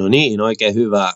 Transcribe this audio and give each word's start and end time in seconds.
No 0.00 0.08
niin, 0.08 0.40
oikein 0.40 0.74
hyvää 0.74 1.12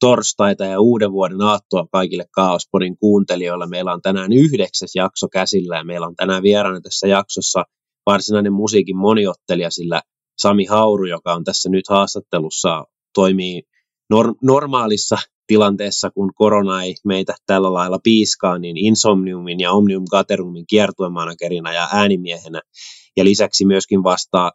torstaita 0.00 0.64
ja 0.64 0.80
uuden 0.80 1.12
vuoden 1.12 1.40
aattoa 1.40 1.86
kaikille 1.92 2.24
Kaospodin 2.30 2.98
kuuntelijoille. 2.98 3.66
Meillä 3.66 3.92
on 3.92 4.02
tänään 4.02 4.32
yhdeksäs 4.32 4.94
jakso 4.94 5.28
käsillä 5.28 5.76
ja 5.76 5.84
meillä 5.84 6.06
on 6.06 6.16
tänään 6.16 6.42
vieraana 6.42 6.80
tässä 6.80 7.06
jaksossa 7.06 7.64
varsinainen 8.06 8.52
musiikin 8.52 8.96
moniottelija, 8.96 9.70
sillä 9.70 10.02
Sami 10.38 10.64
Hauru, 10.64 11.04
joka 11.04 11.34
on 11.34 11.44
tässä 11.44 11.68
nyt 11.68 11.84
haastattelussa, 11.88 12.84
toimii 13.14 13.62
nor- 14.14 14.34
normaalissa 14.42 15.16
tilanteessa, 15.46 16.10
kun 16.10 16.30
korona 16.34 16.82
ei 16.82 16.94
meitä 17.04 17.34
tällä 17.46 17.72
lailla 17.72 17.98
piiskaa, 18.02 18.58
niin 18.58 18.76
Insomniumin 18.76 19.60
ja 19.60 19.72
Omnium 19.72 20.04
Gaterumin 20.10 20.66
kiertuemanagerina 20.66 21.72
ja 21.72 21.88
äänimiehenä 21.92 22.60
ja 23.16 23.24
lisäksi 23.24 23.64
myöskin 23.64 24.02
vastaa 24.02 24.52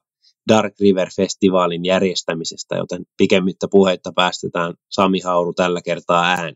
Dark 0.48 0.74
River-festivaalin 0.80 1.86
järjestämisestä, 1.86 2.76
joten 2.76 3.04
pikemmittä 3.18 3.68
puheitta 3.72 4.12
päästetään 4.16 4.74
Sami 4.90 5.20
Hauru 5.20 5.54
tällä 5.54 5.82
kertaa 5.82 6.26
ääneen. 6.26 6.56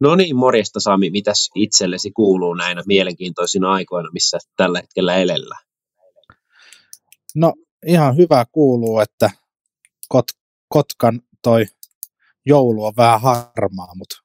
No 0.00 0.14
niin, 0.14 0.36
morjesta 0.36 0.80
Sami, 0.80 1.10
mitäs 1.10 1.50
itsellesi 1.54 2.10
kuuluu 2.10 2.54
näinä 2.54 2.82
mielenkiintoisina 2.86 3.72
aikoina, 3.72 4.10
missä 4.12 4.38
tällä 4.56 4.78
hetkellä 4.78 5.16
elellä? 5.16 5.56
No 7.34 7.52
ihan 7.86 8.16
hyvä 8.16 8.44
kuuluu, 8.52 9.00
että 9.00 9.30
Kot- 10.14 10.40
Kotkan 10.68 11.20
toi 11.42 11.66
joulu 12.46 12.84
on 12.84 12.92
vähän 12.96 13.20
harmaa, 13.20 13.94
mutta 13.94 14.16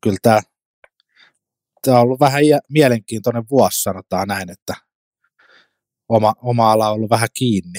kyllä 0.00 0.18
tämä, 0.22 0.40
tämä 1.82 1.96
on 1.96 2.02
ollut 2.02 2.20
vähän 2.20 2.42
mielenkiintoinen 2.68 3.44
vuosi, 3.50 3.82
sanotaan 3.82 4.28
näin, 4.28 4.50
että 4.50 4.74
oma, 6.08 6.34
oma 6.42 6.72
ala 6.72 6.88
on 6.88 6.94
ollut 6.94 7.10
vähän 7.10 7.28
kiinni. 7.38 7.78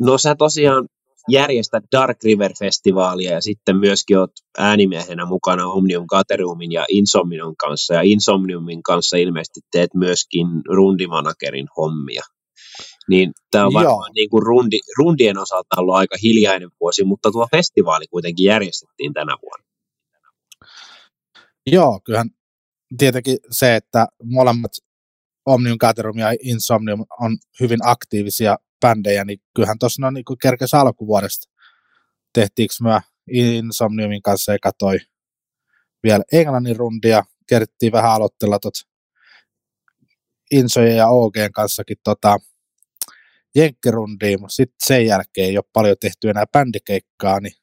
No 0.00 0.18
sä 0.18 0.34
tosiaan 0.34 0.88
järjestät 1.28 1.84
Dark 1.92 2.18
River-festivaalia 2.24 3.32
ja 3.32 3.40
sitten 3.40 3.76
myöskin 3.76 4.18
oot 4.18 4.30
äänimiehenä 4.58 5.26
mukana 5.26 5.66
Omnium 5.66 6.06
Caterumin 6.06 6.72
ja 6.72 6.84
Insomnium 6.88 7.54
kanssa. 7.58 7.94
Ja 7.94 8.00
Insomniumin 8.02 8.82
kanssa 8.82 9.16
ilmeisesti 9.16 9.60
teet 9.72 9.94
myöskin 9.94 10.46
rundimanagerin 10.68 11.68
hommia. 11.76 12.22
Niin 13.08 13.32
tämä 13.50 13.66
on 13.66 13.72
varmaan 13.72 14.12
niin 14.14 14.30
kuin 14.30 14.42
rundi, 14.42 14.78
rundien 14.98 15.38
osalta 15.38 15.80
ollut 15.80 15.94
aika 15.94 16.16
hiljainen 16.22 16.70
vuosi, 16.80 17.04
mutta 17.04 17.30
tuo 17.30 17.48
festivaali 17.50 18.06
kuitenkin 18.06 18.44
järjestettiin 18.44 19.12
tänä 19.12 19.36
vuonna. 19.42 19.66
Joo, 21.66 22.00
kyllähän 22.04 22.30
tietenkin 22.98 23.36
se, 23.50 23.76
että 23.76 24.06
molemmat 24.24 24.72
Omnium 25.46 25.78
Caterum 25.78 26.18
ja 26.18 26.34
Insomnium 26.42 27.04
on 27.20 27.36
hyvin 27.60 27.78
aktiivisia 27.82 28.56
bändejä, 28.80 29.24
niin 29.24 29.38
kyllähän 29.54 29.78
tuossa 29.78 30.02
no, 30.02 30.10
niin 30.10 30.24
kerkes 30.42 30.74
alkuvuodesta 30.74 31.50
tehtiinkö 32.32 32.74
me 32.80 33.00
Insomniumin 33.30 34.22
kanssa 34.22 34.54
eka 34.54 34.72
toi 34.78 34.98
vielä 36.02 36.24
englannin 36.32 36.76
rundia, 36.76 37.22
kerittiin 37.48 37.92
vähän 37.92 38.12
aloitella 38.12 38.58
tot 38.58 38.74
Insojen 40.50 40.96
ja 40.96 41.08
OGn 41.08 41.52
kanssakin 41.54 41.96
tota, 42.04 42.38
jenkkirundiin, 43.54 44.40
mutta 44.40 44.54
sitten 44.54 44.76
sen 44.86 45.06
jälkeen 45.06 45.48
ei 45.48 45.58
ole 45.58 45.64
paljon 45.72 45.96
tehty 46.00 46.30
enää 46.30 46.46
bändikeikkaa, 46.52 47.40
niin 47.40 47.54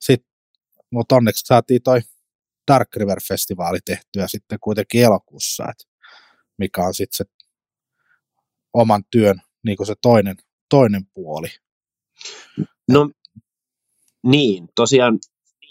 sit, 0.00 0.26
mutta 0.90 1.16
onneksi 1.16 1.46
saatiin 1.46 1.82
toi 1.82 2.00
Dark 2.70 2.88
River-festivaali 2.96 3.78
tehtyä 3.84 4.28
sitten 4.28 4.58
kuitenkin 4.60 5.02
elokuussa, 5.04 5.64
et 5.70 5.88
mikä 6.58 6.82
on 6.82 6.94
sitten 6.94 7.16
se 7.16 7.24
oman 8.72 9.04
työn 9.10 9.40
niin 9.66 9.76
kuin 9.76 9.86
se 9.86 9.94
toinen, 10.02 10.36
toinen 10.70 11.02
puoli. 11.14 11.48
No 12.90 13.10
niin, 14.22 14.68
tosiaan 14.74 15.18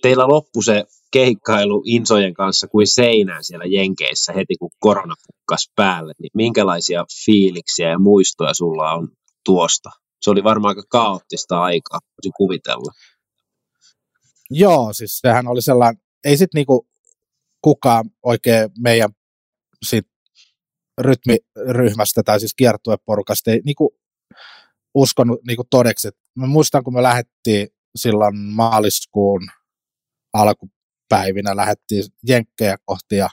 teillä 0.02 0.28
loppu 0.28 0.62
se 0.62 0.84
keikkailu 1.12 1.84
Insojen 1.86 2.34
kanssa 2.34 2.68
kuin 2.68 2.88
seinään 2.88 3.44
siellä 3.44 3.66
Jenkeissä 3.66 4.34
heti 4.34 4.56
kun 4.60 4.72
korona 4.80 5.16
pukkas 5.28 5.72
päälle, 5.76 6.14
niin 6.22 6.32
minkälaisia 6.34 7.06
fiiliksiä 7.26 7.90
ja 7.90 8.00
muistoja 8.00 8.54
sulla 8.54 8.92
on 8.92 9.08
tuosta? 9.46 9.90
Se 10.22 10.30
oli 10.30 10.44
varmaan 10.44 10.78
aika 10.78 10.88
kaoottista 10.90 11.62
aikaa, 11.62 12.00
voisin 12.18 12.34
kuvitella. 12.38 12.92
Joo, 14.50 14.94
siis 14.94 15.20
sehän 15.20 15.48
oli 15.48 15.62
sellainen, 15.62 16.02
ei 16.24 16.38
sitten 16.38 16.60
niinku 16.60 16.88
kukaan 17.62 18.10
oikein 18.24 18.70
meidän 18.80 19.10
sit 19.86 20.08
rytmiryhmästä 21.02 22.24
tai 22.24 22.40
siis 22.40 22.54
kiertueporukasta 22.54 23.52
ei 23.52 23.62
niinku 23.66 24.00
uskonut 24.94 25.40
niinku 25.48 25.64
todeksi. 25.70 26.10
mä 26.36 26.48
muistan, 26.48 26.84
kun 26.84 26.94
me 26.94 27.04
lähdettiin 27.04 27.68
silloin 27.96 28.38
maaliskuun 28.38 29.42
alkupäivinä, 30.34 31.56
lähdettiin 31.56 32.04
Jenkkejä 32.28 32.78
kohti 32.86 33.16
ja 33.16 33.30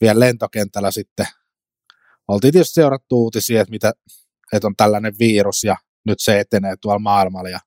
vielä 0.00 0.20
lentokentällä 0.20 0.90
sitten 0.90 1.26
oltiin 2.28 2.52
tietysti 2.52 2.74
seurattu 2.74 3.22
uutisia, 3.22 3.60
että, 3.60 3.70
mitä, 3.70 3.92
että 4.52 4.66
on 4.66 4.76
tällainen 4.76 5.14
virus 5.18 5.64
ja 5.64 5.76
nyt 6.06 6.20
se 6.20 6.40
etenee 6.40 6.74
tuolla 6.80 6.98
maailmalla. 6.98 7.60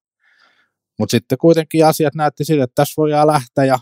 Mutta 1.00 1.11
sitten 1.11 1.38
kuitenkin 1.38 1.85
asiat 1.85 2.16
näytti 2.16 2.45
siltä, 2.45 2.63
että 2.63 2.75
tässä 2.75 2.94
voidaan 2.97 3.28
lähteä 3.28 3.66
ja 3.66 3.79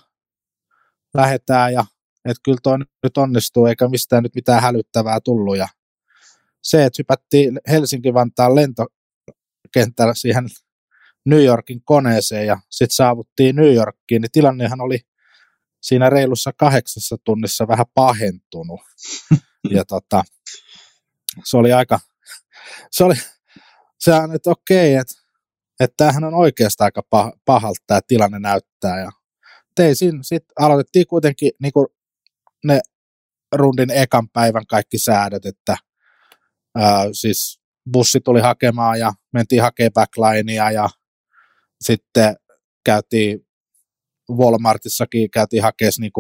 lähdetään 1.14 1.74
ja 1.74 1.86
että 2.26 2.42
kyllä 2.44 2.58
toi 2.64 2.78
nyt 2.80 3.18
onnistuu 3.18 3.66
eikä 3.66 3.90
mistään 3.90 4.24
nyt 4.24 4.36
mitään 4.36 4.62
hälyttävää 4.62 5.20
tullut. 5.24 5.58
Ja 5.58 5.68
se, 6.64 6.86
että 6.86 6.98
hypättiin 7.00 7.60
Helsinki-Vantaan 7.68 8.56
lentokentällä 8.56 10.14
siihen 10.14 10.48
New 11.26 11.44
Yorkin 11.44 11.82
koneeseen 11.84 12.48
ja 12.48 12.60
sitten 12.70 12.96
saavuttiin 12.96 13.56
New 13.56 13.74
Yorkiin, 13.74 14.22
niin 14.22 14.32
tilannehan 14.32 14.82
oli 14.82 15.00
siinä 15.82 16.10
reilussa 16.10 16.52
kahdeksassa 16.58 17.16
tunnissa 17.24 17.68
vähän 17.68 17.86
pahentunut. 17.94 18.80
ja 19.76 19.86
tota, 19.86 20.24
se 21.44 21.58
oli 21.58 21.74
aika, 21.74 22.00
se 22.92 23.04
oli, 23.04 23.16
se 24.00 24.14
on, 24.14 24.36
että 24.36 24.50
okei, 24.50 24.96
että, 24.96 25.14
että 25.80 25.94
tämähän 25.98 26.24
on 26.24 26.34
oikeastaan 26.34 26.86
aika 26.86 27.32
pahalta 27.46 27.84
tämä 27.88 28.00
tilanne 28.08 28.40
näyttää. 28.40 29.00
Ja 29.00 29.12
teisin, 29.76 30.24
sitten 30.24 30.54
aloitettiin 30.60 31.08
kuitenkin 31.08 31.52
niin 31.60 31.74
kuin 31.74 31.88
ne 32.66 32.82
rundin 33.56 33.90
ekan 33.92 34.30
päivän 34.30 34.66
kaikki 34.68 34.98
säädöt, 34.98 35.46
että 35.46 35.78
ää, 36.76 37.06
siis 37.12 37.62
bussi 37.92 38.20
tuli 38.22 38.42
hakemaan 38.42 39.00
ja 39.00 39.12
mentiin 39.34 39.62
hakemaan 39.62 39.94
backlinea 39.94 40.72
ja 40.72 40.90
sitten 41.82 42.36
käytiin 42.86 43.48
Walmartissakin, 44.32 45.32
käytiin 45.32 45.64
hakemaan 45.64 45.92
niin 46.00 46.12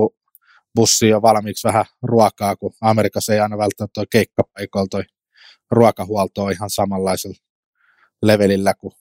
bussi 0.76 1.08
jo 1.08 1.22
valmiiksi 1.22 1.68
vähän 1.68 1.86
ruokaa, 2.04 2.56
kun 2.56 2.74
Amerikassa 2.82 3.34
ei 3.34 3.40
aina 3.40 3.58
välttämättä 3.58 3.94
toi 3.94 4.06
keikkapaikoilla 4.12 4.88
toi 4.92 5.04
ruokahuolto 5.72 6.44
on 6.44 6.52
ihan 6.52 6.70
samanlaisella 6.70 7.38
levelillä 8.22 8.74
kuin 8.74 8.94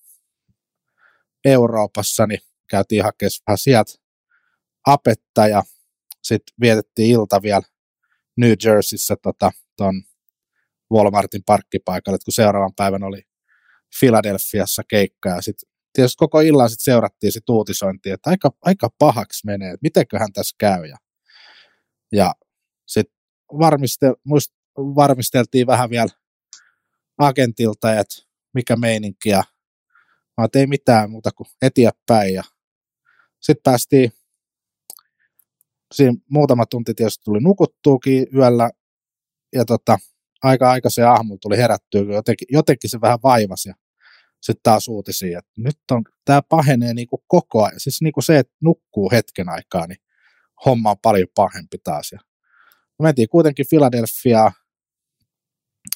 Euroopassa, 1.45 2.27
niin 2.27 2.41
käytiin 2.71 3.05
hakemaan 3.05 3.31
vähän 3.47 3.59
sieltä 3.59 3.93
apetta 4.87 5.47
ja 5.47 5.63
sitten 6.23 6.55
vietettiin 6.61 7.11
ilta 7.11 7.43
vielä 7.43 7.63
New 8.37 8.53
Jerseyssä 8.65 9.17
tota, 9.23 9.51
ton 9.77 10.03
Walmartin 10.93 11.43
parkkipaikalle, 11.47 12.19
kun 12.25 12.33
seuraavan 12.33 12.75
päivän 12.77 13.03
oli 13.03 13.23
Filadelfiassa 14.01 14.83
keikka 14.89 15.29
ja 15.29 15.43
sitten 15.43 15.71
tietysti 15.93 16.17
koko 16.17 16.41
illan 16.41 16.71
sit 16.71 16.81
seurattiin 16.81 17.33
sit 17.33 17.49
uutisointia, 17.49 18.15
että 18.15 18.31
aika, 18.31 18.51
aika 18.63 18.89
pahaksi 18.99 19.47
menee, 19.47 19.69
että 19.69 19.83
mitenköhän 19.83 20.33
tässä 20.33 20.57
käy. 20.59 20.87
Ja, 20.87 20.97
ja 22.13 22.35
sitten 22.87 23.17
varmistel, 23.59 24.15
varmisteltiin 24.79 25.67
vähän 25.67 25.91
vielä 25.91 26.09
agentilta, 27.19 27.95
että 27.95 28.23
mikä 28.55 28.77
meininki 28.77 29.29
ja 29.29 29.45
mä 30.41 30.49
ei 30.55 30.67
mitään 30.67 31.11
muuta 31.11 31.31
kuin 31.31 31.47
eteenpäin 31.63 32.35
ja 32.35 32.43
sitten 33.41 33.63
päästiin 33.63 34.13
siinä 35.95 36.15
muutama 36.31 36.67
tunti 36.67 36.95
tietysti 36.95 37.25
tuli 37.25 37.41
nukuttuukin 37.41 38.27
yöllä 38.35 38.71
ja 39.53 39.65
tota, 39.65 39.99
aika 40.43 40.71
aikaisen 40.71 41.09
aamulla 41.09 41.39
tuli 41.43 41.57
herättyä, 41.57 42.05
kun 42.05 42.15
jotenkin, 42.15 42.47
jotenkin 42.51 42.91
se 42.91 43.01
vähän 43.01 43.19
vaivasi 43.23 43.69
ja 43.69 43.75
sitten 44.43 44.63
taas 44.63 44.89
uutisia, 44.89 45.39
että 45.39 45.53
nyt 45.57 45.79
on, 45.91 46.05
tämä 46.25 46.43
pahenee 46.43 46.95
niin 46.95 47.07
kuin 47.07 47.23
koko 47.27 47.65
ajan. 47.65 47.81
Siis 47.81 48.03
niin 48.03 48.13
kuin 48.13 48.25
se, 48.25 48.39
että 48.39 48.53
nukkuu 48.61 49.11
hetken 49.11 49.49
aikaa, 49.49 49.87
niin 49.87 49.99
homma 50.67 50.91
on 50.91 50.97
paljon 51.03 51.29
pahempi 51.35 51.79
taas. 51.85 52.13
Ja 52.13 52.19
me 52.99 53.03
mentiin 53.03 53.29
kuitenkin 53.29 53.67
Philadelphiaan 53.71 54.53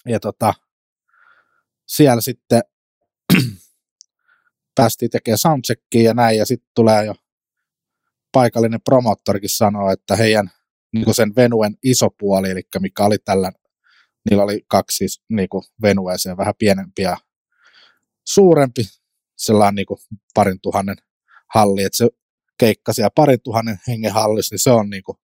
ja 0.09 0.21
tota, 0.21 0.55
siellä 1.87 2.21
sitten 2.21 2.63
päästiin 4.77 5.11
tekemään 5.11 5.39
soundcheckia 5.39 6.03
ja 6.03 6.15
näin, 6.15 6.39
ja 6.39 6.47
sitten 6.47 6.71
tulee 6.75 7.05
jo 7.05 7.15
paikallinen 8.35 8.83
promottorikin 8.83 9.51
sanoa, 9.51 9.93
että 9.93 10.17
heidän 10.17 10.51
niin 10.93 11.15
sen 11.15 11.37
venuen 11.37 11.77
iso 11.83 12.11
puoli, 12.11 12.51
eli 12.51 12.63
mikä 12.81 13.05
oli 13.05 13.19
tällä, 13.19 13.53
niillä 14.31 14.45
oli 14.45 14.65
kaksi 14.69 14.97
siis, 14.97 15.23
niin 15.29 15.49
venueeseen 15.83 16.37
vähän 16.37 16.55
pienempiä, 16.59 17.17
suurempi 18.27 18.83
sellainen 19.37 19.75
niin 19.75 19.87
kuin 19.87 19.99
parin 20.35 20.61
tuhannen 20.61 20.97
halli, 21.55 21.83
että 21.83 21.97
se 21.97 22.09
keikka 22.59 22.93
siellä 22.93 23.11
parin 23.15 23.41
tuhannen 23.45 23.81
hengen 23.89 24.13
hallissa, 24.13 24.53
niin 24.53 24.61
se 24.61 24.71
on, 24.71 24.91
niin 24.91 25.03
kuin, 25.03 25.19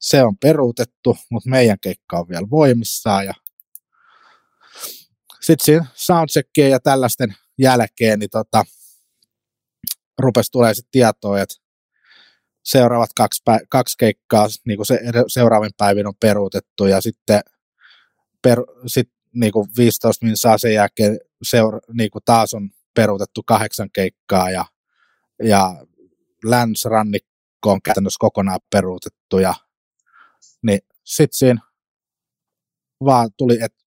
se 0.00 0.22
on 0.22 0.38
peruutettu, 0.38 1.16
mutta 1.30 1.50
meidän 1.50 1.80
keikka 1.80 2.18
on 2.18 2.28
vielä 2.28 2.46
voimissaan 2.50 3.26
ja 3.26 3.34
sitten 5.40 5.64
siinä 5.64 6.68
ja 6.68 6.80
tällaisten 6.80 7.34
jälkeen, 7.58 8.18
niin 8.18 8.30
tota, 8.30 8.64
rupesi 10.18 10.52
tulee 10.52 10.74
sitten 10.74 10.90
tietoa, 10.90 11.40
että 11.40 11.54
seuraavat 12.72 13.10
kaksi, 13.16 13.42
pä- 13.50 13.66
kaksi 13.68 13.98
keikkaa 13.98 14.46
niin 14.66 14.78
kuin 14.78 14.86
se, 14.86 15.00
seuraavin 15.28 15.70
päivin 15.78 16.06
on 16.06 16.14
peruutettu 16.20 16.86
ja 16.86 17.00
sitten 17.00 17.40
per, 18.42 18.58
sit, 18.86 19.08
niin 19.34 19.52
kuin 19.52 19.68
15 19.76 20.26
minsaa 20.26 20.58
sen 20.58 20.74
jälkeen 20.74 21.18
seura, 21.42 21.80
niin 21.92 22.10
kuin 22.10 22.22
taas 22.24 22.54
on 22.54 22.70
peruutettu 22.94 23.42
kahdeksan 23.46 23.90
keikkaa 23.92 24.50
ja, 24.50 24.64
ja 25.42 25.86
länsrannikko 26.44 27.70
on 27.70 27.82
käytännössä 27.82 28.18
kokonaan 28.20 28.60
peruutettu 28.70 29.38
ja 29.38 29.54
niin 30.62 30.80
sitten 31.04 31.38
siinä 31.38 31.60
vaan 33.04 33.30
tuli, 33.36 33.58
että 33.62 33.84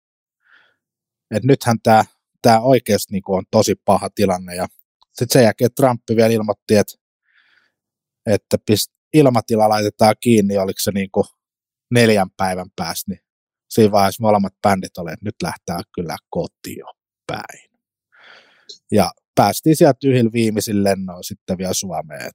et 1.32 1.44
nythän 1.44 1.78
tämä 1.84 2.06
tää 2.42 2.62
oikeasti 2.62 3.14
niin 3.14 3.24
on 3.28 3.44
tosi 3.52 3.76
paha 3.86 4.10
tilanne 4.16 4.56
ja 4.56 4.68
sitten 5.12 5.30
sen 5.30 5.44
jälkeen 5.44 5.74
Trump 5.76 6.02
vielä 6.16 6.34
ilmoitti, 6.34 6.76
että, 6.76 6.94
että 8.26 8.58
pist, 8.66 8.92
ilmatila 9.14 9.70
laitetaan 9.70 10.16
kiinni, 10.20 10.58
oliko 10.58 10.80
se 10.80 10.92
niin 10.92 11.12
kuin 11.12 11.26
neljän 11.92 12.30
päivän 12.38 12.70
päästä, 12.76 13.12
niin 13.12 13.20
siinä 13.70 13.92
vaiheessa 13.92 14.24
molemmat 14.24 14.54
bändit 14.62 14.98
olivat, 14.98 15.14
että 15.14 15.26
nyt 15.26 15.36
lähtää 15.44 15.80
kyllä 15.96 16.18
kotiin 16.30 16.86
päin. 17.28 17.72
Ja 18.92 19.12
päästiin 19.36 19.76
sieltä 19.76 20.08
yhdellä 20.08 20.32
viimeisillä 20.34 20.84
lennoilla 20.84 21.24
sitten 21.24 21.58
vielä 21.58 21.74
Suomeen. 21.74 22.32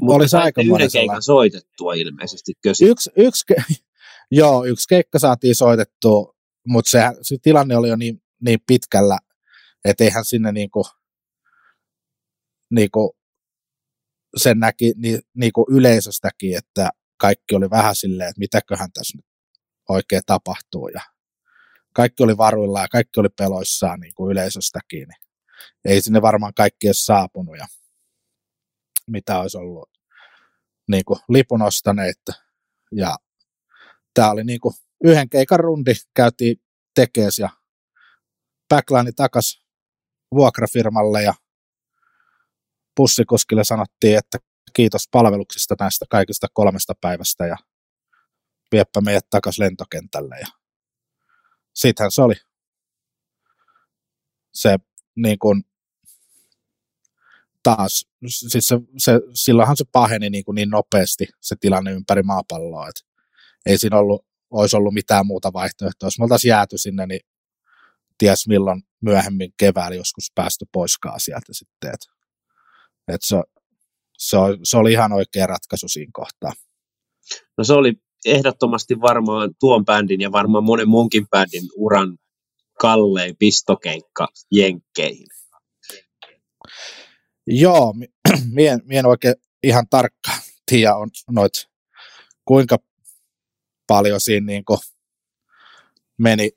Mutta 0.00 0.16
olisi 0.16 0.36
aika 0.36 0.62
yhden 0.62 0.90
keikan 0.92 1.22
soitettua 1.22 1.94
ilmeisesti. 1.94 2.52
Yksi, 2.82 3.10
yksi, 3.16 3.44
joo, 4.30 4.64
yksi 4.64 4.88
keikka 4.88 5.18
saatiin 5.18 5.54
soitettua, 5.54 6.34
mutta 6.66 6.90
se, 6.90 7.00
se 7.22 7.36
tilanne 7.42 7.76
oli 7.76 7.88
jo 7.88 7.96
niin, 7.96 8.22
niin 8.40 8.58
pitkällä, 8.66 9.18
että 9.84 10.04
eihän 10.04 10.24
sinne 10.24 10.52
niinku, 10.52 10.86
niinku 12.70 13.16
sen 14.36 14.58
näki 14.58 14.92
niin, 14.96 15.20
niinku 15.34 15.66
yleisöstäkin, 15.70 16.56
että 16.56 16.90
kaikki 17.16 17.54
oli 17.54 17.70
vähän 17.70 17.96
silleen, 17.96 18.28
että 18.28 18.38
mitäköhän 18.38 18.92
tässä 18.92 19.18
nyt 19.18 19.26
oikein 19.88 20.22
tapahtuu. 20.26 20.88
Ja 20.88 21.00
kaikki 21.94 22.22
oli 22.22 22.36
varuilla 22.36 22.80
ja 22.80 22.88
kaikki 22.88 23.20
oli 23.20 23.28
peloissaan 23.28 24.00
niin 24.00 24.14
kuin 24.14 24.32
yleisöstäkin. 24.32 25.08
Niin 25.08 25.20
ei 25.84 26.02
sinne 26.02 26.22
varmaan 26.22 26.54
kaikki 26.54 26.86
edes 26.86 27.06
saapunut. 27.06 27.56
Ja 27.58 27.66
mitä 29.06 29.40
olisi 29.40 29.58
ollut 29.58 29.90
niin 30.90 31.04
kuin 31.04 31.20
lipun 31.28 31.62
ostaneet. 31.62 32.20
Ja 32.92 33.16
tämä 34.14 34.30
oli 34.30 34.44
niin 34.44 34.60
kuin 34.60 34.74
yhden 35.04 35.28
keikan 35.28 35.60
rundi, 35.60 35.92
käytiin 36.14 36.56
tekees 36.94 37.38
ja 37.38 37.48
backline 38.68 39.12
takas 39.12 39.64
vuokrafirmalle 40.34 41.22
ja 41.22 41.34
bussikuskille 43.00 43.64
sanottiin, 43.64 44.18
että 44.18 44.38
kiitos 44.72 45.08
palveluksista 45.10 45.74
näistä 45.80 46.04
kaikista 46.10 46.46
kolmesta 46.52 46.94
päivästä 47.00 47.46
ja 47.46 47.56
vieppä 48.72 49.00
meidät 49.00 49.26
takas 49.30 49.58
lentokentälle. 49.58 50.36
Ja 50.40 50.46
sittenhän 51.74 52.12
se 52.12 52.22
oli 52.22 52.34
se 54.54 54.76
niin 55.16 55.38
kuin, 55.38 55.62
taas, 57.62 58.06
siis 58.26 58.68
se, 58.68 58.76
se, 58.98 59.12
silloinhan 59.34 59.76
se 59.76 59.84
paheni 59.92 60.30
niin, 60.30 60.44
kuin 60.44 60.54
niin 60.54 60.70
nopeasti 60.70 61.28
se 61.40 61.56
tilanne 61.60 61.92
ympäri 61.92 62.22
maapalloa, 62.22 62.88
että 62.88 63.00
ei 63.66 63.78
siinä 63.78 63.98
ollut, 63.98 64.26
olisi 64.50 64.76
ollut 64.76 64.94
mitään 64.94 65.26
muuta 65.26 65.52
vaihtoehtoa. 65.52 66.06
Jos 66.06 66.18
me 66.18 66.22
oltaisiin 66.22 66.50
jääty 66.50 66.78
sinne, 66.78 67.06
niin 67.06 67.20
ties 68.18 68.48
milloin 68.48 68.82
myöhemmin 69.00 69.52
keväällä 69.58 69.96
joskus 69.96 70.32
päästy 70.34 70.66
poiskaan 70.72 71.20
sieltä 71.20 71.52
sitten. 71.52 71.94
Että, 71.94 72.19
että 73.14 73.26
se, 73.26 73.36
se, 74.18 74.36
oli, 74.36 74.58
se 74.62 74.76
oli 74.76 74.92
ihan 74.92 75.12
oikea 75.12 75.46
ratkaisu 75.46 75.88
siinä 75.88 76.10
kohtaa. 76.12 76.52
No 77.58 77.64
se 77.64 77.72
oli 77.72 77.92
ehdottomasti 78.24 79.00
varmaan 79.00 79.50
tuon 79.60 79.84
bändin 79.84 80.20
ja 80.20 80.32
varmaan 80.32 80.64
monen 80.64 80.88
muunkin 80.88 81.28
bändin 81.28 81.68
uran 81.76 82.18
kallein 82.80 83.36
pistokeikka 83.38 84.28
Jenkkeihin. 84.50 85.26
Joo, 87.46 87.94
mie, 88.54 88.78
mie 88.84 88.98
en 88.98 89.06
oikein 89.06 89.34
ihan 89.62 89.86
tarkka 89.90 90.30
tiedä 90.66 90.96
on 90.96 91.08
noit, 91.30 91.52
kuinka 92.44 92.78
paljon 93.86 94.20
siinä 94.20 94.46
niin 94.46 94.64
meni 96.18 96.50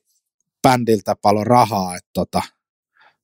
bändiltä 0.61 1.15
paljon 1.21 1.47
rahaa, 1.47 1.95
että 1.95 2.09
tota, 2.13 2.41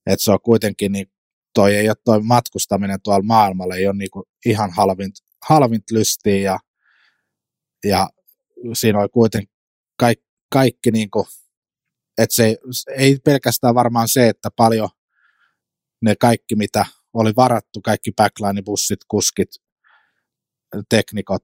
et 0.06 0.22
se 0.22 0.32
on 0.32 0.40
kuitenkin, 0.44 0.92
niin 0.92 1.12
toi 1.60 1.76
ei 1.76 1.90
ole 1.90 1.96
toi 2.06 2.22
matkustaminen 2.24 3.02
tuolla 3.02 3.24
maailmalla, 3.24 3.76
ei 3.76 3.88
ole 3.88 3.96
niin 3.96 4.10
ihan 4.46 4.72
halvint, 4.72 5.16
halvint 5.50 5.92
lystiä 5.92 6.36
ja, 6.36 6.60
ja 7.84 8.10
siinä 8.74 9.00
oli 9.00 9.10
kuitenkin 9.10 9.56
kaikki, 10.00 10.26
kaikki 10.52 10.92
niin 10.92 11.12
kuin, 11.12 11.26
että 12.18 12.36
se 12.36 12.58
ei 12.98 13.18
pelkästään 13.26 13.76
varmaan 13.76 14.08
se, 14.10 14.30
että 14.30 14.50
paljon 14.56 14.90
ne 16.02 16.16
kaikki, 16.16 16.56
mitä 16.56 16.86
oli 17.14 17.34
varattu, 17.36 17.82
kaikki 17.82 18.12
backline-bussit, 18.12 19.02
kuskit, 19.08 19.50
teknikot, 20.90 21.44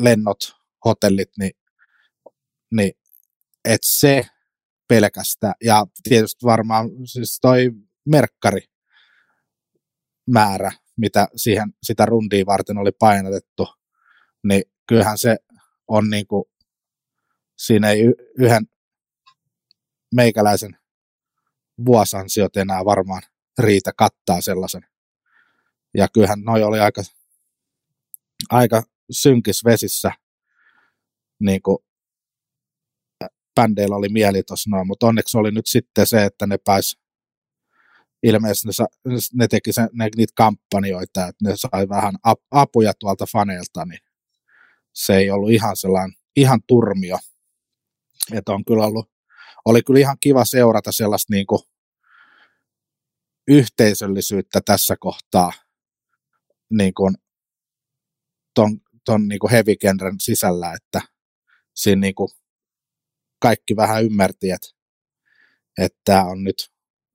lennot, 0.00 0.38
hotellit, 0.84 1.30
niin, 1.38 1.52
niin 2.72 2.92
että 3.64 3.88
se 3.88 4.26
pelkästään, 4.88 5.54
ja 5.64 5.86
tietysti 6.02 6.46
varmaan 6.46 6.90
siis 7.04 7.38
toi 7.40 7.87
merkkari 8.10 8.60
määrä, 10.26 10.72
mitä 10.96 11.28
siihen 11.36 11.74
sitä 11.82 12.06
rundia 12.06 12.46
varten 12.46 12.78
oli 12.78 12.92
painotettu, 12.92 13.66
niin 14.44 14.62
kyllähän 14.86 15.18
se 15.18 15.36
on 15.88 16.10
niin 16.10 16.26
kuin, 16.26 16.44
siinä 17.58 17.90
ei 17.90 18.02
yhden 18.38 18.66
meikäläisen 20.14 20.78
vuosansiot 21.86 22.56
enää 22.56 22.84
varmaan 22.84 23.22
riitä 23.58 23.92
kattaa 23.96 24.40
sellaisen. 24.40 24.82
Ja 25.94 26.08
kyllähän 26.14 26.40
noi 26.40 26.62
oli 26.62 26.80
aika, 26.80 27.02
aika 28.50 28.82
synkis 29.10 29.64
vesissä, 29.64 30.12
niin 31.40 31.62
kuin 31.62 31.78
bändeillä 33.54 33.96
oli 33.96 34.08
mieli 34.08 34.42
tuossa 34.42 34.70
noin, 34.70 34.86
mutta 34.86 35.06
onneksi 35.06 35.38
oli 35.38 35.50
nyt 35.50 35.66
sitten 35.66 36.06
se, 36.06 36.24
että 36.24 36.46
ne 36.46 36.58
pääs 36.64 36.96
ilmeisesti 38.22 38.68
ne, 39.04 39.14
ne 39.34 39.48
teki 39.48 39.72
sen, 39.72 39.88
ne, 39.92 40.08
niitä 40.16 40.32
kampanjoita, 40.36 41.26
että 41.26 41.44
ne 41.48 41.52
sai 41.54 41.88
vähän 41.88 42.14
apuja 42.50 42.92
tuolta 42.94 43.24
faneilta, 43.32 43.84
niin 43.84 44.00
se 44.94 45.16
ei 45.16 45.30
ollut 45.30 45.50
ihan 45.50 45.76
sellainen, 45.76 46.16
ihan 46.36 46.60
turmio. 46.66 47.18
Että 48.32 48.52
on 48.52 48.64
kyllä 48.64 48.84
ollut, 48.84 49.10
oli 49.64 49.82
kyllä 49.82 50.00
ihan 50.00 50.16
kiva 50.20 50.44
seurata 50.44 50.92
sellaista 50.92 51.34
niin 51.34 51.46
kuin 51.46 51.60
yhteisöllisyyttä 53.48 54.60
tässä 54.64 54.96
kohtaa 55.00 55.52
niin 56.70 56.94
kuin 56.94 57.14
ton, 58.54 58.80
ton 59.04 59.28
niin 59.28 59.38
kuin 59.38 59.50
heavy 59.50 59.74
sisällä, 60.20 60.72
että 60.72 61.00
siinä 61.74 62.00
niin 62.00 62.14
kuin 62.14 62.28
kaikki 63.42 63.76
vähän 63.76 64.04
ymmärti, 64.04 64.50
että, 64.50 64.68
että 65.78 66.22
on 66.22 66.44
nyt, 66.44 66.70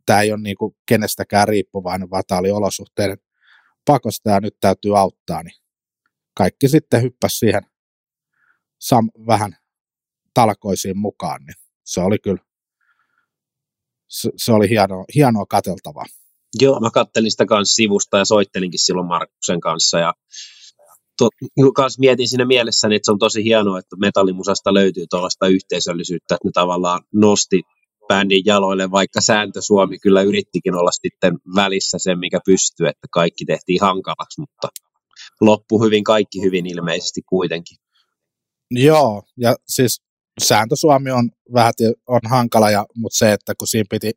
tämä 0.06 0.22
ei 0.22 0.32
ole 0.32 0.42
niin 0.42 0.58
kuin 0.58 0.76
kenestäkään 0.86 1.48
riippuvainen, 1.48 2.10
vaan 2.10 2.24
tämä 2.28 2.40
oli 2.40 2.52
olosuhteiden 2.52 3.18
pakosta 3.86 4.30
ja 4.30 4.40
nyt 4.40 4.58
täytyy 4.60 5.00
auttaa, 5.00 5.44
niin 5.44 5.56
kaikki 6.38 6.68
sitten 6.68 7.02
hyppäsi 7.02 7.38
siihen 7.38 7.64
sam, 8.80 9.10
vähän 9.28 9.56
talkoisiin 10.34 10.98
mukaan, 10.98 11.46
niin 11.46 11.56
se 11.84 12.02
oli 12.02 12.20
kyllä, 12.20 12.44
se, 14.08 14.30
se 14.36 14.52
oli 14.52 14.70
hienoa, 14.70 15.06
hienoa 15.16 15.46
kateltavaa. 15.46 16.06
Joo, 16.62 16.80
mä 16.80 16.92
kattelin 16.92 17.32
sitä 17.32 17.46
kanssa 17.46 17.76
sivusta 17.76 18.18
ja 18.18 18.26
soittelinkin 18.26 18.80
silloin 18.80 19.08
Markuksen 19.08 19.60
kanssa 19.60 20.00
ja 20.00 20.14
to, 21.18 21.30
kanssa 21.76 22.00
mietin 22.00 22.28
siinä 22.28 22.46
mielessäni, 22.46 22.96
että 22.96 23.06
se 23.06 23.12
on 23.12 23.20
tosi 23.20 23.44
hienoa, 23.44 23.80
että 23.80 23.96
metallimusasta 23.96 24.74
löytyy 24.74 25.06
tuollaista 25.10 25.48
yhteisöllisyyttä, 25.48 26.36
että 26.36 26.48
ne 26.48 26.52
tavallaan 26.54 27.02
nosti 27.14 27.62
bändin 28.08 28.44
jaloille, 28.46 28.92
vaikka 28.92 29.22
sääntö 29.22 29.62
Suomi 29.62 30.00
kyllä 30.00 30.22
yrittikin 30.22 30.76
olla 30.76 30.92
sitten 30.92 31.34
välissä 31.56 31.98
sen, 32.02 32.20
mikä 32.20 32.40
pystyy, 32.46 32.88
että 32.88 33.08
kaikki 33.12 33.46
tehtiin 33.46 33.82
hankalaksi, 33.82 34.42
mutta 34.42 34.68
loppu 35.42 35.84
hyvin, 35.84 36.04
kaikki 36.04 36.42
hyvin 36.42 36.66
ilmeisesti 36.66 37.22
kuitenkin. 37.30 37.78
Joo, 38.72 39.24
ja 39.38 39.56
siis 39.68 40.02
sääntö 40.44 40.76
Suomi 40.76 41.12
on 41.12 41.30
vähän 41.54 41.74
on 42.08 42.22
hankala, 42.30 42.72
ja, 42.72 42.86
mutta 42.96 43.18
se, 43.18 43.34
että 43.34 43.56
kun 43.56 43.68
siinä 43.68 43.88
piti 43.90 44.12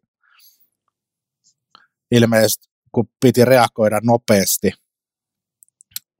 ilmeisesti 2.10 2.68
kun 2.96 3.08
piti 3.20 3.44
reagoida 3.44 4.00
nopeasti 4.02 4.70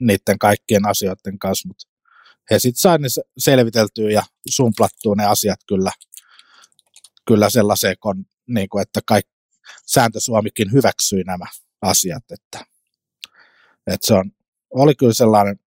niiden 0.01 0.39
kaikkien 0.39 0.87
asioiden 0.87 1.39
kanssa, 1.39 1.69
mutta 1.69 1.85
he 2.51 2.59
sitten 2.59 2.81
saivat 2.81 3.01
ne 3.01 3.09
selviteltyä 3.39 4.11
ja 4.11 4.23
sumplattua 4.51 5.15
ne 5.17 5.27
asiat 5.27 5.61
kyllä, 5.69 5.91
kyllä 7.27 7.51
sellaiseen, 7.51 7.97
kun, 8.03 8.27
niin 8.49 8.69
kuin, 8.69 8.83
että 8.83 9.01
kaikki, 9.07 9.33
sääntö 9.87 10.21
Suomikin 10.21 10.73
hyväksyi 10.73 11.25
nämä 11.25 11.45
asiat, 11.83 12.25
että, 12.31 12.67
että 13.87 14.07
se 14.07 14.15
on, 14.15 14.31
oli 14.75 14.95
kyllä 14.95 15.15
sellainen 15.15 15.61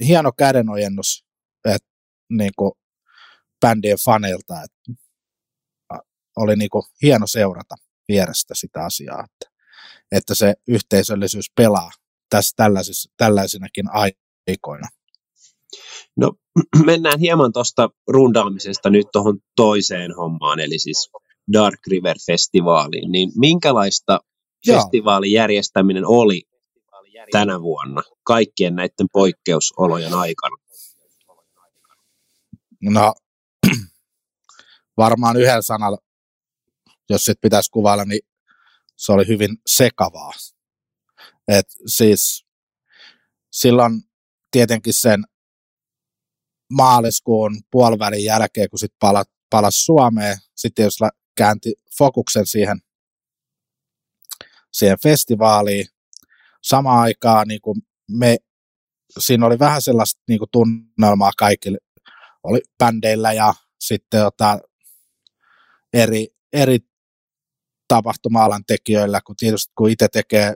hieno 0.00 0.32
kädenojennus 0.32 1.26
että, 1.64 1.88
niin 2.30 2.52
kuin 2.56 2.72
bändien 3.60 3.98
faneilta, 4.04 4.62
että 4.62 5.02
oli 6.36 6.56
niin 6.56 6.70
kuin 6.70 6.82
hieno 7.02 7.26
seurata 7.26 7.74
vierestä 8.08 8.54
sitä 8.54 8.84
asiaa, 8.84 9.24
että, 9.24 9.56
että 10.12 10.34
se 10.34 10.54
yhteisöllisyys 10.68 11.50
pelaa 11.56 11.90
tässä 12.30 12.56
tällaisinakin 13.16 13.86
aikoina. 14.46 14.88
No 16.16 16.32
mennään 16.86 17.20
hieman 17.20 17.52
tuosta 17.52 17.88
rundaamisesta 18.08 18.90
nyt 18.90 19.06
tuohon 19.12 19.38
toiseen 19.56 20.16
hommaan, 20.16 20.60
eli 20.60 20.78
siis 20.78 21.10
Dark 21.52 21.80
River 21.86 22.16
Festivaaliin. 22.26 23.12
Niin 23.12 23.32
minkälaista 23.36 24.20
Joo. 24.66 24.76
festivaalin 24.76 25.32
järjestäminen 25.32 26.06
oli 26.06 26.42
tänä 27.32 27.60
vuonna 27.60 28.02
kaikkien 28.24 28.74
näiden 28.74 29.06
poikkeusolojen 29.12 30.14
aikana? 30.14 30.56
No 32.82 33.14
varmaan 34.96 35.36
yhden 35.36 35.62
sanalla, 35.62 35.98
jos 37.10 37.24
sit 37.24 37.38
pitäisi 37.40 37.70
kuvailla, 37.70 38.04
niin 38.04 38.20
se 38.96 39.12
oli 39.12 39.26
hyvin 39.28 39.58
sekavaa. 39.66 40.32
Et 41.48 41.66
siis 41.86 42.46
silloin 43.50 44.02
tietenkin 44.50 44.92
sen 44.92 45.24
maaliskuun 46.72 47.60
puolivälin 47.70 48.24
jälkeen, 48.24 48.70
kun 48.70 48.78
sitten 48.78 48.98
palasi 49.00 49.30
palas 49.50 49.84
Suomeen, 49.84 50.36
sitten 50.56 50.84
jos 50.84 50.98
käänti 51.36 51.72
fokuksen 51.98 52.46
siihen, 52.46 52.78
siihen 54.72 54.98
festivaaliin, 55.02 55.86
samaan 56.62 57.00
aikaan 57.00 57.48
niin 57.48 57.60
kuin 57.60 57.82
me, 58.10 58.36
siinä 59.18 59.46
oli 59.46 59.58
vähän 59.58 59.82
sellaista 59.82 60.22
niin 60.28 60.38
kuin 60.38 60.50
tunnelmaa 60.52 61.32
kaikille, 61.38 61.78
oli 62.42 62.60
bändeillä 62.78 63.32
ja 63.32 63.54
sitten 63.80 64.20
jota, 64.20 64.58
eri, 65.92 66.26
eri 66.52 66.78
tapahtuma-alan 67.88 68.64
tekijöillä, 68.66 69.20
kun 69.26 69.36
tietysti 69.36 69.72
kun 69.78 69.90
itse 69.90 70.08
tekee 70.08 70.54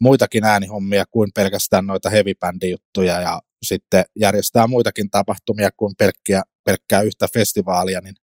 muitakin 0.00 0.44
äänihommia 0.44 1.04
kuin 1.10 1.30
pelkästään 1.34 1.86
noita 1.86 2.10
heavy 2.10 2.32
juttuja 2.70 3.20
ja 3.20 3.42
sitten 3.64 4.04
järjestää 4.16 4.66
muitakin 4.66 5.10
tapahtumia 5.10 5.70
kuin 5.76 5.94
pelkkiä, 5.98 6.42
pelkkää 6.64 7.02
yhtä 7.02 7.28
festivaalia, 7.32 8.00
niin, 8.00 8.14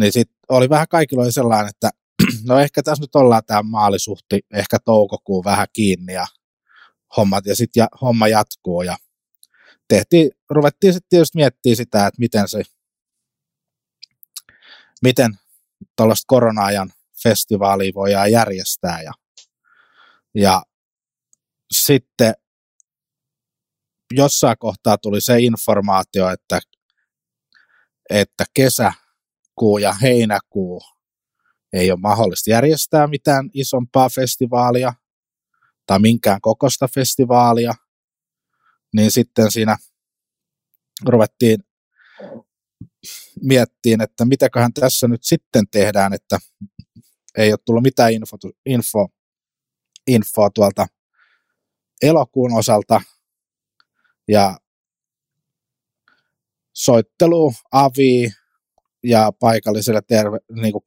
niin 0.00 0.12
sitten 0.12 0.36
oli 0.48 0.68
vähän 0.68 0.88
kaikilla 0.88 1.22
oli 1.22 1.32
sellainen, 1.32 1.70
että 1.70 1.90
no 2.48 2.58
ehkä 2.58 2.82
tässä 2.82 3.02
nyt 3.02 3.14
ollaan 3.14 3.42
tämä 3.46 3.62
maalisuhti, 3.62 4.40
ehkä 4.52 4.78
toukokuun 4.84 5.44
vähän 5.44 5.66
kiinni 5.72 6.12
ja 6.12 6.26
hommat, 7.16 7.46
ja 7.46 7.56
sitten 7.56 7.80
ja, 7.80 7.88
homma 8.00 8.28
jatkuu 8.28 8.82
ja 8.82 8.96
tehtiin, 9.88 10.30
ruvettiin 10.50 10.92
sitten 10.92 11.08
tietysti 11.10 11.38
miettimään 11.38 11.76
sitä, 11.76 12.06
että 12.06 12.18
miten 12.18 12.48
se, 12.48 12.62
miten 15.02 15.38
tuollaista 15.96 16.24
korona-ajan 16.26 16.92
festivaalia 17.22 17.92
voidaan 17.94 18.32
järjestää 18.32 19.02
ja, 19.02 19.12
ja 20.34 20.62
sitten 21.70 22.34
jossain 24.12 24.56
kohtaa 24.58 24.98
tuli 24.98 25.20
se 25.20 25.38
informaatio, 25.38 26.28
että, 26.30 26.60
että 28.10 28.44
kesäkuu 28.54 29.78
ja 29.80 29.92
heinäkuu 29.92 30.82
ei 31.72 31.90
ole 31.90 32.00
mahdollista 32.00 32.50
järjestää 32.50 33.06
mitään 33.06 33.50
isompaa 33.54 34.08
festivaalia 34.08 34.92
tai 35.86 35.98
minkään 35.98 36.40
kokosta 36.40 36.88
festivaalia, 36.94 37.74
niin 38.94 39.10
sitten 39.10 39.50
siinä 39.50 39.76
ruvettiin 41.04 41.58
miettiin, 43.42 44.00
että 44.00 44.24
mitäköhän 44.24 44.72
tässä 44.72 45.08
nyt 45.08 45.24
sitten 45.24 45.64
tehdään, 45.70 46.12
että 46.12 46.38
ei 47.38 47.52
ole 47.52 47.58
tullut 47.64 47.82
mitään 47.82 48.12
info, 48.12 48.36
info, 48.66 49.08
infoa 50.06 50.50
tuolta 50.50 50.86
elokuun 52.02 52.58
osalta, 52.58 53.00
ja 54.28 54.58
soittelu 56.72 57.52
avi 57.72 58.32
ja 59.02 59.32
paikalliselle 59.40 60.00
terve, 60.08 60.38
niin 60.62 60.72
kuin 60.72 60.84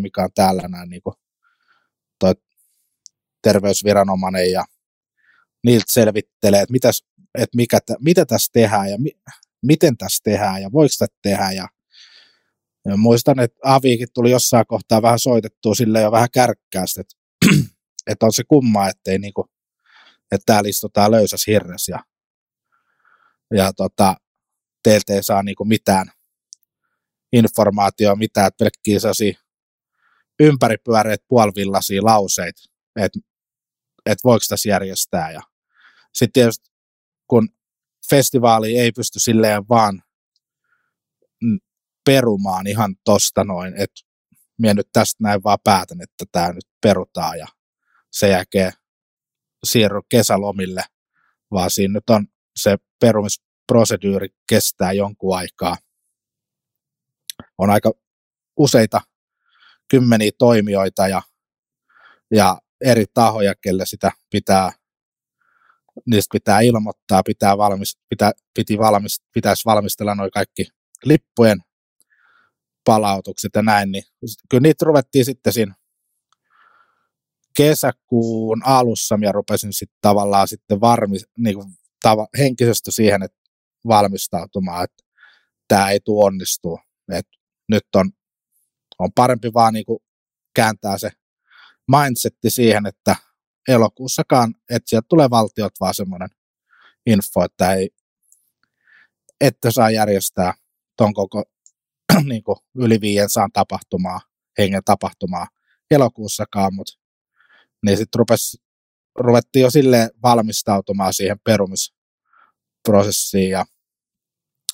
mikä 0.00 0.22
on 0.22 0.30
täällä 0.34 0.68
näin, 0.68 0.90
niin 0.90 1.02
kuin 1.02 1.14
toi 2.18 2.34
terveysviranomainen 3.42 4.52
ja 4.52 4.64
niiltä 5.64 5.92
selvittelee, 5.92 6.60
että, 6.60 6.72
mitäs, 6.72 7.04
että 7.38 7.56
mikä, 7.56 7.78
mitä 8.00 8.26
tässä 8.26 8.50
tehdään 8.52 8.90
ja 8.90 8.98
mi, 8.98 9.10
miten 9.62 9.96
tässä 9.96 10.20
tehdään 10.24 10.62
ja 10.62 10.72
voiko 10.72 10.94
tätä 10.98 11.14
tehdä 11.22 11.52
ja, 11.52 11.68
ja 12.84 12.96
muistan, 12.96 13.40
että 13.40 13.58
Aviikin 13.64 14.08
tuli 14.14 14.30
jossain 14.30 14.66
kohtaa 14.66 15.02
vähän 15.02 15.18
soitettua 15.18 15.74
sille 15.74 16.00
jo 16.00 16.12
vähän 16.12 16.28
kärkkäästi, 16.32 17.00
että, 17.00 17.16
että 18.10 18.26
on 18.26 18.32
se 18.32 18.44
kumma, 18.48 18.88
ettei 18.88 19.18
niinku, 19.18 19.46
että 20.32 20.44
täällä 20.46 20.68
istutaan 20.68 21.10
löysäs 21.10 21.46
hirres 21.46 21.88
ja 21.88 21.98
ja 23.54 23.72
tota, 23.72 24.16
teiltä 24.82 25.12
ei 25.12 25.22
saa 25.22 25.42
niinku 25.42 25.64
mitään 25.64 26.12
informaatiota, 27.32 28.16
mitään 28.16 28.50
pelkkiä 28.58 28.98
ympäripyöreitä 30.40 31.24
puolivillaisia 31.28 32.02
lauseita, 32.04 32.62
että 32.96 33.18
et 34.06 34.18
voiko 34.24 34.44
tässä 34.48 34.68
järjestää. 34.68 35.30
Ja 35.30 35.40
sitten 36.14 36.32
tietysti 36.32 36.70
kun 37.28 37.48
festivaali 38.10 38.78
ei 38.78 38.92
pysty 38.92 39.20
silleen 39.20 39.68
vaan 39.68 40.02
perumaan 42.04 42.66
ihan 42.66 42.96
tosta 43.04 43.44
noin, 43.44 43.74
että 43.76 44.00
minä 44.58 44.74
nyt 44.74 44.88
tästä 44.92 45.16
näin 45.22 45.42
vaan 45.42 45.58
päätän, 45.64 46.00
että 46.02 46.24
tämä 46.32 46.52
nyt 46.52 46.66
perutaan 46.82 47.38
ja 47.38 47.46
sen 48.12 48.30
jälkeen 48.30 48.72
siirry 49.64 50.00
kesälomille, 50.08 50.84
vaan 51.50 51.70
siinä 51.70 51.92
nyt 51.92 52.10
on 52.10 52.26
se 52.56 52.76
perumisproseduuri 53.00 54.28
kestää 54.48 54.92
jonkun 54.92 55.36
aikaa. 55.36 55.76
On 57.58 57.70
aika 57.70 57.92
useita 58.56 59.00
kymmeniä 59.88 60.30
toimijoita 60.38 61.08
ja, 61.08 61.22
ja 62.30 62.58
eri 62.80 63.04
tahoja, 63.14 63.54
kelle 63.54 63.86
sitä 63.86 64.12
pitää, 64.30 64.72
niistä 66.06 66.32
pitää 66.32 66.60
ilmoittaa, 66.60 67.22
pitää 67.22 67.58
valmis, 67.58 67.98
pitää, 68.08 68.32
piti 68.54 68.78
valmis, 68.78 69.22
pitäisi 69.34 69.64
valmistella 69.64 70.14
noin 70.14 70.30
kaikki 70.30 70.66
lippujen 71.04 71.58
palautukset 72.84 73.50
ja 73.54 73.62
näin, 73.62 73.92
niin 73.92 74.04
kyllä 74.50 74.62
niitä 74.62 74.84
ruvettiin 74.84 75.24
sitten 75.24 75.52
siinä 75.52 75.74
kesäkuun 77.56 78.62
alussa 78.64 79.18
ja 79.20 79.32
rupesin 79.32 79.72
sitten 79.72 79.98
tavallaan 80.00 80.48
sitten 80.48 80.80
varmi, 80.80 81.16
niin 81.38 81.56
tava, 82.02 82.26
henkisesti 82.38 82.92
siihen, 82.92 83.22
että 83.22 83.40
valmistautumaan, 83.88 84.84
että 84.84 85.04
tämä 85.68 85.90
ei 85.90 86.00
tule 86.00 86.24
onnistua. 86.24 86.82
että 87.12 87.38
nyt 87.68 87.84
on, 87.94 88.10
on 88.98 89.12
parempi 89.14 89.52
vaan 89.54 89.72
niin 89.74 89.84
kuin 89.84 89.98
kääntää 90.54 90.98
se 90.98 91.10
mindsetti 91.88 92.50
siihen, 92.50 92.86
että 92.86 93.16
elokuussakaan, 93.68 94.54
että 94.70 94.90
sieltä 94.90 95.06
tulee 95.08 95.30
valtiot 95.30 95.72
vaan 95.80 95.94
semmoinen 95.94 96.28
info, 97.06 97.44
että 97.44 97.74
ei, 97.74 97.90
että 99.40 99.70
saa 99.70 99.90
järjestää 99.90 100.54
ton 100.96 101.14
koko 101.14 101.44
niin 102.28 102.42
kuin 102.42 102.56
yli 102.74 103.00
500 103.00 103.48
tapahtumaa, 103.52 104.20
hengen 104.58 104.82
tapahtumaa 104.84 105.46
elokuussakaan, 105.90 106.74
mutta 106.74 106.98
niin 107.86 107.96
sitten 107.98 108.18
rupesi 108.18 108.62
ruvettiin 109.18 109.62
jo 109.62 109.70
sille 109.70 110.10
valmistautumaan 110.22 111.14
siihen 111.14 111.40
perumisprosessiin 111.44 113.50
ja 113.50 113.64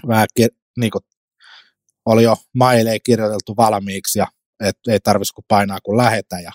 vähän 0.09 0.27
niin 0.79 0.91
kuin, 0.91 1.03
oli 2.07 2.23
jo 2.23 2.37
maileen 2.55 3.01
kirjoiteltu 3.05 3.57
valmiiksi 3.57 4.19
ja 4.19 4.27
et 4.61 4.79
ei 4.89 5.01
tarvitsisi 5.01 5.35
kuin 5.35 5.45
painaa 5.49 5.79
kun 5.85 5.97
lähetä. 5.97 6.41
Ja... 6.41 6.53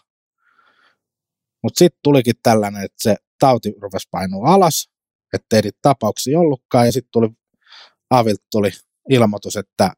Mutta 1.64 1.80
sitten 1.80 2.00
tulikin 2.04 2.36
tällainen, 2.44 2.84
että 2.84 3.04
se 3.04 3.16
tauti 3.40 3.74
rupesi 3.82 4.08
painua 4.12 4.54
alas, 4.54 4.90
että 5.34 5.56
ei 5.56 5.72
tapauksia 5.82 6.40
ollutkaan 6.40 6.86
ja 6.86 6.92
sitten 6.92 7.12
tuli 7.12 7.30
Avilta 8.10 8.46
tuli 8.52 8.72
ilmoitus, 9.10 9.56
että 9.56 9.94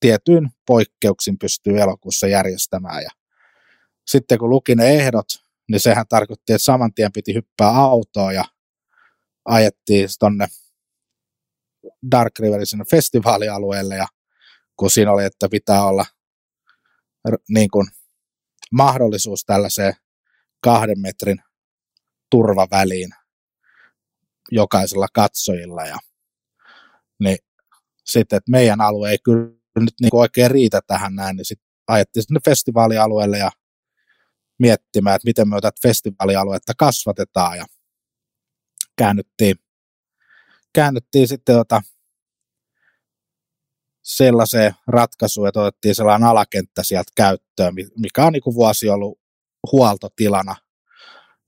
tietyin 0.00 0.48
poikkeuksin 0.66 1.38
pystyy 1.38 1.80
elokuussa 1.80 2.26
järjestämään 2.26 3.02
ja 3.02 3.10
sitten 4.06 4.38
kun 4.38 4.50
luki 4.50 4.74
ne 4.74 4.90
ehdot, 4.90 5.26
niin 5.68 5.80
sehän 5.80 6.06
tarkoitti, 6.08 6.52
että 6.52 6.64
saman 6.64 6.94
tien 6.94 7.12
piti 7.12 7.34
hyppää 7.34 7.68
autoon 7.70 8.34
ja 8.34 8.44
ajettiin 9.44 10.08
tonne 10.18 10.46
Dark 12.10 12.38
Riverin 12.38 12.66
sinne 12.66 12.84
festivaalialueelle 12.90 13.96
ja 13.96 14.06
kun 14.76 14.90
siinä 14.90 15.12
oli, 15.12 15.24
että 15.24 15.48
pitää 15.50 15.84
olla 15.84 16.06
niin 17.48 17.70
kuin 17.70 17.86
mahdollisuus 18.72 19.44
tällaiseen 19.44 19.94
kahden 20.60 21.00
metrin 21.00 21.42
turvaväliin 22.30 23.10
jokaisella 24.50 25.06
katsojilla. 25.12 25.84
Ja, 25.86 25.98
niin 27.20 27.38
sitten, 28.04 28.36
että 28.36 28.50
meidän 28.50 28.80
alue 28.80 29.10
ei 29.10 29.18
kyllä 29.24 29.48
nyt 29.80 29.94
niin 30.00 30.14
oikein 30.14 30.50
riitä 30.50 30.80
tähän 30.86 31.14
näin, 31.14 31.36
niin 31.36 31.44
sitten 31.44 31.68
ajettiin 31.88 32.22
sinne 32.22 32.40
festivaalialueelle 32.44 33.38
ja 33.38 33.50
miettimään, 34.58 35.16
että 35.16 35.26
miten 35.26 35.48
me 35.48 35.60
tätä 35.60 35.80
festivaalialuetta 35.82 36.72
kasvatetaan 36.78 37.58
ja 37.58 37.66
käännyttiin, 38.98 39.56
käännyttiin 40.72 41.28
sitten 41.28 41.54
tota 41.54 41.82
sellaiseen 44.04 44.74
ratkaisuun, 44.86 45.48
että 45.48 45.60
otettiin 45.60 45.94
sellainen 45.94 46.28
alakenttä 46.28 46.82
sieltä 46.82 47.12
käyttöön, 47.16 47.74
mikä 47.98 48.26
on 48.26 48.32
niin 48.32 48.54
vuosi 48.54 48.88
ollut 48.88 49.20
huoltotilana. 49.72 50.56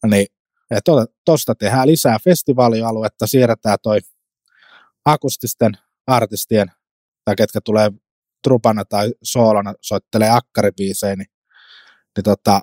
Niin, 0.07 0.27
että 0.71 0.93
tuosta 1.25 1.55
tehdään 1.55 1.87
lisää 1.87 2.19
festivaalialuetta, 2.25 3.27
siirretään 3.27 3.79
toi 3.83 3.99
akustisten 5.05 5.73
artistien, 6.07 6.73
tai 7.25 7.37
ketkä 7.37 7.61
tulee 7.65 7.91
trupana 8.43 8.85
tai 8.85 9.13
soolona 9.23 9.75
soittelee 9.81 10.31
akkaribiisejä, 10.31 11.17
niin, 11.17 11.31
niin 12.17 12.25
tota, 12.25 12.61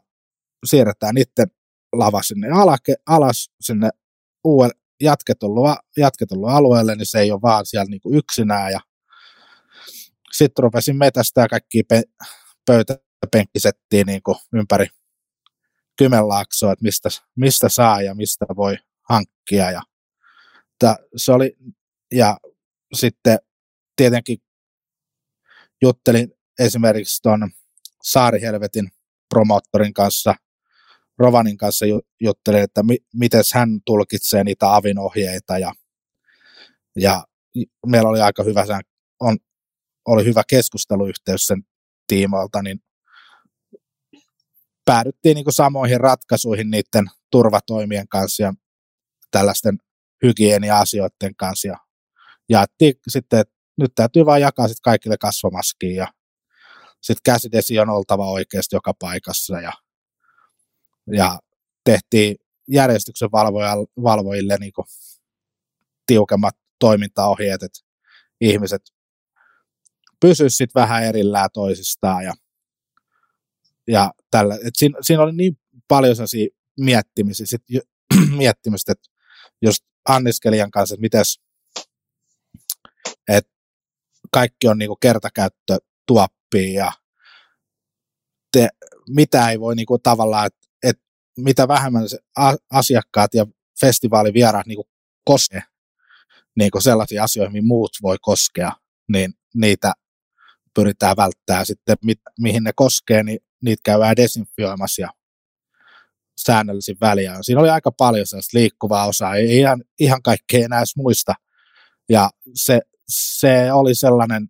siirretään 0.66 1.16
niiden 1.16 1.48
lava 1.94 2.24
sinne 2.24 2.50
alake, 2.50 2.96
alas 3.06 3.50
sinne 3.62 3.90
uudelle 4.44 4.74
jatketulle, 5.02 5.78
jatketulle 5.98 6.52
alueelle, 6.52 6.96
niin 6.96 7.06
se 7.06 7.20
ei 7.20 7.32
ole 7.32 7.42
vaan 7.42 7.66
siellä 7.66 7.90
niin 7.90 8.02
kuin 8.02 8.16
yksinään. 8.18 8.72
Ja 8.72 8.80
sitten 10.32 10.64
rupesin 10.64 10.98
metästää 10.98 11.48
kaikki 11.48 11.84
pe- 11.84 12.10
pöytäpenkkisettiin 12.66 14.06
niin 14.06 14.22
ympäri 14.54 14.88
Kymenlaaksoa, 15.98 16.72
että 16.72 16.84
mistä, 16.84 17.10
mistä 17.36 17.70
saa 17.70 18.02
ja 18.02 18.16
mistä 18.16 18.46
voi 18.56 18.78
hankkia. 19.10 19.72
Ja, 19.72 19.82
se 21.16 21.32
oli, 21.32 21.58
ja 22.12 22.38
sitten 22.94 23.38
tietenkin 23.96 24.38
juttelin 25.82 26.32
esimerkiksi 26.60 27.22
tuon 27.22 27.52
Saarihelvetin 28.04 28.90
promoottorin 29.30 29.94
kanssa, 29.94 30.36
Rovanin 31.20 31.58
kanssa 31.58 31.86
juttelin, 32.22 32.64
että 32.64 32.84
mi- 32.84 33.06
miten 33.14 33.44
hän 33.54 33.70
tulkitsee 33.86 34.44
niitä 34.44 34.76
avin 34.76 35.00
ohjeita 35.00 35.58
ja, 35.58 35.74
ja 36.96 37.28
meillä 37.86 38.10
oli 38.10 38.22
aika 38.22 38.44
hyvä, 38.44 38.66
on, 39.20 39.38
oli 40.08 40.26
hyvä 40.26 40.44
keskusteluyhteys 40.50 41.42
sen 41.42 41.64
tiimoilta, 42.08 42.62
niin 42.62 42.80
päädyttiin 44.86 45.36
niin 45.36 45.46
samoihin 45.50 46.00
ratkaisuihin 46.00 46.70
niiden 46.70 47.06
turvatoimien 47.32 48.08
kanssa 48.08 48.44
ja 48.44 48.54
tällaisten 49.32 49.78
hygienia-asioiden 50.24 51.36
kanssa 51.38 51.68
ja 51.68 51.78
jaettiin 52.50 52.94
sitten, 53.08 53.40
että 53.40 53.54
nyt 53.78 53.92
täytyy 53.96 54.26
vain 54.26 54.42
jakaa 54.42 54.68
sitten 54.68 54.84
kaikille 54.84 55.18
kasvomaskiin 55.18 55.96
ja 55.96 56.08
sitten 57.02 57.34
käsidesi 57.34 57.80
on 57.80 57.90
oltava 57.90 58.32
oikeasti 58.32 58.76
joka 58.76 58.94
paikassa 59.00 59.62
ja, 59.62 59.74
ja 61.12 61.40
tehtiin 61.84 62.36
järjestyksen 62.68 63.30
valvojille 64.04 64.58
niin 64.60 64.72
tiukemmat 66.06 66.56
toimintaohjeet, 66.80 67.64
että 67.64 67.80
ihmiset 68.42 68.82
pysyisivät 70.20 70.76
vähän 70.76 71.04
erillään 71.04 71.50
toisistaan 71.54 72.24
ja, 72.24 72.34
ja 73.88 74.14
tällä, 74.32 74.56
et 74.56 74.76
siinä, 74.78 74.98
siinä, 75.02 75.24
oli 75.24 75.36
niin 75.36 75.58
paljon 75.88 76.16
sellaisia 76.16 76.48
miettimisiä, 76.80 77.46
sit, 77.46 77.62
miettimistä, 78.38 78.92
että 78.92 79.10
just 79.62 79.84
anniskelijan 80.10 80.72
kanssa, 80.72 80.96
että 80.96 81.02
mites, 81.02 81.40
että 83.28 83.52
kaikki 84.32 84.68
on 84.68 84.78
niinku 84.78 84.96
kertakäyttötuoppia 84.96 86.74
ja 86.74 86.92
te, 88.52 88.70
mitä 89.10 89.50
ei 89.50 89.60
voi 89.60 89.76
niinku 89.76 90.00
tavallaan, 90.00 90.46
että 90.46 90.60
et 90.64 90.67
mitä 91.38 91.68
vähemmän 91.68 92.10
se 92.10 92.18
asiakkaat 92.72 93.34
ja 93.34 93.46
festivaalivieraat 93.82 94.68
niinku 94.68 94.90
koskee 95.26 95.62
niinku 96.58 96.82
sellaisia 96.82 97.24
asioita, 97.24 97.52
mihin 97.52 97.68
muut 97.68 97.92
voi 98.02 98.18
koskea, 98.22 98.72
niin 99.08 99.34
niitä 99.56 99.94
pyritään 100.76 101.18
välttämään 101.18 101.66
sitten, 101.66 101.98
mit, 102.04 102.20
mihin 102.40 102.64
ne 102.64 102.72
koskee, 102.76 103.24
niin 103.24 103.40
niitä 103.64 103.82
käydään 103.84 104.16
desinfioimassa 104.16 105.02
ja 105.02 105.10
säännöllisin 106.40 106.98
väliä. 107.02 107.38
Siinä 107.42 107.62
oli 107.62 107.70
aika 107.70 107.92
paljon 107.92 108.28
sellaista 108.28 108.58
liikkuvaa 108.58 109.08
osaa, 109.08 109.36
ei 109.36 109.58
ihan, 109.58 109.84
ihan 110.00 110.22
kaikkea 110.22 110.66
enää 110.66 110.80
edes 110.80 110.96
muista. 110.96 111.34
Ja 112.10 112.30
se, 112.54 112.82
se 113.10 113.74
oli 113.74 113.96
sellainen 113.96 114.50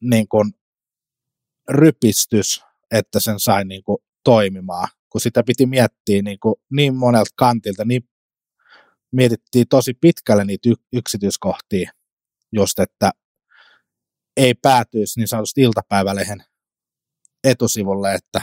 niin 0.00 0.28
kuin 0.28 0.52
rypistys, 1.68 2.64
että 2.90 3.20
sen 3.20 3.40
sai 3.40 3.64
niin 3.64 3.82
kuin 3.82 3.98
toimimaan, 4.24 4.88
kun 5.08 5.20
sitä 5.20 5.42
piti 5.42 5.66
miettiä 5.66 6.22
niin, 6.22 6.38
kuin 6.40 6.54
niin 6.70 6.96
monelta 6.96 7.30
kantilta, 7.36 7.84
niin 7.84 8.08
mietittiin 9.12 9.68
tosi 9.68 9.94
pitkälle 9.94 10.44
niitä 10.44 10.68
yksityiskohtia, 10.92 11.90
just 12.52 12.78
että 12.78 13.10
ei 14.36 14.54
päätyisi 14.54 15.20
niin 15.20 15.28
sanotusti 15.28 15.60
iltapäivälehen 15.60 16.44
etusivulle, 17.44 18.14
että 18.14 18.42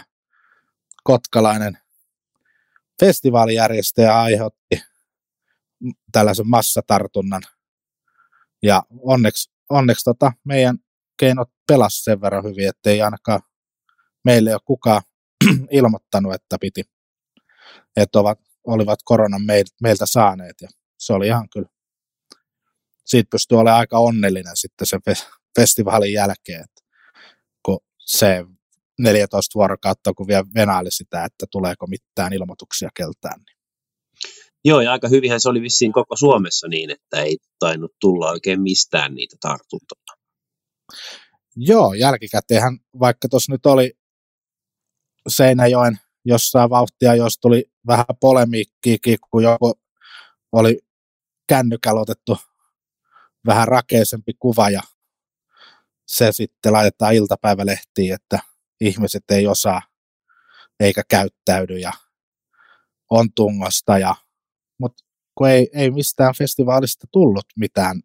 kotkalainen 1.03 1.77
festivaalijärjestäjä 2.99 4.21
aiheutti 4.21 4.83
tällaisen 6.11 6.49
massatartunnan. 6.49 7.41
Ja 8.63 8.83
onneksi, 9.01 9.51
onneksi 9.69 10.03
tota, 10.03 10.31
meidän 10.43 10.77
keinot 11.19 11.49
pelasi 11.67 12.03
sen 12.03 12.21
verran 12.21 12.43
hyvin, 12.43 12.67
ettei 12.67 13.01
ainakaan 13.01 13.41
meille 14.23 14.53
ole 14.53 14.61
kukaan 14.65 15.01
ilmoittanut, 15.71 16.33
että 16.33 16.57
piti, 16.62 16.83
että 17.95 18.19
ovat, 18.19 18.39
olivat 18.67 18.99
koronan 19.03 19.41
meiltä 19.81 20.05
saaneet. 20.05 20.55
Ja 20.62 20.67
se 20.99 21.13
oli 21.13 21.27
ihan 21.27 21.49
kyllä, 21.49 21.67
siitä 23.05 23.27
pystyy 23.31 23.57
olemaan 23.57 23.79
aika 23.79 23.99
onnellinen 23.99 24.57
sitten 24.57 24.88
sen 24.88 25.01
festivaalin 25.60 26.13
jälkeen, 26.13 26.63
että 26.63 26.81
kun 27.65 27.79
se 27.99 28.45
14 28.99 29.60
vuorokautta, 29.60 30.13
kun 30.13 30.27
vielä 30.27 30.45
venaili 30.55 30.91
sitä, 30.91 31.25
että 31.25 31.45
tuleeko 31.51 31.88
mitään 31.88 32.33
ilmoituksia 32.33 32.89
keltään. 32.95 33.39
Niin 33.39 33.57
Joo, 34.65 34.81
ja 34.81 34.91
aika 34.91 35.07
hyvinhän 35.07 35.41
se 35.41 35.49
oli 35.49 35.62
vissiin 35.62 35.91
koko 35.93 36.15
Suomessa 36.15 36.67
niin, 36.67 36.91
että 36.91 37.21
ei 37.21 37.38
tainnut 37.60 37.91
tulla 38.01 38.29
oikein 38.29 38.62
mistään 38.62 39.13
niitä 39.13 39.36
tartuntoja. 39.41 40.17
Joo, 41.55 41.93
jälkikäteenhän, 41.93 42.77
vaikka 42.99 43.29
tuossa 43.29 43.51
nyt 43.51 43.65
oli 43.65 43.93
Seinäjoen 45.27 45.99
jossain 46.25 46.69
vauhtia, 46.69 47.15
jos 47.15 47.39
tuli 47.39 47.71
vähän 47.87 48.05
polemiikkiikin, 48.19 49.17
kun 49.31 49.43
joku 49.43 49.73
oli 50.51 50.79
kännykällä 51.47 52.01
otettu 52.01 52.37
vähän 53.45 53.67
rakeisempi 53.67 54.33
kuva 54.39 54.69
ja 54.69 54.81
se 56.07 56.31
sitten 56.31 56.73
laitetaan 56.73 57.13
iltapäivälehtiin, 57.13 58.13
että 58.13 58.39
ihmiset 58.81 59.23
ei 59.31 59.47
osaa 59.47 59.81
eikä 60.79 61.03
käyttäydy 61.09 61.77
ja 61.77 61.91
on 63.09 63.33
tungosta 63.33 63.97
ja 63.97 64.15
mutta 64.79 65.03
kun 65.37 65.49
ei, 65.49 65.69
ei 65.73 65.91
mistään 65.91 66.33
festivaalista 66.37 67.07
tullut 67.11 67.45
mitään 67.55 68.01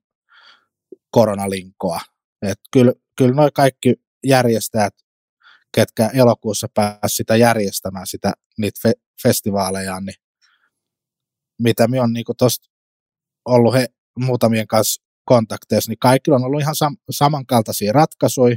koronalinkoa. 1.11 2.01
Et 2.43 2.61
kyllä, 2.73 2.93
kyllä 3.19 3.35
noi 3.35 3.51
kaikki 3.55 3.95
järjestäjät, 4.27 4.95
ketkä 5.75 6.11
elokuussa 6.15 6.69
pääsivät 6.75 6.99
sitä 7.07 7.37
järjestämään, 7.37 8.07
sitä, 8.07 8.33
niitä 8.59 8.81
fe, 8.83 8.93
festivaaleja, 9.23 10.01
niin 10.01 10.15
mitä 11.59 11.89
me 11.89 12.01
on 12.01 12.13
niin 12.13 12.25
tuosta 12.39 12.69
ollut 13.45 13.75
he, 13.75 13.87
muutamien 14.19 14.67
kanssa 14.67 15.03
kontakteissa, 15.25 15.91
niin 15.91 15.99
kaikilla 15.99 16.37
on 16.37 16.45
ollut 16.45 16.61
ihan 16.61 16.75
sam- 16.85 17.03
samankaltaisia 17.11 17.93
ratkaisuja, 17.93 18.57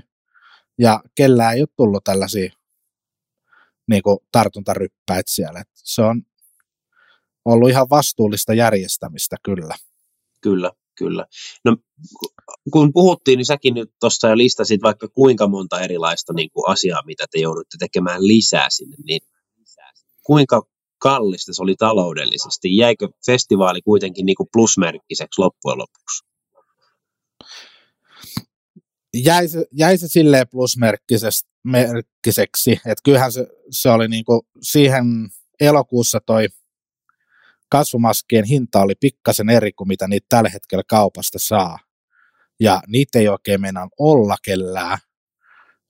ja 0.79 1.03
kellään 1.15 1.55
ei 1.55 1.61
ole 1.61 1.67
tullut 1.77 2.03
tällaisia 2.03 2.51
niin 3.89 4.01
tartuntaryppäitä 4.31 5.31
siellä. 5.31 5.59
Et 5.59 5.69
se 5.73 6.01
on 6.01 6.21
ollut 7.45 7.69
ihan 7.69 7.89
vastuullista 7.89 8.53
järjestämistä 8.53 9.35
kyllä. 9.43 9.75
Kyllä. 10.41 10.71
Kyllä. 10.97 11.25
No, 11.65 11.77
kun 12.71 12.93
puhuttiin, 12.93 13.37
niin 13.37 13.45
säkin 13.45 13.73
nyt 13.73 13.91
tuossa 13.99 14.27
jo 14.27 14.37
listasit 14.37 14.81
vaikka 14.81 15.07
kuinka 15.07 15.47
monta 15.47 15.81
erilaista 15.81 16.33
niin 16.33 16.49
kuin 16.53 16.69
asiaa, 16.69 17.05
mitä 17.05 17.25
te 17.31 17.39
joudutte 17.39 17.77
tekemään 17.79 18.27
lisää 18.27 18.69
sinne, 18.69 18.95
niin 19.05 19.21
kuinka 20.25 20.61
kallista 20.97 21.53
se 21.53 21.63
oli 21.63 21.75
taloudellisesti? 21.75 22.77
Jäikö 22.77 23.09
festivaali 23.25 23.81
kuitenkin 23.81 24.25
niin 24.25 24.35
kuin 24.35 24.49
plusmerkkiseksi 24.53 25.41
loppujen 25.41 25.77
lopuksi? 25.77 26.25
Jäi 29.13 29.47
se, 29.47 29.65
jäi 29.71 29.97
se 29.97 30.07
silleen 30.07 30.47
plusmerkkiseksi, 30.51 32.71
että 32.71 33.01
kyllähän 33.03 33.31
se, 33.31 33.47
se 33.69 33.89
oli 33.89 34.07
niin 34.07 34.25
kuin 34.25 34.41
siihen 34.61 35.05
elokuussa 35.59 36.19
toi 36.25 36.47
kasvomaskien 37.77 38.45
hinta 38.45 38.81
oli 38.81 38.93
pikkasen 38.99 39.49
eri 39.49 39.73
kuin 39.73 39.87
mitä 39.87 40.07
niitä 40.07 40.25
tällä 40.29 40.49
hetkellä 40.49 40.83
kaupasta 40.87 41.39
saa. 41.41 41.79
Ja 42.59 42.81
niitä 42.87 43.19
ei 43.19 43.27
oikein 43.27 43.61
meinaa 43.61 43.87
olla 43.99 44.35
kellään. 44.45 44.97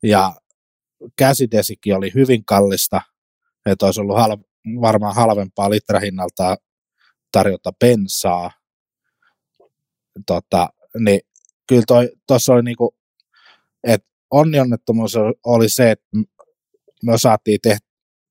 Ja 0.04 0.36
käsidesikin 1.18 1.96
oli 1.96 2.12
hyvin 2.16 2.46
kallista, 2.46 3.02
että 3.66 3.86
olisi 3.86 4.02
ollut 4.02 4.18
halv, 4.18 4.42
varmaan 4.82 5.16
halvempaa 5.16 5.70
litrahinnalta 5.70 6.56
tarjota 7.32 7.72
bensaa. 7.80 8.52
Tota, 10.26 10.70
niin 11.00 11.20
kyllä 11.68 12.10
tuossa 12.28 12.54
oli 12.54 12.64
niinku, 12.64 12.96
että 13.84 14.08
onnionnettomuus 14.32 15.16
oli 15.46 15.70
se, 15.70 15.92
että 15.92 16.08
me 17.04 17.18
saatiin 17.18 17.60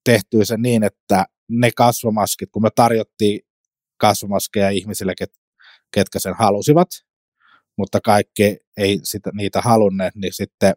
tehtyä 0.04 0.44
se 0.44 0.56
niin, 0.56 0.82
että 0.82 1.24
ne 1.48 1.70
kasvomaskit, 1.76 2.50
kun 2.52 2.62
me 2.62 2.70
tarjottiin 2.74 3.40
kasvomaskeja 3.96 4.70
ihmisille, 4.70 5.14
ket, 5.18 5.32
ketkä 5.94 6.18
sen 6.18 6.34
halusivat, 6.34 6.88
mutta 7.76 8.00
kaikki 8.00 8.56
ei 8.76 9.00
sitä, 9.02 9.30
niitä 9.34 9.60
halunneet, 9.60 10.14
niin 10.14 10.32
sitten 10.32 10.74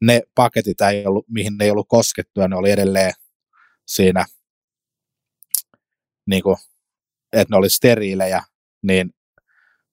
ne 0.00 0.22
paketit, 0.34 0.80
ei 0.80 1.06
ollut, 1.06 1.28
mihin 1.28 1.56
ne 1.58 1.64
ei 1.64 1.70
ollut 1.70 1.88
koskettua, 1.88 2.48
ne 2.48 2.56
oli 2.56 2.70
edelleen 2.70 3.12
siinä, 3.86 4.24
niin 6.26 6.42
kuin, 6.42 6.56
että 7.32 7.54
ne 7.54 7.56
oli 7.56 7.70
steriilejä, 7.70 8.42
niin 8.82 9.10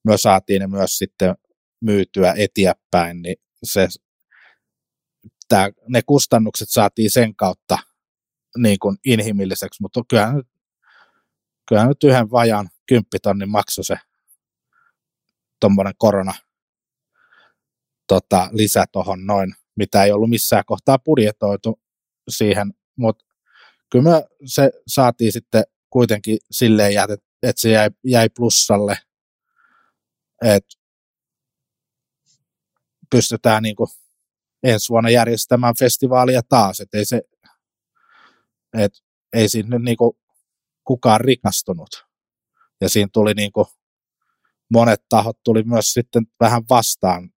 me 0.04 0.18
saatiin 0.18 0.60
ne 0.60 0.66
myös 0.66 0.98
sitten 0.98 1.34
myytyä 1.80 2.34
eteenpäin, 2.36 3.22
niin 3.22 3.36
se, 3.62 3.88
tää, 5.48 5.70
ne 5.88 6.02
kustannukset 6.06 6.68
saatiin 6.70 7.10
sen 7.10 7.36
kautta 7.36 7.78
niin 8.56 8.78
kuin 8.78 8.96
inhimilliseksi, 9.04 9.82
mutta 9.82 10.00
kyllähän 10.08 10.36
nyt, 10.36 10.48
kyllähän 11.68 11.88
nyt 11.88 12.04
yhden 12.04 12.30
vajan 12.30 12.70
kymppitonnin 12.88 13.50
maksoi 13.50 13.84
se 13.84 13.96
tuommoinen 15.60 15.94
korona 15.98 16.34
tota, 18.08 18.48
lisä 18.52 18.84
tuohon 18.92 19.26
noin, 19.26 19.54
mitä 19.76 20.04
ei 20.04 20.12
ollut 20.12 20.30
missään 20.30 20.64
kohtaa 20.66 20.98
budjetoitu 20.98 21.80
siihen, 22.28 22.74
mutta 22.96 23.24
kyllä 23.90 24.10
me 24.10 24.24
se 24.46 24.70
saatiin 24.86 25.32
sitten 25.32 25.64
kuitenkin 25.90 26.38
silleen 26.50 26.92
että, 27.02 27.26
että 27.42 27.62
se 27.62 27.70
jäi, 27.70 27.90
jäi 28.04 28.28
plussalle, 28.36 28.98
että 30.44 30.74
pystytään 33.10 33.62
niin 33.62 33.76
kuin 33.76 33.88
ensi 34.62 34.88
vuonna 34.88 35.10
järjestämään 35.10 35.74
festivaalia 35.78 36.42
taas, 36.48 36.80
että 36.80 36.98
ei 36.98 37.04
se, 37.04 37.22
et 38.78 38.92
ei 39.32 39.48
siinä 39.48 39.68
nyt 39.68 39.82
niin 39.82 39.96
kuin 39.96 40.12
kukaan 40.84 41.20
rikastunut. 41.20 42.06
Ja 42.80 42.88
siinä 42.88 43.08
tuli 43.12 43.34
niin 43.34 43.52
kuin 43.52 43.66
monet 44.72 45.02
tahot 45.08 45.38
tuli 45.44 45.62
myös 45.62 45.92
sitten 45.92 46.26
vähän 46.40 46.62
vastaan 46.70 47.30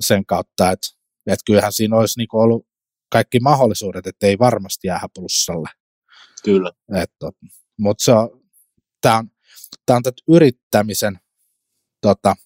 sen 0.00 0.26
kautta, 0.26 0.70
että, 0.70 0.88
että 1.26 1.42
kyllähän 1.46 1.72
siinä 1.72 1.96
olisi 1.96 2.18
niin 2.18 2.28
kuin 2.28 2.42
ollut 2.42 2.66
kaikki 3.10 3.40
mahdollisuudet, 3.40 4.06
että 4.06 4.26
ei 4.26 4.38
varmasti 4.38 4.86
jää 4.86 5.06
plussalle. 5.14 5.68
Kyllä. 6.44 6.72
Mutta 7.78 8.04
se 8.04 8.12
on, 8.12 8.42
tämä 9.00 9.18
on, 9.18 9.30
tää 9.86 9.96
on 9.96 10.02
tätä 10.02 10.22
yrittämisen 10.28 11.20
tota, 12.00 12.36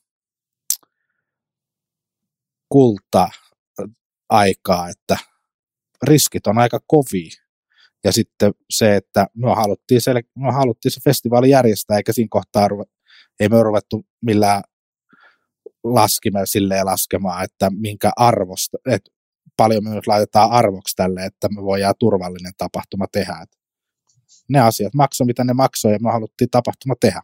kulta 2.69 3.29
aikaa, 4.29 4.89
että 4.89 5.17
riskit 6.05 6.47
on 6.47 6.59
aika 6.59 6.81
kovia. 6.87 7.31
Ja 8.05 8.13
sitten 8.13 8.53
se, 8.71 8.97
että 8.97 9.27
me 9.37 9.55
haluttiin, 9.55 10.01
se, 10.01 10.13
me 10.39 10.53
haluttiin 10.53 10.93
se 10.93 11.01
festivaali 11.05 11.51
järjestää, 11.51 11.97
eikä 11.97 12.13
siinä 12.13 12.29
kohtaa 12.31 12.69
ruve, 12.69 12.85
ei 13.41 13.49
me 13.49 13.63
ruvettu 13.63 14.07
millään 14.23 14.63
laskimella 15.85 16.47
silleen 16.47 16.87
laskemaan, 16.87 17.45
että 17.45 17.71
minkä 17.71 18.11
arvosta, 18.17 18.79
että 18.87 19.11
paljon 19.57 19.85
me 19.85 19.95
nyt 19.95 20.07
laitetaan 20.07 20.51
arvoksi 20.51 20.97
tälle, 20.97 21.25
että 21.25 21.49
me 21.49 21.63
voidaan 21.63 21.95
turvallinen 21.99 22.53
tapahtuma 22.59 23.07
tehdä. 23.13 23.39
Et 23.43 23.59
ne 24.49 24.61
asiat 24.61 24.95
maksoi, 24.95 25.27
mitä 25.27 25.45
ne 25.45 25.53
maksoi, 25.53 25.93
ja 25.93 25.99
me 25.99 26.11
haluttiin 26.13 26.51
tapahtuma 26.51 26.95
tehdä. 27.01 27.23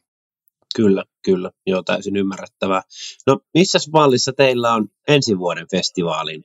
Kyllä, 0.76 1.04
kyllä. 1.24 1.50
Joo, 1.66 1.82
täysin 1.82 2.16
ymmärrettävää. 2.16 2.82
No, 3.26 3.40
missä 3.54 3.78
mallissa 3.92 4.32
teillä 4.32 4.74
on 4.74 4.88
ensi 5.08 5.38
vuoden 5.38 5.66
festivaalin 5.70 6.44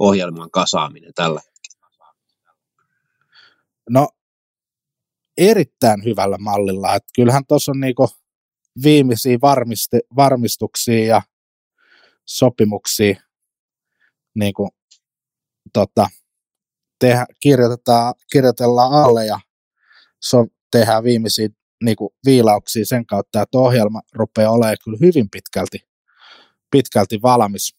ohjelman 0.00 0.50
kasaaminen 0.50 1.14
tällä 1.14 1.40
hetkellä? 1.46 1.86
No, 3.90 4.08
erittäin 5.38 6.04
hyvällä 6.04 6.38
mallilla. 6.38 6.94
Et 6.94 7.04
kyllähän 7.16 7.46
tuossa 7.48 7.72
on 7.72 7.80
niinku 7.80 8.08
viimeisiä 8.82 9.38
varmisti, 9.42 9.98
varmistuksia 10.16 11.04
ja 11.04 11.22
sopimuksia 12.24 13.20
niinku, 14.34 14.68
tota, 15.72 16.08
tehdä, 16.98 17.26
kirjoitetaan, 17.40 18.14
kirjoitellaan 18.32 18.92
alle 18.92 19.26
ja 19.26 19.40
so, 20.20 20.46
tehdään 20.70 21.04
viimeisiä 21.04 21.48
niinku, 21.84 22.14
viilauksia 22.26 22.86
sen 22.86 23.06
kautta, 23.06 23.42
että 23.42 23.58
ohjelma 23.58 24.00
rupeaa 24.12 24.52
olemaan 24.52 24.76
kyllä 24.84 24.98
hyvin 25.00 25.30
pitkälti, 25.30 25.78
pitkälti 26.70 27.22
valmis, 27.22 27.76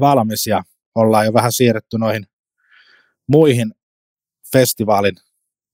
valmis 0.00 0.46
ja 0.46 0.64
ollaan 0.94 1.26
jo 1.26 1.32
vähän 1.32 1.52
siirretty 1.52 1.98
noihin 1.98 2.26
muihin 3.26 3.74
festivaalin 4.52 5.16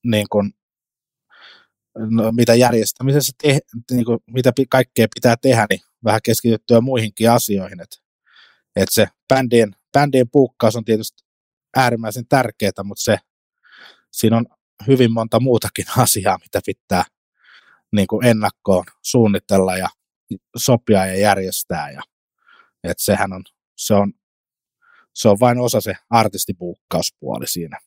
niin 0.05 0.26
kuin, 0.33 0.52
no, 1.98 2.33
mitä 2.33 2.55
järjestämisessä, 2.55 3.33
te, 3.42 3.59
niin 3.90 4.05
kuin, 4.05 4.18
mitä 4.26 4.52
kaikkea 4.68 5.07
pitää 5.14 5.37
tehdä, 5.37 5.66
niin 5.70 5.81
vähän 6.05 6.20
keskityttyä 6.24 6.81
muihinkin 6.81 7.31
asioihin. 7.31 7.81
Et, 7.81 8.02
et 8.76 8.88
se 8.90 9.07
bändien, 9.29 9.76
bändien 9.92 10.31
puukkaus 10.31 10.76
on 10.76 10.85
tietysti 10.85 11.24
äärimmäisen 11.76 12.29
tärkeää, 12.29 12.85
mutta 12.85 13.02
se, 13.02 13.18
siinä 14.12 14.37
on 14.37 14.46
hyvin 14.87 15.12
monta 15.12 15.40
muutakin 15.40 15.85
asiaa, 16.02 16.38
mitä 16.38 16.61
pitää 16.66 17.05
niin 17.92 18.07
kuin 18.07 18.26
ennakkoon 18.26 18.85
suunnitella 19.02 19.76
ja 19.76 19.88
sopia 20.57 21.07
ja 21.07 21.16
järjestää. 21.16 21.90
Ja, 21.90 22.02
et 22.85 22.98
sehän 22.98 23.33
on, 23.33 23.44
se 23.76 23.94
on, 23.94 24.12
se 25.16 25.29
on 25.29 25.37
vain 25.40 25.59
osa 25.59 25.81
se 25.81 25.94
artistipuukkauspuoli 26.11 27.46
siinä. 27.46 27.81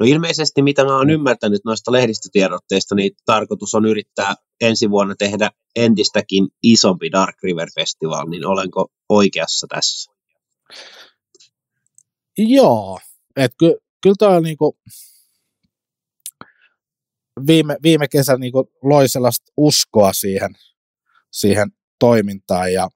No 0.00 0.06
ilmeisesti, 0.06 0.62
mitä 0.62 0.84
mä 0.84 0.96
oon 0.96 1.10
ymmärtänyt 1.10 1.64
noista 1.64 1.92
lehdistötiedotteista, 1.92 2.94
niin 2.94 3.12
tarkoitus 3.24 3.74
on 3.74 3.86
yrittää 3.86 4.34
ensi 4.60 4.90
vuonna 4.90 5.14
tehdä 5.18 5.50
entistäkin 5.76 6.48
isompi 6.62 7.12
Dark 7.12 7.36
River 7.42 7.68
Festival, 7.74 8.28
niin 8.28 8.46
olenko 8.46 8.88
oikeassa 9.08 9.66
tässä? 9.70 10.12
Joo, 12.38 13.00
että 13.36 13.56
ky, 13.58 13.76
kyllä 14.02 14.16
toi 14.18 14.36
on 14.36 14.42
niinku, 14.42 14.78
viime, 17.46 17.76
viime 17.82 18.08
kesä 18.08 18.36
niinku 18.36 18.70
loi 18.82 19.08
sellaista 19.08 19.52
uskoa 19.56 20.12
siihen, 20.12 20.50
siihen 21.32 21.72
toimintaan 21.98 22.72
ja 22.72 22.88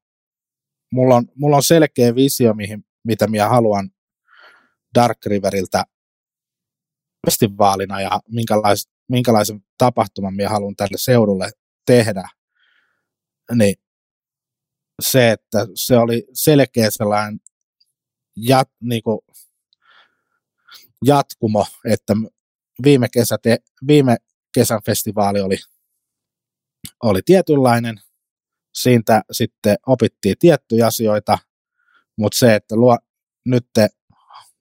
mulla 0.92 1.16
on, 1.16 1.26
mulla 1.34 1.56
on 1.56 1.62
selkeä 1.62 2.14
visio, 2.14 2.54
mihin, 2.54 2.84
mitä 3.04 3.26
minä 3.26 3.48
haluan 3.48 3.90
Dark 4.94 5.18
Riveriltä 5.26 5.84
festivaalina 7.26 8.00
ja 8.00 8.20
minkälais, 8.28 8.88
minkälaisen 9.08 9.64
tapahtuman 9.78 10.34
minä 10.34 10.48
haluan 10.48 10.76
tälle 10.76 10.98
seudulle 10.98 11.50
tehdä, 11.86 12.28
niin 13.54 13.74
se, 15.02 15.30
että 15.30 15.66
se 15.74 15.96
oli 15.96 16.26
selkeä 16.32 16.90
sellainen 16.90 17.40
jat, 18.36 18.70
niin 18.80 19.02
kuin 19.02 19.20
jatkumo, 21.04 21.66
että 21.84 22.12
viime, 22.84 23.08
kesä 23.08 23.38
te, 23.42 23.58
viime 23.86 24.16
kesän 24.54 24.80
festivaali 24.86 25.40
oli, 25.40 25.56
oli 27.02 27.20
tietynlainen, 27.24 28.00
siitä 28.74 29.22
sitten 29.32 29.76
opittiin 29.86 30.36
tiettyjä 30.38 30.86
asioita, 30.86 31.38
mutta 32.20 32.38
se, 32.38 32.54
että 32.54 32.76
luo, 32.76 32.98
nyt 33.46 33.66
te 33.74 33.88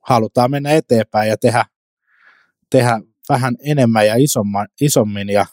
halutaan 0.09 0.51
mennä 0.51 0.71
eteenpäin 0.71 1.29
ja 1.29 1.37
tehdä, 1.37 1.65
tehdä 2.69 3.01
vähän 3.29 3.55
enemmän 3.65 4.07
ja 4.07 4.15
isomman, 4.17 4.67
isommin 4.81 5.29
ja 5.29 5.45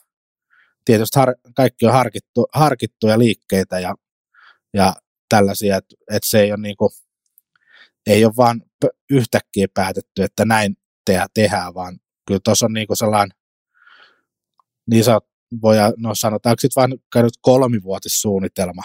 tietysti 0.85 1.19
har, 1.19 1.35
kaikki 1.57 1.87
on 1.87 1.93
harkittu, 1.93 2.47
harkittuja 2.55 3.19
liikkeitä 3.19 3.81
ja, 3.81 3.95
ja 4.75 4.95
tällaisia, 5.29 5.77
että, 5.77 5.95
että 6.11 6.29
se 6.29 6.41
ei 6.41 6.53
ole, 6.53 6.61
niin 6.61 6.77
kuin, 6.77 6.91
ei 8.07 8.25
ole 8.25 8.33
vaan 8.37 8.63
yhtäkkiä 9.11 9.67
päätetty, 9.75 10.23
että 10.23 10.45
näin 10.45 10.77
tehdä, 11.07 11.27
tehdään, 11.35 11.75
vaan 11.75 11.99
kyllä 12.27 12.41
tuossa 12.45 12.67
on 12.67 12.73
niin 12.73 12.87
kuin 12.87 12.97
sellainen, 12.97 13.39
niin 14.91 15.05
sä 15.05 15.19
voi, 15.63 15.77
no 15.97 16.15
sanotaanko 16.15 16.61
sitten 16.61 16.99
käynyt 17.13 17.35
kolmivuotissuunnitelma 17.41 18.83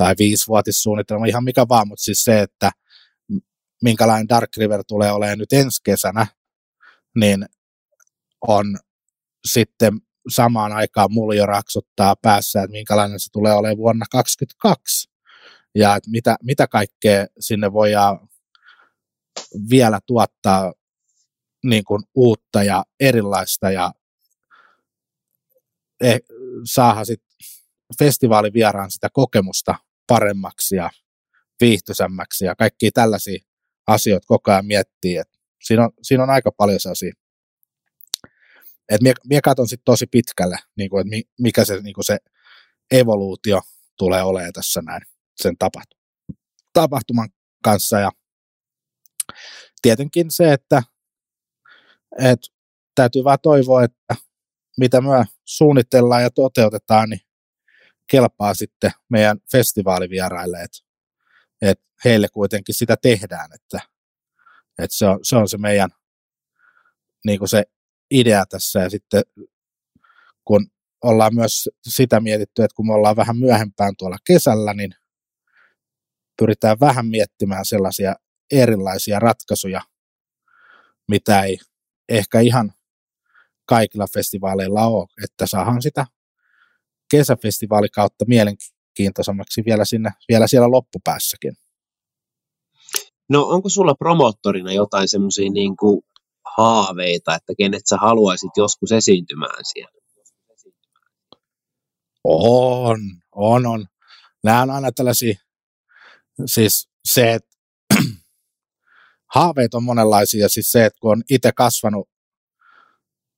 tai 0.00 0.14
viisivuotissuunnitelma, 0.18 1.26
ihan 1.26 1.44
mikä 1.44 1.68
vaan, 1.68 1.88
mutta 1.88 2.02
siis 2.02 2.24
se, 2.24 2.40
että 2.40 2.70
minkälainen 3.82 4.28
Dark 4.28 4.50
River 4.56 4.84
tulee 4.88 5.12
olemaan 5.12 5.38
nyt 5.38 5.52
ensi 5.52 5.80
kesänä, 5.84 6.26
niin 7.16 7.46
on 8.48 8.78
sitten 9.44 9.92
samaan 10.28 10.72
aikaan 10.72 11.12
mulla 11.12 11.34
jo 11.34 11.46
raksuttaa 11.46 12.16
päässä, 12.22 12.62
että 12.62 12.72
minkälainen 12.72 13.20
se 13.20 13.32
tulee 13.32 13.52
olemaan 13.52 13.76
vuonna 13.76 14.06
2022 14.10 15.10
ja 15.74 15.96
että 15.96 16.10
mitä, 16.10 16.36
mitä 16.42 16.66
kaikkea 16.66 17.26
sinne 17.40 17.72
voidaan 17.72 18.28
vielä 19.70 20.00
tuottaa 20.06 20.72
niin 21.64 21.84
kuin 21.84 22.02
uutta 22.14 22.62
ja 22.62 22.84
erilaista 23.00 23.70
ja 23.70 23.92
eh, 26.00 26.20
saada 26.64 27.04
sit 27.04 27.22
festivaalivieraan 27.98 28.90
sitä 28.90 29.08
kokemusta 29.12 29.74
paremmaksi 30.10 30.76
ja 30.76 30.90
viihtyisämmäksi 31.60 32.44
ja 32.44 32.54
kaikki 32.54 32.90
tällaisia 32.90 33.44
asioita 33.86 34.26
koko 34.26 34.50
ajan 34.50 34.66
miettii. 34.66 35.16
Et 35.16 35.28
siinä, 35.64 35.84
on, 35.84 35.90
siinä 36.02 36.22
on 36.22 36.30
aika 36.30 36.52
paljon 36.52 36.80
sellaisia. 36.80 37.12
Et 38.88 39.00
mie, 39.02 39.12
mie 39.26 39.40
katson 39.40 39.68
sitten 39.68 39.84
tosi 39.84 40.06
pitkälle, 40.06 40.56
niin 40.76 40.90
kuin, 40.90 41.00
että 41.00 41.30
mikä 41.40 41.64
se, 41.64 41.80
niin 41.80 41.94
kuin 41.94 42.04
se 42.04 42.18
evoluutio 42.90 43.60
tulee 43.98 44.22
olemaan 44.22 44.52
tässä 44.52 44.82
näin 44.82 45.02
sen 45.36 45.58
tapahtu, 45.58 45.96
tapahtuman 46.72 47.28
kanssa. 47.64 47.98
Ja 47.98 48.10
tietenkin 49.82 50.30
se, 50.30 50.52
että, 50.52 50.82
että 52.18 52.46
täytyy 52.94 53.24
vaan 53.24 53.38
toivoa, 53.42 53.84
että 53.84 54.16
mitä 54.78 55.00
me 55.00 55.24
suunnitellaan 55.44 56.22
ja 56.22 56.30
toteutetaan, 56.30 57.10
niin 57.10 57.20
kelpaa 58.10 58.54
sitten 58.54 58.90
meidän 59.08 59.38
festivaalivieraille, 59.52 60.62
että, 60.62 60.78
että 61.62 61.84
heille 62.04 62.28
kuitenkin 62.28 62.74
sitä 62.74 62.96
tehdään, 63.02 63.50
että, 63.54 63.80
että 64.78 64.96
se, 64.96 65.06
on, 65.06 65.18
se 65.22 65.36
on 65.36 65.48
se 65.48 65.58
meidän 65.58 65.90
niin 67.26 67.38
kuin 67.38 67.48
se 67.48 67.64
idea 68.10 68.46
tässä. 68.46 68.80
Ja 68.80 68.90
sitten 68.90 69.22
kun 70.44 70.66
ollaan 71.04 71.34
myös 71.34 71.68
sitä 71.88 72.20
mietitty, 72.20 72.62
että 72.62 72.74
kun 72.74 72.86
me 72.86 72.92
ollaan 72.92 73.16
vähän 73.16 73.36
myöhempään 73.36 73.94
tuolla 73.98 74.16
kesällä, 74.26 74.74
niin 74.74 74.94
pyritään 76.38 76.80
vähän 76.80 77.06
miettimään 77.06 77.64
sellaisia 77.64 78.14
erilaisia 78.50 79.18
ratkaisuja, 79.18 79.80
mitä 81.08 81.42
ei 81.42 81.58
ehkä 82.08 82.40
ihan 82.40 82.72
kaikilla 83.64 84.06
festivaaleilla 84.14 84.86
ole, 84.86 85.06
että 85.24 85.46
saadaan 85.46 85.82
sitä 85.82 86.06
kesäfestivaalikautta 87.10 88.24
mielenkiintoisemmaksi 88.28 89.62
vielä, 89.66 89.84
sinne, 89.84 90.10
vielä 90.28 90.46
siellä 90.46 90.70
loppupäässäkin. 90.70 91.52
No 93.28 93.46
onko 93.46 93.68
sulla 93.68 93.94
promottorina 93.94 94.72
jotain 94.72 95.08
semmoisia 95.08 95.50
niin 95.50 95.74
haaveita, 96.56 97.34
että 97.34 97.52
kenet 97.58 97.82
sä 97.86 97.96
haluaisit 97.96 98.50
joskus 98.56 98.92
esiintymään 98.92 99.64
siellä? 99.72 100.00
On, 102.24 102.98
on, 103.32 103.66
on. 103.66 103.86
Nämä 104.44 104.62
on 104.62 104.70
aina 104.70 104.92
tällaisia, 104.92 105.34
siis 106.46 106.88
se, 107.04 107.32
että 107.34 107.56
haaveet 109.34 109.74
on 109.74 109.84
monenlaisia, 109.84 110.48
siis 110.48 110.70
se, 110.70 110.84
että 110.84 110.98
kun 111.00 111.12
on 111.12 111.22
itse 111.30 111.52
kasvanut 111.52 112.08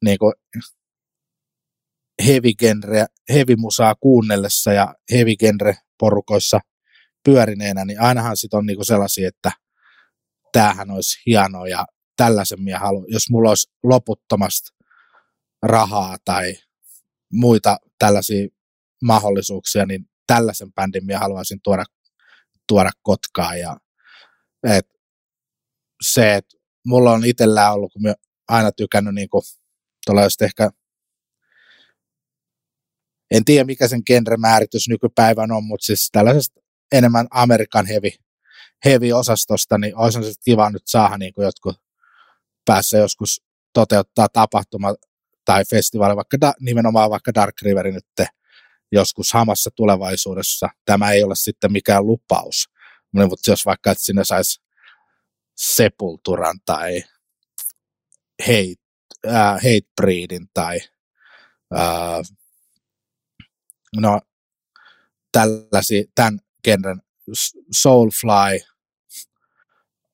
niin 0.05 0.19
kuin 0.19 0.33
heavy, 2.27 2.53
genre, 2.59 3.07
heavy 3.29 3.57
musaa 3.57 3.95
kuunnellessa 3.95 4.73
ja 4.73 4.95
heavy 5.13 5.37
genre 5.37 5.77
porukoissa 5.99 6.61
pyörineenä, 7.25 7.85
niin 7.85 8.01
ainahan 8.01 8.37
sit 8.37 8.55
on 8.55 8.67
niinku 8.67 8.85
sellaisia, 8.85 9.29
että 9.29 9.53
tämähän 10.53 10.91
olisi 10.91 11.23
hienoa 11.27 11.69
ja 11.69 11.87
tällaisen 12.17 12.63
minä 12.63 12.79
haluan, 12.79 13.05
jos 13.09 13.31
mulla 13.31 13.49
olisi 13.49 13.71
loputtomasti 13.83 14.71
rahaa 15.63 16.17
tai 16.25 16.55
muita 17.33 17.77
tällaisia 17.99 18.49
mahdollisuuksia, 19.03 19.87
niin 19.87 20.05
tällaisen 20.27 20.73
bändin 20.73 21.07
minä 21.07 21.19
haluaisin 21.19 21.61
tuoda, 21.63 21.85
tuoda 22.69 22.91
Kotkaan. 23.03 23.59
Ja 23.59 23.77
et 24.69 24.89
se, 26.03 26.35
että 26.35 26.57
mulla 26.87 27.13
on 27.13 27.25
itsellään 27.25 27.73
ollut, 27.73 27.93
kun 27.93 28.15
aina 28.49 28.73
tykännyt 28.73 29.15
niin 29.15 29.29
kuin, 29.29 29.43
ehkä 30.45 30.71
en 33.33 33.45
tiedä 33.45 33.65
mikä 33.65 33.89
sen 33.89 34.03
genremääritys 34.07 34.89
nykypäivän 34.89 35.53
on, 35.53 35.65
mutta 35.65 35.85
siis 35.85 36.09
tällaisesta 36.13 36.61
enemmän 36.93 37.27
Amerikan 37.31 37.87
heavy, 37.87 38.11
heavy 38.85 39.13
osastosta, 39.13 39.79
niin 39.79 39.97
olisi 39.97 40.23
se 40.23 40.33
kiva 40.45 40.71
nyt 40.71 40.83
saada 40.87 41.19
niin 41.19 41.33
kuin 41.33 41.45
jotkut 41.45 41.77
päässä 42.65 42.99
joskus 42.99 43.43
toteuttaa 43.73 44.29
tapahtuma 44.29 44.95
tai 45.45 45.65
festivaali, 45.65 46.17
vaikka 46.17 46.41
da, 46.41 46.53
nimenomaan 46.61 47.11
vaikka 47.11 47.35
Dark 47.35 47.55
River 47.63 47.93
nyt 47.93 48.29
joskus 48.93 49.33
hamassa 49.33 49.71
tulevaisuudessa. 49.77 50.69
Tämä 50.85 51.13
ei 51.13 51.23
ole 51.23 51.35
sitten 51.37 51.73
mikään 51.73 52.07
lupaus, 52.07 52.69
mutta 53.13 53.51
jos 53.51 53.67
vaikka 53.67 53.91
että 53.91 54.05
sinne 54.05 54.25
saisi 54.25 54.63
Sepulturan 55.57 56.59
tai 56.67 57.03
Hate, 58.41 58.75
äh, 59.27 59.55
Hatebreedin 59.55 60.47
tai 60.55 60.81
äh, 61.77 62.21
no, 64.01 64.21
tällaisia, 65.33 66.05
tämän 66.15 66.39
genren 66.65 67.03
Soulfly 67.73 68.61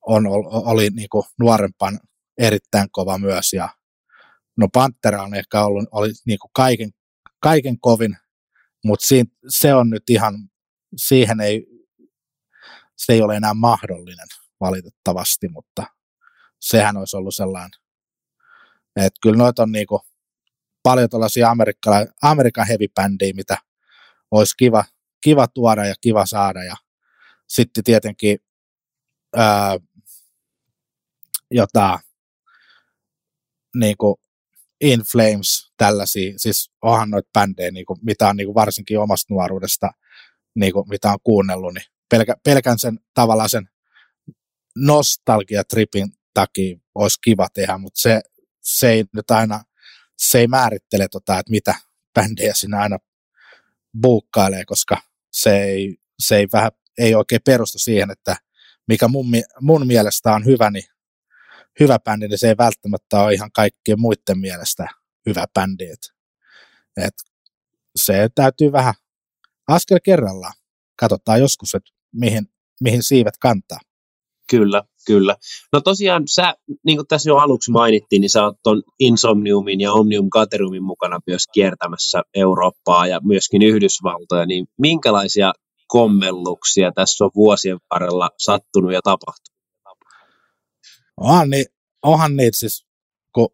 on, 0.07 0.27
oli 0.51 0.91
niin 0.91 1.09
kuin 1.09 1.25
nuorempan 1.41 2.01
erittäin 2.39 2.89
kova 2.91 3.19
myös 3.19 3.53
ja 3.53 3.69
no 4.57 4.69
Pantera 4.73 5.23
on 5.23 5.35
ehkä 5.35 5.65
ollut 5.65 5.89
oli 5.93 6.13
niin 6.27 6.39
kuin 6.39 6.51
kaiken, 6.55 6.91
kaiken 7.41 7.81
kovin, 7.81 8.17
mutta 8.85 9.07
se 9.49 9.75
on 9.75 9.91
nyt 9.91 10.11
ihan, 10.11 10.35
siihen 10.97 11.41
ei, 11.41 11.67
se 12.97 13.13
ei 13.13 13.23
ole 13.23 13.37
enää 13.37 13.55
mahdollinen 13.55 14.27
valitettavasti, 14.61 15.49
mutta 15.49 15.87
sehän 16.61 16.97
olisi 16.97 17.17
ollut 17.17 17.35
sellainen, 17.35 17.71
että 18.97 19.19
kyllä 19.23 19.37
noita 19.37 19.63
on 19.63 19.73
niinku 19.73 20.01
paljon 20.83 21.09
tällaisia 21.09 21.51
Amerikan 22.23 22.67
heavy 22.67 22.87
mitä 23.37 23.59
olisi 24.31 24.55
kiva, 24.57 24.85
kiva 25.25 25.49
tuoda 25.49 25.87
ja 25.87 25.95
kiva 26.01 26.27
saada. 26.27 26.65
Ja 26.65 26.77
sitten 27.49 27.85
tietenkin 27.85 28.39
ää, 29.37 29.79
jota 31.51 31.99
niin 33.77 33.97
kuin 33.97 34.17
In 34.81 35.01
Flames, 35.13 35.73
tällaisia, 35.77 36.33
siis 36.37 36.71
onhan 36.83 37.11
noita 37.11 37.31
bändejä, 37.33 37.71
niin 37.71 37.87
kuin, 37.87 37.99
mitä 38.03 38.29
on 38.29 38.37
niin 38.37 38.47
kuin 38.47 38.55
varsinkin 38.55 38.99
omasta 38.99 39.35
nuoruudesta, 39.35 39.91
niin 40.55 40.73
kuin, 40.73 40.89
mitä 40.89 41.13
on 41.13 41.19
kuunnellut, 41.25 41.75
niin 41.75 41.85
pelkä, 42.11 42.37
pelkän 42.45 42.79
sen 42.79 42.99
tavallaan 43.15 43.49
sen 43.49 43.69
nostalgiatripin 44.77 46.13
takia 46.35 46.77
olisi 46.95 47.19
kiva 47.25 47.49
tehdä, 47.55 47.79
mutta 47.79 48.01
se, 48.01 48.21
se 48.63 48.91
ei 48.91 49.05
nyt 49.15 49.31
aina, 49.31 49.63
se 50.19 50.39
ei 50.39 50.47
määrittele 50.47 51.09
tota, 51.09 51.39
että 51.39 51.51
mitä 51.51 51.75
bändejä 52.15 52.55
sinä 52.55 52.79
aina 52.79 52.99
buukkailee, 54.01 54.65
koska 54.65 54.97
se 55.33 55.63
ei, 55.63 55.97
se 56.19 56.37
ei, 56.37 56.47
vähän, 56.53 56.71
ei 56.99 57.15
oikein 57.15 57.41
perustu 57.45 57.79
siihen, 57.79 58.11
että 58.11 58.37
mikä 58.89 59.09
mun, 59.09 59.27
mun 59.61 59.87
mielestä 59.87 60.33
on 60.33 60.45
hyvä, 60.45 60.71
niin 60.71 60.85
hyvä 61.81 61.99
bändi, 61.99 62.29
niin 62.29 62.39
se 62.39 62.49
ei 62.49 62.57
välttämättä 62.57 63.21
ole 63.21 63.35
ihan 63.35 63.53
kaikkien 63.53 64.01
muiden 64.01 64.39
mielestä 64.39 64.87
hyvä 65.27 65.45
bändi. 65.55 65.91
Et, 65.91 66.13
et 66.97 67.15
se 67.97 68.29
täytyy 68.35 68.73
vähän 68.73 68.95
askel 69.69 69.99
kerrallaan. 70.05 70.55
Katsotaan 70.97 71.41
joskus, 71.41 71.75
että 71.75 71.91
mihin, 72.13 72.47
mihin 72.81 73.03
siivet 73.03 73.37
kantaa. 73.41 73.79
Kyllä, 74.51 74.85
kyllä. 75.09 75.37
No 75.73 75.81
tosiaan 75.81 76.23
sä, 76.29 76.55
niin 76.87 76.97
kuin 76.97 77.07
tässä 77.07 77.31
jo 77.31 77.37
aluksi 77.37 77.71
mainittiin, 77.71 78.21
niin 78.21 78.31
sä 78.31 78.45
oot 78.45 78.57
ton 78.63 78.83
Insomniumin 78.99 79.81
ja 79.81 79.93
Omnium 79.93 80.31
Caterumin 80.31 80.85
mukana 80.85 81.19
myös 81.27 81.43
kiertämässä 81.53 82.23
Eurooppaa 82.35 83.07
ja 83.07 83.21
myöskin 83.25 83.63
Yhdysvaltoja, 83.63 84.47
niin 84.47 84.67
minkälaisia 84.79 85.53
kommelluksia 85.87 86.93
tässä 86.95 87.25
on 87.25 87.31
vuosien 87.35 87.79
varrella 87.91 88.31
sattunut 88.39 88.93
ja 88.93 89.01
tapahtunut? 89.03 89.59
Onhan, 91.17 91.51
niin, 91.51 91.67
onhan 92.03 92.37
niitä 92.37 92.59
siis, 92.59 92.87
kun 93.35 93.49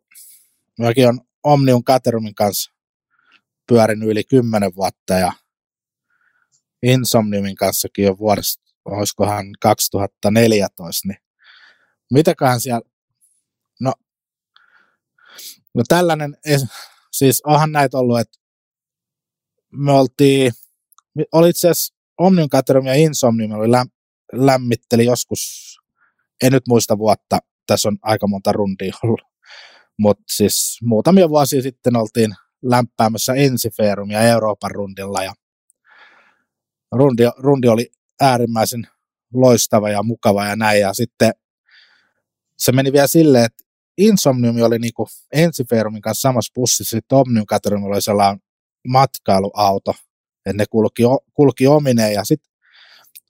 mäkin 0.78 1.08
on 1.08 1.20
Omnium 1.44 1.84
Caterumin 1.84 2.34
kanssa 2.34 2.72
pyörinyt 3.68 4.08
yli 4.08 4.24
kymmenen 4.24 4.74
vuotta 4.76 5.14
ja 5.14 5.32
Insomniumin 6.82 7.56
kanssakin 7.56 8.04
jo 8.04 8.18
vuodesta, 8.18 8.64
olisikohan 8.84 9.46
2014, 9.60 11.08
niin 11.08 11.23
mitäköhän 12.12 12.60
siellä, 12.60 12.80
no, 13.80 13.92
no 15.74 15.82
tällainen, 15.88 16.36
siis 17.12 17.42
onhan 17.46 17.72
näitä 17.72 17.98
ollut, 17.98 18.20
että 18.20 18.38
me 19.72 19.92
oltiin, 19.92 20.52
oli 21.32 21.50
itse 21.50 21.70
asiassa 21.70 21.94
Omnium 22.18 22.48
Caterham 22.48 22.86
ja 22.86 22.94
Insomnium 22.94 23.52
oli 23.52 23.70
läm, 23.70 23.88
lämmitteli 24.32 25.04
joskus, 25.04 25.74
en 26.42 26.52
nyt 26.52 26.62
muista 26.68 26.98
vuotta, 26.98 27.38
tässä 27.66 27.88
on 27.88 27.98
aika 28.02 28.26
monta 28.26 28.52
rundia 28.52 28.94
ollut, 29.02 29.20
mutta 29.98 30.24
siis 30.32 30.78
muutamia 30.82 31.28
vuosia 31.28 31.62
sitten 31.62 31.96
oltiin 31.96 32.34
lämpäämässä 32.62 33.34
Ensiferumia 33.34 34.20
Euroopan 34.20 34.70
rundilla 34.70 35.24
ja 35.24 35.32
rundi, 36.92 37.22
rundi 37.36 37.68
oli 37.68 37.90
äärimmäisen 38.20 38.86
loistava 39.34 39.90
ja 39.90 40.02
mukava 40.02 40.46
ja 40.46 40.56
näin. 40.56 40.80
Ja 40.80 40.94
sitten 40.94 41.32
se 42.58 42.72
meni 42.72 42.92
vielä 42.92 43.06
silleen, 43.06 43.44
että 43.44 43.64
Insomnium 43.98 44.62
oli 44.62 44.78
niinku 44.78 45.08
Ensiferumin 45.32 46.02
kanssa 46.02 46.28
samassa 46.28 46.52
bussissa, 46.54 46.96
sitten 46.96 47.18
Omnium 47.18 47.46
Caterham 47.46 47.84
oli 47.84 48.02
sellainen 48.02 48.42
matkailuauto, 48.88 49.94
että 50.46 50.56
ne 50.56 50.64
kulki, 50.70 51.02
kulki 51.34 51.66
omineen 51.66 52.12
ja 52.12 52.24
sitten 52.24 52.52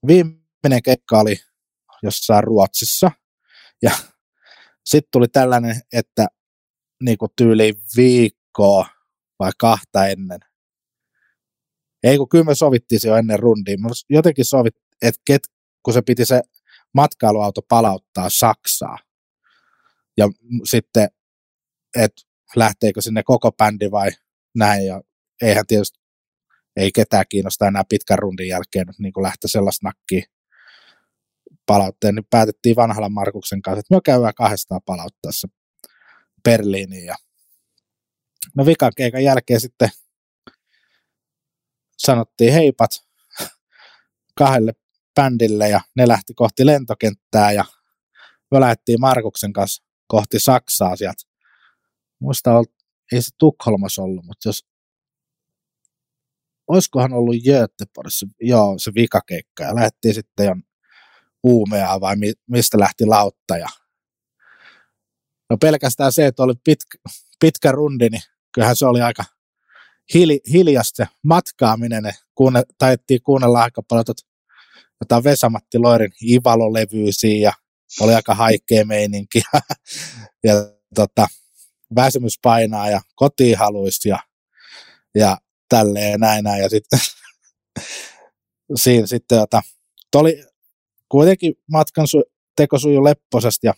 viimeinen 0.07 0.83
kekka 0.85 1.21
oli 1.21 1.37
jossain 2.03 2.45
Ruotsissa 2.45 3.11
ja 3.83 3.91
sitten 4.85 5.09
tuli 5.13 5.29
tällainen, 5.29 5.81
että 5.93 6.27
niinku 7.03 7.29
tyyli 7.37 7.75
viikkoa 7.97 8.87
vai 9.39 9.51
kahta 9.59 10.07
ennen. 10.07 10.41
Ei 12.03 12.19
kun 12.19 12.29
kyllä 12.29 12.45
me 12.45 12.55
sovittiin 12.55 13.01
se 13.01 13.09
jo 13.09 13.17
ennen 13.17 13.39
rundia. 13.39 13.79
Me 13.79 13.89
jotenkin 14.11 14.45
sovit, 14.45 14.75
että 15.03 15.21
ket, 15.27 15.43
kun 15.83 15.95
se 15.95 16.03
piti 16.03 16.25
se 16.25 16.43
matkailuauto 16.95 17.61
palauttaa 17.69 18.29
Saksaa. 18.31 18.99
Ja 20.17 20.29
sitten, 20.65 21.09
että 21.99 22.23
lähteekö 22.57 23.01
sinne 23.01 23.23
koko 23.23 23.53
bändi 23.53 23.91
vai 23.91 24.11
näin. 24.55 24.87
Ja 24.87 25.03
eihän 25.43 25.67
tietysti 25.67 25.99
ei 26.77 26.93
ketään 26.93 27.25
kiinnosta 27.29 27.67
enää 27.67 27.83
pitkän 27.89 28.19
rundin 28.19 28.49
jälkeen 28.49 28.87
niin 28.99 29.13
kuin 29.13 29.23
lähteä 29.23 29.49
sellaista 29.49 29.87
nakkiin 29.87 30.25
palautteen, 31.67 32.15
niin 32.15 32.27
päätettiin 32.31 32.77
vanhalla 32.77 33.09
Markuksen 33.09 33.63
kanssa, 33.63 33.81
että 33.81 33.95
me 33.95 34.01
käydään 34.05 34.35
kahdestaan 34.35 34.81
palautteessa 34.87 35.49
Berliiniin. 36.45 37.07
Ja 37.07 37.15
no 38.55 38.67
vikan 38.67 38.93
keikan 38.97 39.25
jälkeen 39.25 39.61
sitten 39.61 39.91
sanottiin 41.99 42.53
heipat 42.53 42.91
kahdelle 44.39 44.73
bändille 45.15 45.69
ja 45.69 45.81
ne 45.97 46.09
lähti 46.09 46.35
kohti 46.35 46.67
lentokenttää 46.67 47.53
ja 47.53 47.65
me 48.51 48.61
lähdettiin 48.61 49.01
Markuksen 49.01 49.53
kanssa 49.53 49.85
kohti 50.07 50.41
Saksaa 50.41 50.97
sieltä. 50.97 51.23
Muista 52.21 52.51
ei 53.13 53.23
se 53.23 53.31
Tukholmassa 53.39 54.03
ollut, 54.03 54.25
mutta 54.25 54.49
jos 54.49 54.67
olisikohan 56.67 57.13
ollut 57.13 57.37
Göteborgissa, 57.45 58.27
joo, 58.41 58.75
se 58.79 58.93
vikakeikka, 58.95 59.65
ja 59.65 59.75
lähdettiin 59.75 60.15
sitten 60.15 60.47
jo 60.47 60.57
Uumea 61.43 62.01
vai 62.01 62.17
mi, 62.17 62.33
mistä 62.51 62.79
lähti 62.81 63.07
lautta, 63.07 63.57
ja 63.57 63.67
no 65.51 65.57
pelkästään 65.57 66.13
se, 66.13 66.27
että 66.27 66.43
oli 66.43 66.55
pitkä, 66.65 66.99
pitkä 67.41 67.73
rundi, 67.73 68.09
niin 68.09 68.23
kyllähän 68.55 68.77
se 68.77 68.87
oli 68.87 69.03
aika 69.03 69.25
hili, 70.15 70.41
hiljasta 70.53 71.05
se 71.05 71.09
matkaaminen, 71.25 72.13
kuunne, 72.35 72.63
taidettiin 72.79 73.23
kuunnella 73.23 73.63
aika 73.63 73.83
paljon 73.89 74.05
tot, 74.05 74.17
jotain 75.01 75.25
Vesamatti 75.25 75.79
Loirin 75.79 76.13
Ivalo-levyisiä, 76.23 77.41
ja 77.41 77.53
oli 78.01 78.15
aika 78.15 78.35
haikea 78.35 78.85
meininki, 78.85 79.43
ja, 79.53 79.61
ja 80.45 80.55
tota, 80.95 81.27
väsymys 81.95 82.39
painaa, 82.43 82.91
ja 82.91 83.01
kotiin 83.15 83.59
haluisi, 83.59 84.09
ja, 84.09 84.19
ja 85.15 85.39
tälleen 85.69 86.21
näin 86.21 86.45
näin. 86.45 86.63
Ja 86.63 86.69
sitten 86.69 86.99
siinä 88.83 89.07
sitten 89.07 89.39
jota, 89.39 89.63
oli 90.17 90.45
kuitenkin 91.09 91.55
matkan 91.71 92.09
su, 92.09 92.23
teko 92.57 92.79
sujui 92.79 93.05
lepposasti 93.05 93.67
ja 93.67 93.75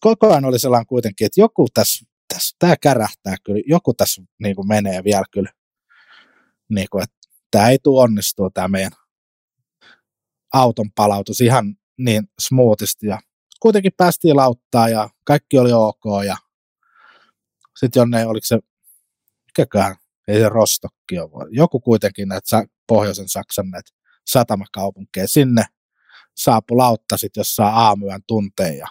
koko 0.00 0.30
ajan 0.30 0.44
oli 0.44 0.58
sellainen 0.58 0.86
kuitenkin, 0.86 1.26
että 1.26 1.40
joku 1.40 1.66
tässä, 1.74 2.06
tässä 2.34 2.56
tämä 2.58 2.76
kärähtää 2.76 3.36
kyllä, 3.44 3.62
joku 3.66 3.94
tässä 3.94 4.22
niin 4.42 4.56
kuin 4.56 4.68
menee 4.68 5.04
vielä 5.04 5.24
kyllä, 5.30 5.52
niin 6.70 6.86
kuin, 6.90 7.02
että 7.02 7.16
tämä 7.50 7.68
ei 7.68 7.78
tule 7.82 8.02
onnistua 8.02 8.50
tämä 8.54 8.68
meidän 8.68 8.92
auton 10.52 10.90
palautus 10.94 11.40
ihan 11.40 11.76
niin 11.98 12.28
smoothisti 12.40 13.06
ja 13.06 13.18
kuitenkin 13.60 13.92
päästiin 13.96 14.36
lauttaa 14.36 14.88
ja 14.88 15.08
kaikki 15.24 15.58
oli 15.58 15.72
ok 15.72 16.24
ja 16.26 16.36
sitten 17.80 18.00
jonne, 18.00 18.26
oliko 18.26 18.44
se, 18.46 18.58
mikäkään 19.46 19.96
ei 20.28 20.40
se 20.40 20.48
Rostokki 20.48 21.18
ole, 21.18 21.48
joku 21.50 21.80
kuitenkin 21.80 22.28
näitä 22.28 22.64
pohjoisen 22.88 23.28
Saksan 23.28 23.70
näitä 23.70 23.90
satamakaupunkeja, 24.26 25.28
sinne 25.28 25.64
saapu 26.36 26.76
lautta 26.76 27.16
sitten 27.16 27.40
jossain 27.40 27.74
aamuyön 27.74 28.20
tunteen 28.26 28.78
ja 28.78 28.86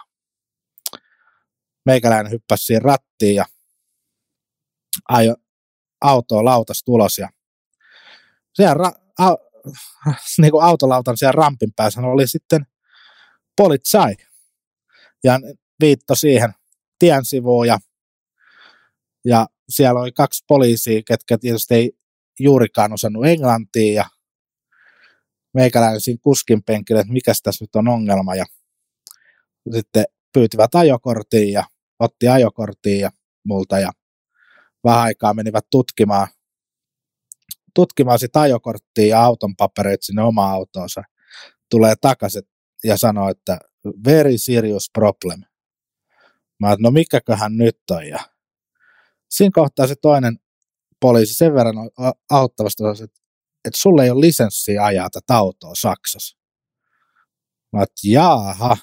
meikäläinen 1.86 2.32
hyppäsi 2.32 2.64
siihen 2.64 2.82
rattiin 2.82 3.34
ja 3.34 3.44
ajo 5.08 5.36
autoa 6.00 6.44
lautas 6.44 6.82
tulos 6.84 7.18
ja 7.18 7.28
siellä 8.54 8.74
ra- 8.74 9.00
a, 9.18 9.36
niin 10.38 10.52
autolautan 10.62 11.16
siellä 11.16 11.32
rampin 11.32 11.72
päässä 11.76 12.00
oli 12.00 12.28
sitten 12.28 12.66
politsai 13.58 14.16
ja 15.24 15.38
viitto 15.80 16.14
siihen 16.14 16.54
tien 16.98 17.24
sivuun 17.24 17.66
ja, 17.66 17.78
ja 19.24 19.46
siellä 19.68 20.00
oli 20.00 20.12
kaksi 20.12 20.44
poliisia, 20.48 21.02
ketkä 21.06 21.38
tietysti 21.38 21.74
ei 21.74 21.92
juurikaan 22.40 22.92
osannut 22.92 23.26
englantia 23.26 23.92
ja 23.94 24.04
meikäläinen 25.54 26.00
siinä 26.00 26.20
kuskin 26.22 26.62
penkille, 26.62 27.00
että 27.00 27.12
mikä 27.12 27.32
tässä 27.42 27.64
nyt 27.64 27.76
on 27.76 27.88
ongelma 27.88 28.34
ja 28.34 28.44
sitten 29.72 30.04
pyytivät 30.32 30.74
ajokorttiin 30.74 31.52
ja 31.52 31.64
otti 31.98 32.28
ajokorttiin 32.28 33.00
ja 33.00 33.10
multa 33.44 33.78
ja 33.78 33.92
vähän 34.84 35.00
aikaa 35.00 35.34
menivät 35.34 35.64
tutkimaan, 35.70 36.28
tutkimaan 37.74 38.18
sitä 38.18 38.40
ajokorttia 38.40 39.06
ja 39.06 39.24
auton 39.24 39.56
papereita 39.56 40.06
sinne 40.06 40.22
oma 40.22 40.50
autoonsa. 40.50 41.02
Tulee 41.70 41.94
takaisin 42.00 42.42
ja 42.84 42.96
sanoo, 42.96 43.28
että 43.28 43.58
very 44.04 44.38
serious 44.38 44.90
problem. 44.92 45.40
Mä 46.60 46.72
että 46.72 46.82
no 46.82 46.90
mikäköhän 46.90 47.56
nyt 47.56 47.78
on 47.90 48.08
ja 48.08 48.18
siinä 49.30 49.50
kohtaa 49.54 49.86
se 49.86 49.94
toinen 50.02 50.38
poliisi 51.00 51.34
sen 51.34 51.54
verran 51.54 51.76
auttavasti 52.30 52.82
että, 53.04 53.20
että 53.64 53.80
sulle 53.80 54.04
ei 54.04 54.10
ole 54.10 54.20
lisenssiä 54.20 54.84
ajaa 54.84 55.10
tätä 55.10 55.36
autoa 55.36 55.74
Saksassa. 55.74 56.38
Mä 57.72 57.82
että 57.82 58.00
jaaha. 58.04 58.76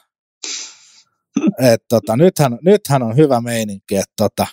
että 1.74 1.86
tota, 1.90 2.18
nythän, 2.18 2.60
nythän 2.62 3.04
on 3.04 3.16
hyvä 3.16 3.42
meininki. 3.42 3.96
Että 3.96 4.14
tota, 4.18 4.48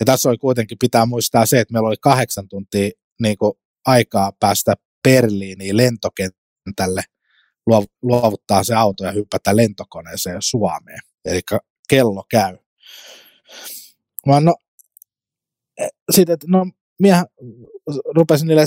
ja 0.00 0.06
tässä 0.06 0.28
oli 0.28 0.38
kuitenkin 0.38 0.78
pitää 0.78 1.06
muistaa 1.06 1.46
se, 1.46 1.60
että 1.60 1.72
meillä 1.72 1.88
oli 1.88 1.96
kahdeksan 2.00 2.48
tuntia 2.48 2.90
niin 3.20 3.38
kuin, 3.38 3.52
aikaa 3.86 4.32
päästä 4.40 4.74
Berliiniin 5.08 5.76
lentokentälle 5.76 7.02
luovuttaa 8.02 8.64
se 8.64 8.74
auto 8.74 9.04
ja 9.04 9.12
hypätä 9.12 9.56
lentokoneeseen 9.56 10.42
Suomeen. 10.42 11.00
Eli 11.24 11.40
kello 11.88 12.24
käy. 12.30 12.58
Mä 14.26 14.40
no, 14.40 14.54
sitten, 16.10 16.34
että 16.34 16.46
no 16.50 16.66
minä 16.98 17.26
rupesin 18.16 18.48
niille 18.48 18.64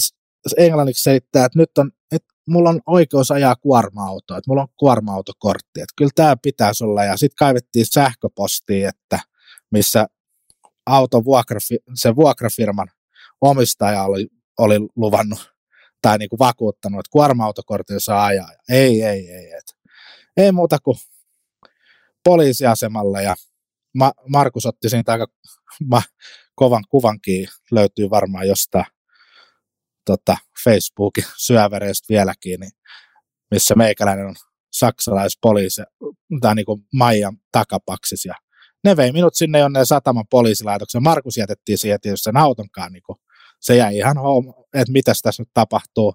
englanniksi 0.57 1.03
selittää, 1.03 1.45
että 1.45 1.59
nyt 1.59 1.77
on, 1.77 1.91
että 2.11 2.33
mulla 2.47 2.69
on 2.69 2.81
oikeus 2.87 3.31
ajaa 3.31 3.55
kuorma-autoa, 3.55 4.37
että 4.37 4.49
mulla 4.51 4.61
on 4.61 4.67
kuorma-autokortti, 4.79 5.81
että 5.81 5.93
kyllä 5.97 6.11
tämä 6.15 6.35
pitäisi 6.41 6.83
olla. 6.83 7.03
Ja 7.03 7.17
sitten 7.17 7.35
kaivettiin 7.37 7.85
sähköpostiin, 7.85 8.87
että 8.87 9.19
missä 9.71 10.07
auton 10.85 11.25
vuokrafi, 11.25 11.77
se 11.93 12.15
vuokrafirman 12.15 12.87
omistaja 13.41 14.03
oli, 14.03 14.27
oli 14.57 14.79
luvannut 14.95 15.54
tai 16.05 16.17
niin 16.17 16.29
kuin 16.29 16.39
vakuuttanut, 16.39 16.99
että 16.99 17.11
kuorma-autokortin 17.11 17.99
saa 17.99 18.25
ajaa. 18.25 18.49
Ei, 18.69 19.03
ei, 19.03 19.31
ei. 19.31 19.51
Et, 19.51 19.63
ei 20.37 20.51
muuta 20.51 20.77
kuin 20.79 20.97
poliisiasemalle 22.23 23.23
ja 23.23 23.35
Ma- 23.93 24.13
Markus 24.29 24.65
otti 24.65 24.89
siitä 24.89 25.11
aika 25.11 25.27
ma- 25.91 26.01
kovan 26.55 26.83
kuvankin 26.89 27.47
löytyy 27.71 28.09
varmaan 28.09 28.47
jostain 28.47 28.85
tota, 30.05 30.37
Facebookin 30.63 31.23
syövereistä 31.37 32.05
vieläkin, 32.09 32.59
niin 32.59 32.71
missä 33.51 33.75
meikäläinen 33.75 34.25
on 34.25 34.35
saksalaispoliisi, 34.73 35.81
tai 36.41 36.55
niin 36.55 36.65
kuin 36.65 36.81
Maijan 36.93 37.37
takapaksis, 37.51 38.25
ja 38.25 38.33
ne 38.83 38.97
vei 38.97 39.11
minut 39.11 39.35
sinne 39.35 39.59
jonne 39.59 39.85
sataman 39.85 40.25
poliisilaitoksen. 40.29 41.03
Markus 41.03 41.37
jätettiin 41.37 41.77
siihen 41.77 42.01
tietysti 42.01 42.23
sen 42.23 42.37
autonkaan 42.37 42.91
niin 42.93 43.03
kuin 43.03 43.17
se 43.59 43.75
jäi 43.75 43.97
ihan 43.97 44.17
home, 44.17 44.53
että 44.73 44.91
mitä 44.91 45.13
tässä 45.23 45.41
nyt 45.41 45.49
tapahtuu. 45.53 46.13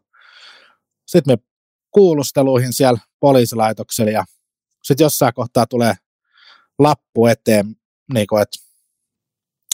Sitten 1.07 1.32
me 1.32 1.38
kuulusteluihin 1.91 2.72
siellä 2.72 3.01
poliisilaitoksella 3.20 4.11
ja 4.11 4.24
sitten 4.82 5.05
jossain 5.05 5.34
kohtaa 5.34 5.66
tulee 5.66 5.95
lappu 6.78 7.26
eteen, 7.26 7.76
niin 8.14 8.26
kuin, 8.26 8.43
että 8.43 8.59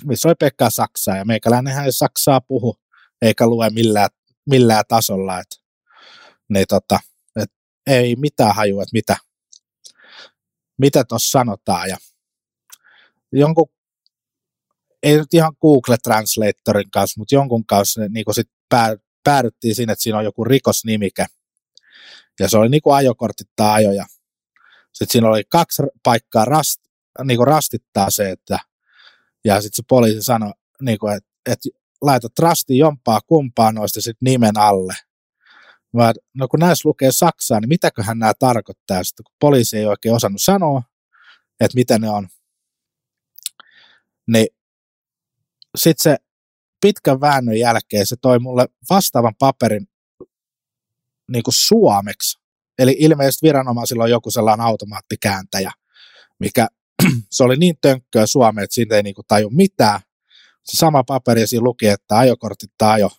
missä 0.05 0.29
oli 0.29 0.35
Pekka 0.35 0.71
Saksaa 0.71 1.17
ja 1.17 1.25
meikäläinen 1.25 1.85
ei 1.85 1.93
Saksaa 1.93 2.41
puhu 2.41 2.77
eikä 3.23 3.47
lue 3.47 3.71
millään, 3.71 4.09
millään 4.47 4.85
tasolla, 4.89 5.41
että 5.41 5.57
niin 6.49 6.67
tota, 6.69 7.01
et 7.43 7.53
ei 7.87 8.17
mitään 8.17 8.55
hajua, 8.55 8.83
että 8.83 8.93
mitä, 8.93 9.17
mitä 10.79 11.05
tuossa 11.05 11.39
sanotaan 11.39 11.89
ja 11.89 11.97
jonkun, 13.33 13.69
ei 15.07 15.17
nyt 15.17 15.35
ihan 15.35 15.53
Google 15.61 15.97
Translatorin 16.03 16.91
kanssa, 16.91 17.21
mutta 17.21 17.35
jonkun 17.35 17.67
kanssa 17.67 18.01
niin 18.09 18.25
sit 18.33 18.51
päädyttiin 19.25 19.75
siinä, 19.75 19.93
että 19.93 20.03
siinä 20.03 20.19
on 20.19 20.25
joku 20.25 20.45
rikosnimike 20.45 21.27
ja 22.41 22.49
se 22.49 22.59
oli 22.59 22.69
niin 22.69 22.83
kuin 22.83 22.97
ajokortit 22.97 23.49
tai 23.57 23.75
ajoja. 23.75 24.07
Sitten 24.93 25.13
siinä 25.13 25.29
oli 25.29 25.43
kaksi 25.49 25.83
paikkaa 26.03 26.45
rast, 26.45 26.81
niin 27.25 27.37
kuin 27.37 27.47
rastittaa 27.47 28.11
se, 28.11 28.31
että 28.31 28.59
ja 29.45 29.61
sitten 29.61 29.77
se 29.77 29.83
poliisi 29.89 30.23
sanoi, 30.23 30.53
niin 30.83 30.99
kuin, 30.99 31.17
että, 31.17 31.29
että 31.47 31.69
laita 32.03 32.29
trasti 32.29 32.79
jompaa 32.79 33.21
kumpaa 33.27 33.73
noista 33.73 34.01
sitten 34.01 34.27
nimen 34.27 34.59
alle. 34.59 34.95
Mä, 35.93 36.13
no 36.35 36.49
kun 36.49 36.61
näissä 36.61 36.89
lukee 36.89 37.13
Saksaa, 37.13 37.61
niin 37.61 37.69
mitäköhän 37.69 38.19
nämä 38.19 38.33
tarkoittaa, 38.39 39.05
sitten, 39.05 39.25
kun 39.25 39.35
poliisi 39.41 39.79
ei 39.79 39.87
oikein 39.87 40.15
osannut 40.15 40.43
sanoa, 40.43 40.83
että 41.61 41.75
mitä 41.75 41.99
ne 41.99 42.11
on. 42.11 42.29
Niin 44.27 44.47
sitten 45.77 46.03
se 46.03 46.17
pitkän 46.81 47.21
väännön 47.21 47.59
jälkeen 47.59 48.07
se 48.07 48.17
toi 48.23 48.39
mulle 48.39 48.69
vastaavan 48.91 49.35
paperin 49.39 49.89
niin 51.31 51.43
kuin 51.43 51.55
suomeksi. 51.55 52.39
Eli 52.79 52.97
ilmeisesti 52.99 53.47
viranomaisilla 53.47 54.05
on 54.05 54.11
joku 54.11 54.31
sellainen 54.31 54.67
automaattikääntäjä, 54.67 55.73
mikä 56.39 56.69
se 57.31 57.45
oli 57.45 57.57
niin 57.57 57.75
tönkköä 57.81 58.27
suomea, 58.27 58.65
että 58.65 58.75
siitä 58.75 58.97
ei 58.97 59.03
niin 59.03 59.15
kuin 59.15 59.25
taju 59.29 59.51
mitään. 59.51 60.01
Se 60.65 60.77
sama 60.77 61.05
paperi 61.05 61.47
siinä 61.47 61.65
luki, 61.65 61.87
että 61.87 62.19
ajokortit 62.19 62.71
tai 62.79 62.95
ajo 62.95 63.11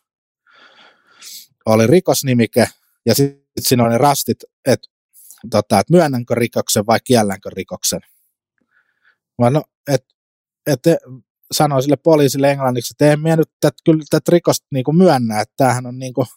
oli 1.66 1.88
rikosnimike, 1.88 2.68
ja 3.06 3.16
sitten 3.16 3.48
siinä 3.60 3.84
oli 3.84 3.98
rastit, 3.98 4.38
että, 4.66 4.88
tota, 5.50 5.80
että 5.80 5.94
myönnänkö 5.94 6.36
rikoksen 6.36 6.86
vai 6.86 7.00
kiellänkö 7.04 7.50
rikoksen. 7.50 8.02
Mä 9.42 9.50
no, 9.50 9.64
et, 9.88 10.06
et, 10.68 10.80
sanoin 11.52 11.84
sille 11.84 11.98
poliisille 11.98 12.52
englanniksi, 12.52 12.94
että 12.94 13.12
en 13.12 13.20
minä 13.20 13.36
nyt 13.36 13.50
tät, 13.62 13.76
kyllä 13.86 14.04
tätä 14.10 14.32
rikosta 14.32 14.68
niin 14.72 14.98
myönnä, 14.98 15.42
että 15.42 15.54
tämähän 15.58 15.86
on 15.86 16.00
niin 16.00 16.14
kuin, 16.14 16.28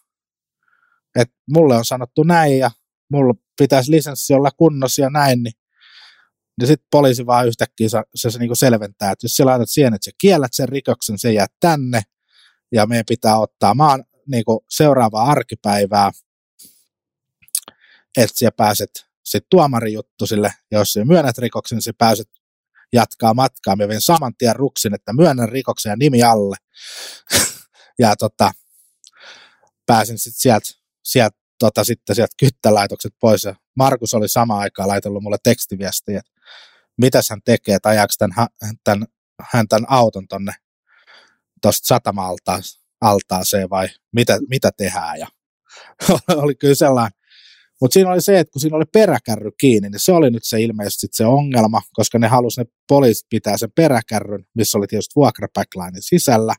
että 1.15 1.35
mulle 1.49 1.75
on 1.75 1.85
sanottu 1.85 2.23
näin 2.23 2.57
ja 2.57 2.71
mulla 3.11 3.33
pitäisi 3.57 3.91
lisenssi 3.91 4.33
olla 4.33 4.51
kunnossa 4.51 5.01
ja 5.01 5.09
näin, 5.09 5.43
niin, 5.43 5.53
niin 6.59 6.67
sitten 6.67 6.87
poliisi 6.91 7.25
vaan 7.25 7.47
yhtäkkiä 7.47 7.89
se, 7.89 8.01
se, 8.15 8.31
se 8.31 8.39
niin 8.39 8.49
kuin 8.49 8.57
selventää, 8.57 9.11
että 9.11 9.25
jos 9.25 9.31
sä 9.31 9.45
laitat 9.45 9.69
siihen, 9.69 9.93
että 9.93 10.05
sä 10.05 10.11
kiellät 10.17 10.53
sen 10.53 10.69
rikoksen, 10.69 11.19
se 11.19 11.33
jää 11.33 11.47
tänne 11.59 12.01
ja 12.71 12.85
meidän 12.85 13.05
pitää 13.07 13.39
ottaa 13.39 13.73
maan 13.73 14.03
niin 14.27 14.45
kuin 14.45 14.59
seuraavaa 14.69 15.23
arkipäivää, 15.23 16.11
että 18.17 18.39
sä 18.39 18.51
pääset 18.57 18.91
sitten 19.23 19.47
tuomarijuttu 19.49 20.27
sille, 20.27 20.53
jos 20.71 20.93
sä 20.93 21.05
myönnät 21.05 21.37
rikoksen, 21.37 21.81
sä 21.81 21.91
pääset 21.97 22.29
jatkaa 22.93 23.33
matkaa. 23.33 23.75
Mä 23.75 23.87
vein 23.87 24.01
saman 24.01 24.33
tien 24.37 24.55
ruksin, 24.55 24.93
että 24.93 25.13
myönnän 25.13 25.49
rikoksen 25.49 25.89
ja 25.89 25.95
nimi 25.95 26.23
alle. 26.23 26.55
ja 27.99 28.15
tota, 28.15 28.51
pääsin 29.85 30.19
sitten 30.19 30.41
sieltä 30.41 30.69
sielt, 31.03 31.33
tota, 31.59 31.83
sitten 31.83 32.15
sieltä 32.15 32.35
kyttälaitokset 32.39 33.13
pois. 33.19 33.43
Ja 33.43 33.55
Markus 33.75 34.13
oli 34.13 34.29
sama 34.29 34.59
aikaa 34.59 34.87
laitellut 34.87 35.23
mulle 35.23 35.37
tekstiviestiä, 35.43 36.19
että 36.19 36.31
mitäs 36.97 37.29
hän 37.29 37.41
tekee, 37.45 37.75
että 37.75 37.89
ajaako 37.89 38.13
tämän, 38.17 38.47
tämän, 38.83 39.07
hän 39.51 39.67
tämän 39.67 39.85
auton 39.89 40.27
tonne 40.27 40.53
tuosta 41.61 41.87
satama-altaaseen 41.87 43.69
vai 43.69 43.87
mitä, 44.11 44.39
mitä 44.49 44.71
tehdään. 44.77 45.19
Ja 45.19 45.27
oli 46.43 46.55
kyllä 46.55 46.75
sellainen 46.75 47.20
mutta 47.81 47.93
siinä 47.93 48.11
oli 48.11 48.21
se, 48.21 48.39
että 48.39 48.51
kun 48.51 48.61
siinä 48.61 48.77
oli 48.77 48.85
peräkärry 48.93 49.51
kiinni, 49.59 49.89
niin 49.89 49.99
se 49.99 50.11
oli 50.11 50.31
nyt 50.31 50.43
se 50.43 50.61
ilmeisesti 50.61 51.07
se 51.11 51.25
ongelma, 51.25 51.81
koska 51.93 52.19
ne 52.19 52.27
halusi 52.27 52.61
ne 52.61 52.65
poliisit 52.87 53.27
pitää 53.29 53.57
sen 53.57 53.71
peräkärryn, 53.75 54.45
missä 54.53 54.77
oli 54.77 54.87
tietysti 54.87 55.15
vuokrapäcklinein 55.15 56.01
sisällä, 56.01 56.53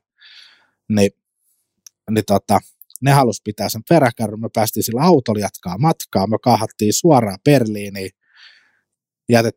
niin, 0.88 1.10
niin 2.10 2.24
tota, 2.26 2.60
ne 3.02 3.10
halusi 3.10 3.40
pitää 3.44 3.68
sen 3.68 3.82
peräkärryn, 3.88 4.40
me 4.40 4.48
päästiin 4.54 4.84
sillä 4.84 5.02
autolla 5.02 5.40
jatkaa 5.40 5.78
matkaa, 5.78 6.26
me 6.26 6.36
kahattiin 6.42 6.92
suoraan 6.92 7.38
Berliiniin 7.44 8.10
jätet, 9.28 9.56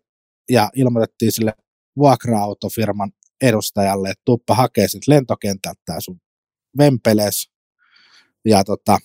ja 0.50 0.70
ilmoitettiin 0.76 1.32
sille 1.32 1.54
vuokra-autofirman 1.98 3.12
edustajalle, 3.42 4.10
että 4.10 4.22
tuppa 4.26 4.56
hakee 4.56 4.88
sitten 4.88 5.16
lentokentältä 5.16 6.00
sun 6.00 6.22
vempeles, 6.78 7.50
ja 8.46 8.64
tota, 8.64 8.98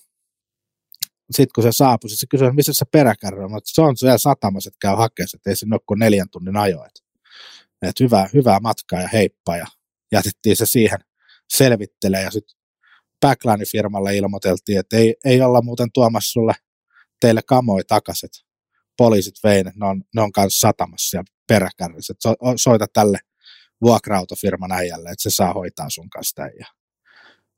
sitten 1.30 1.52
kun 1.54 1.64
se 1.64 1.72
saapui, 1.72 2.10
se 2.10 2.26
kysyi, 2.30 2.52
missä 2.52 2.72
se 2.72 2.84
peräkärry 2.84 3.44
on, 3.44 3.60
se 3.64 3.82
on 3.82 3.96
siellä 3.96 4.18
satamassa, 4.18 4.68
että 4.68 4.78
käy 4.80 4.96
hakemaan, 4.96 5.28
että 5.34 5.50
ei 5.50 5.56
sinne 5.56 5.74
ole 5.74 5.80
kuin 5.86 5.98
neljän 5.98 6.30
tunnin 6.30 6.56
ajo. 6.56 6.84
Että, 6.84 7.00
että 7.82 8.04
hyvää, 8.04 8.28
hyvää 8.34 8.60
matkaa 8.60 9.00
ja 9.00 9.08
heippa 9.08 9.56
ja 9.56 9.66
jätettiin 10.12 10.56
se 10.56 10.66
siihen 10.66 10.98
selvittelee 11.48 12.22
ja 12.22 12.30
sitten 12.30 12.60
backline-firmalle 13.26 14.16
ilmoiteltiin, 14.16 14.78
että 14.78 14.96
ei, 14.96 15.14
ei 15.24 15.42
olla 15.42 15.62
muuten 15.62 15.92
tuomassa 15.94 16.32
sulle 16.32 16.52
teille 17.20 17.40
kamoi 17.46 17.84
takaisin, 17.84 18.28
poliisit 18.96 19.34
vei 19.44 19.62
ne, 19.62 19.86
on, 19.86 20.02
ne 20.14 20.22
on 20.22 20.32
kanssa 20.32 20.68
satamassa 20.68 21.16
ja 21.16 21.24
peräkärryssä, 21.48 22.14
so, 22.18 22.34
soita 22.56 22.86
tälle 22.92 23.18
vuokra-autofirman 23.82 24.72
äijälle, 24.72 25.10
että 25.10 25.22
se 25.22 25.30
saa 25.30 25.52
hoitaa 25.52 25.90
sun 25.90 26.10
kanssa 26.10 26.42
Ja 26.42 26.66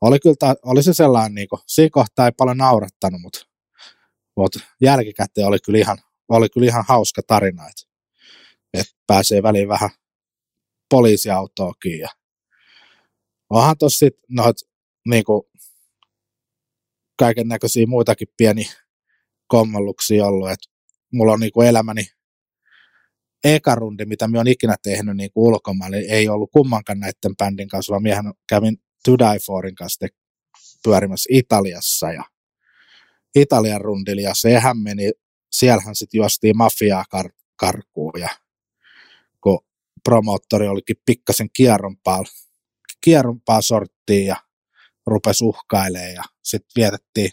oli, 0.00 0.20
kyllä, 0.20 0.54
oli 0.64 0.82
se 0.82 0.94
sellainen, 0.94 1.34
niin 1.34 1.48
kuin, 1.48 1.60
siinä 1.66 1.90
kohtaa 1.92 2.26
ei 2.26 2.32
paljon 2.32 2.56
naurattanut, 2.56 3.20
mutta 3.20 3.51
mutta 4.36 4.60
jälkikäteen 4.80 5.46
oli 5.46 5.58
kyllä 5.58 5.78
ihan, 5.78 5.98
oli 6.28 6.48
kyllä 6.48 6.66
ihan 6.66 6.84
hauska 6.88 7.22
tarina, 7.26 7.68
että, 7.68 7.82
että 8.74 8.94
pääsee 9.06 9.42
väliin 9.42 9.68
vähän 9.68 9.90
poliisiautoakin. 10.90 11.98
Ja 11.98 12.08
onhan 13.50 13.78
tuossa 13.78 13.98
sitten 13.98 14.24
noit 14.28 14.56
niinku, 15.08 15.50
kaiken 17.18 17.48
näköisiä 17.48 17.86
muitakin 17.86 18.28
pieni 18.36 18.64
kommelluksia 19.46 20.26
ollut, 20.26 20.50
että 20.50 20.70
mulla 21.12 21.32
on 21.32 21.40
niinku 21.40 21.60
elämäni 21.62 22.06
eka 23.44 23.74
rundi, 23.74 24.04
mitä 24.04 24.28
mä 24.28 24.38
oon 24.38 24.48
ikinä 24.48 24.76
tehnyt 24.82 25.16
niin 25.16 25.30
ulkomaille, 25.34 25.96
ei 25.96 26.28
ollut 26.28 26.50
kummankaan 26.50 27.00
näiden 27.00 27.36
bändin 27.38 27.68
kanssa, 27.68 27.90
vaan 27.90 28.02
miehän 28.02 28.32
kävin 28.48 28.76
To 29.04 29.18
Die 29.18 29.38
Forin 29.46 29.74
kanssa 29.74 30.06
pyörimässä 30.84 31.28
Italiassa 31.32 32.12
ja 32.12 32.24
Italian 33.36 33.80
rundilla 33.80 34.22
ja 34.22 34.34
sehän 34.34 34.78
meni, 34.78 35.10
siellähän 35.52 35.94
sitten 35.94 36.18
juostiin 36.18 36.56
mafiaa 36.56 37.04
kar- 37.16 37.42
karkuun 37.56 38.20
ja 38.20 38.28
kun 39.40 39.58
promoottori 40.04 40.68
olikin 40.68 40.96
pikkasen 41.06 41.48
kierrompaa, 41.52 42.22
kierrompaa 43.00 43.62
sorttiin 43.62 44.26
ja 44.26 44.36
rupesi 45.06 45.44
uhkailemaan 45.44 46.14
ja 46.14 46.22
sitten 46.42 46.72
vietettiin 46.76 47.30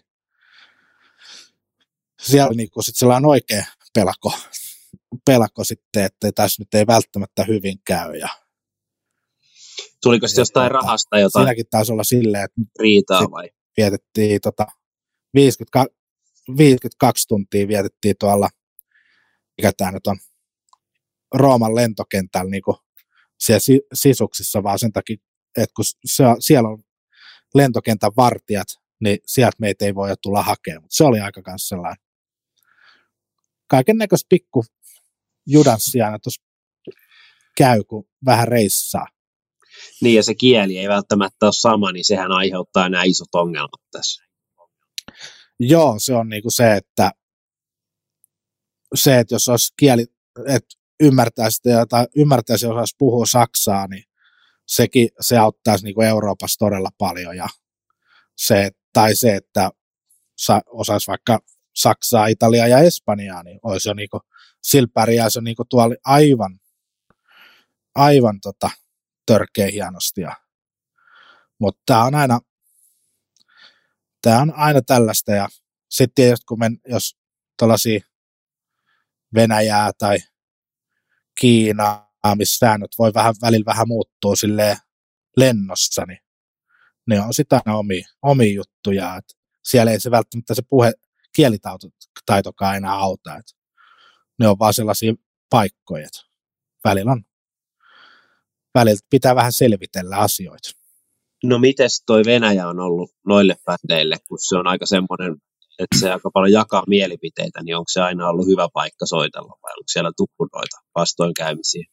siellä 2.22 2.54
niinku 2.54 2.82
sit 2.82 2.96
sellainen 2.96 3.30
oikea 3.30 3.66
pelko, 3.96 4.34
pelko 5.26 5.64
sitten, 5.64 6.04
että 6.04 6.32
tässä 6.32 6.62
nyt 6.62 6.74
ei 6.74 6.88
välttämättä 6.88 7.44
hyvin 7.44 7.80
käy 7.86 8.16
ja 8.16 8.30
Tuliko 10.04 10.28
sitten 10.28 10.42
jostain 10.42 10.72
tota, 10.72 10.82
rahasta 10.82 11.20
jotain? 11.20 11.44
Siinäkin 11.44 11.66
taisi 11.72 11.92
olla 11.92 12.04
silleen, 12.04 12.44
että 12.44 12.62
riitaa 12.80 13.32
vai? 13.32 13.50
Vietettiin 13.78 14.42
tota 14.42 14.66
50, 15.34 15.86
52 16.58 17.28
tuntia 17.28 17.68
vietettiin 17.68 18.16
tuolla, 18.20 18.50
mikä 19.58 19.72
tämä 19.78 19.92
nyt 19.92 20.08
on, 20.08 20.18
Rooman 21.34 21.76
lentokentällä 21.76 22.52
niin 22.52 22.62
siellä 23.40 23.82
sisuksissa, 23.94 24.64
vaan 24.64 24.80
sen 24.80 24.94
takia, 24.94 25.18
että 25.58 25.74
kun 25.76 25.86
se, 26.06 26.24
siellä 26.40 26.70
on 26.70 26.84
lentokentän 27.56 28.12
vartijat, 28.18 28.68
niin 29.04 29.18
sieltä 29.26 29.58
meitä 29.60 29.86
ei 29.86 29.96
voi 29.96 30.10
tulla 30.22 30.44
hakemaan. 30.44 30.82
Mutta 30.82 30.96
se 30.96 31.04
oli 31.04 31.20
aika 31.20 31.42
kanssa 31.42 31.68
sellainen 31.68 32.04
kaiken 33.68 33.98
näköistä 33.98 34.26
pikku 34.30 34.64
judanssia 35.48 36.06
aina 36.06 36.18
käy, 37.58 37.84
kun 37.84 38.10
vähän 38.26 38.48
reissaa. 38.48 39.06
Niin, 40.02 40.16
ja 40.16 40.24
se 40.24 40.36
kieli 40.36 40.78
ei 40.78 40.90
välttämättä 40.90 41.46
ole 41.46 41.54
sama, 41.54 41.92
niin 41.92 42.06
sehän 42.06 42.32
aiheuttaa 42.32 42.90
nämä 42.90 43.04
isot 43.04 43.36
ongelmat 43.36 43.82
tässä. 43.92 44.29
Joo, 45.60 45.96
se 45.98 46.14
on 46.16 46.30
niinku 46.30 46.50
se, 46.52 46.76
että 46.76 47.12
se, 48.96 49.20
että 49.20 49.36
jos 49.36 49.48
olisi 49.48 49.74
kieli, 49.78 50.06
että 50.48 50.76
ymmärtäisi, 51.00 51.62
tai 51.90 52.08
ymmärtäisi 52.16 52.66
ja 52.66 52.72
osaisi 52.72 52.96
puhua 53.00 53.26
saksaa, 53.26 53.88
niin 53.88 54.04
sekin, 54.68 55.10
se 55.20 55.38
auttaisi 55.38 55.86
niinku 55.86 56.02
Euroopassa 56.02 56.60
todella 56.60 56.90
paljon 56.98 57.38
ja 57.38 57.48
se, 58.38 58.72
tai 58.94 59.16
se, 59.16 59.36
että 59.36 59.72
osaisi 60.66 61.08
vaikka 61.08 61.40
Saksaa, 61.76 62.28
Italiaa 62.28 62.68
ja 62.68 62.80
Espanjaa, 62.80 63.44
niin 63.44 63.60
olisi 63.64 63.90
jo 63.90 63.94
niinku, 63.94 64.20
sillä 64.64 64.88
jo 65.36 65.42
niinku 65.42 65.66
tuolla 65.70 65.96
aivan, 66.06 66.60
aivan 67.96 68.40
tota, 68.42 68.70
törkeä 69.26 69.68
hienosti. 69.68 70.22
Mutta 71.60 71.82
tämä 71.86 72.04
on 72.04 72.16
aina, 72.16 72.40
tämä 74.22 74.42
on 74.42 74.54
aina 74.56 74.82
tällaista 74.82 75.32
ja 75.32 75.48
sitten 75.90 76.16
tietysti 76.16 76.46
kun 76.46 76.60
men, 76.60 76.78
jos 76.88 77.18
tuollaisia 77.60 78.00
Venäjää 79.36 79.92
tai 79.98 80.18
Kiinaa, 81.40 82.14
missä 82.36 82.58
säännöt 82.58 82.92
voi 83.00 83.14
vähän, 83.14 83.36
välillä 83.42 83.66
vähän 83.66 83.88
muuttua 83.88 84.36
silleen 84.36 84.78
lennossa, 85.38 86.06
niin 86.06 86.20
ne 87.08 87.22
on 87.22 87.34
sitä 87.34 87.62
aina 87.66 87.78
omi, 87.78 88.04
omi 88.22 88.54
juttuja. 88.54 89.16
Et 89.16 89.26
siellä 89.64 89.92
ei 89.92 90.00
se 90.00 90.12
välttämättä 90.12 90.56
se 90.56 90.62
puhe, 90.70 90.94
kielitaitokaan 91.36 92.78
enää 92.78 92.94
auta. 92.94 93.38
Et 93.38 93.46
ne 94.40 94.48
on 94.48 94.60
vaan 94.60 94.74
sellaisia 94.74 95.14
paikkoja, 95.50 96.06
että 96.06 96.20
välillä 96.84 97.12
on 97.12 97.24
välillä 98.76 99.00
pitää 99.10 99.36
vähän 99.36 99.54
selvitellä 99.54 100.18
asioita. 100.18 100.79
No 101.44 101.60
mites 101.60 102.04
toi 102.06 102.22
Venäjä 102.26 102.68
on 102.68 102.80
ollut 102.80 103.12
noille 103.28 103.56
bändeille, 103.66 104.16
kun 104.28 104.38
se 104.42 104.58
on 104.58 104.68
aika 104.68 104.86
semmoinen, 104.86 105.36
että 105.80 106.00
se 106.00 106.12
aika 106.12 106.30
paljon 106.34 106.52
jakaa 106.52 106.84
mielipiteitä, 106.88 107.64
niin 107.64 107.76
onko 107.76 107.90
se 107.90 108.02
aina 108.02 108.30
ollut 108.30 108.48
hyvä 108.48 108.68
paikka 108.74 109.06
soitella 109.06 109.58
vai 109.64 109.72
onko 109.72 109.88
siellä 109.88 110.12
tukkunoita 110.18 110.78
vastoinkäymisiä? 110.96 111.84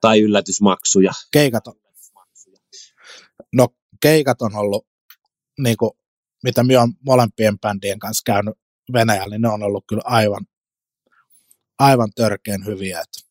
Tai 0.00 0.20
yllätysmaksuja? 0.20 1.12
Keikat 1.32 1.66
on, 1.66 1.74
no 3.54 3.68
keikat 4.02 4.42
on 4.42 4.56
ollut, 4.56 4.86
niin 5.58 5.76
kuin, 5.76 5.90
mitä 6.44 6.64
minä 6.64 6.80
olen 6.80 6.92
molempien 7.06 7.58
bändien 7.58 7.98
kanssa 7.98 8.22
käynyt 8.26 8.54
Venäjällä, 8.92 9.34
niin 9.34 9.42
ne 9.42 9.48
on 9.48 9.62
ollut 9.62 9.84
kyllä 9.88 10.02
aivan, 10.04 10.46
aivan 11.78 12.08
törkeän 12.16 12.66
hyviä. 12.66 13.00
Että 13.00 13.28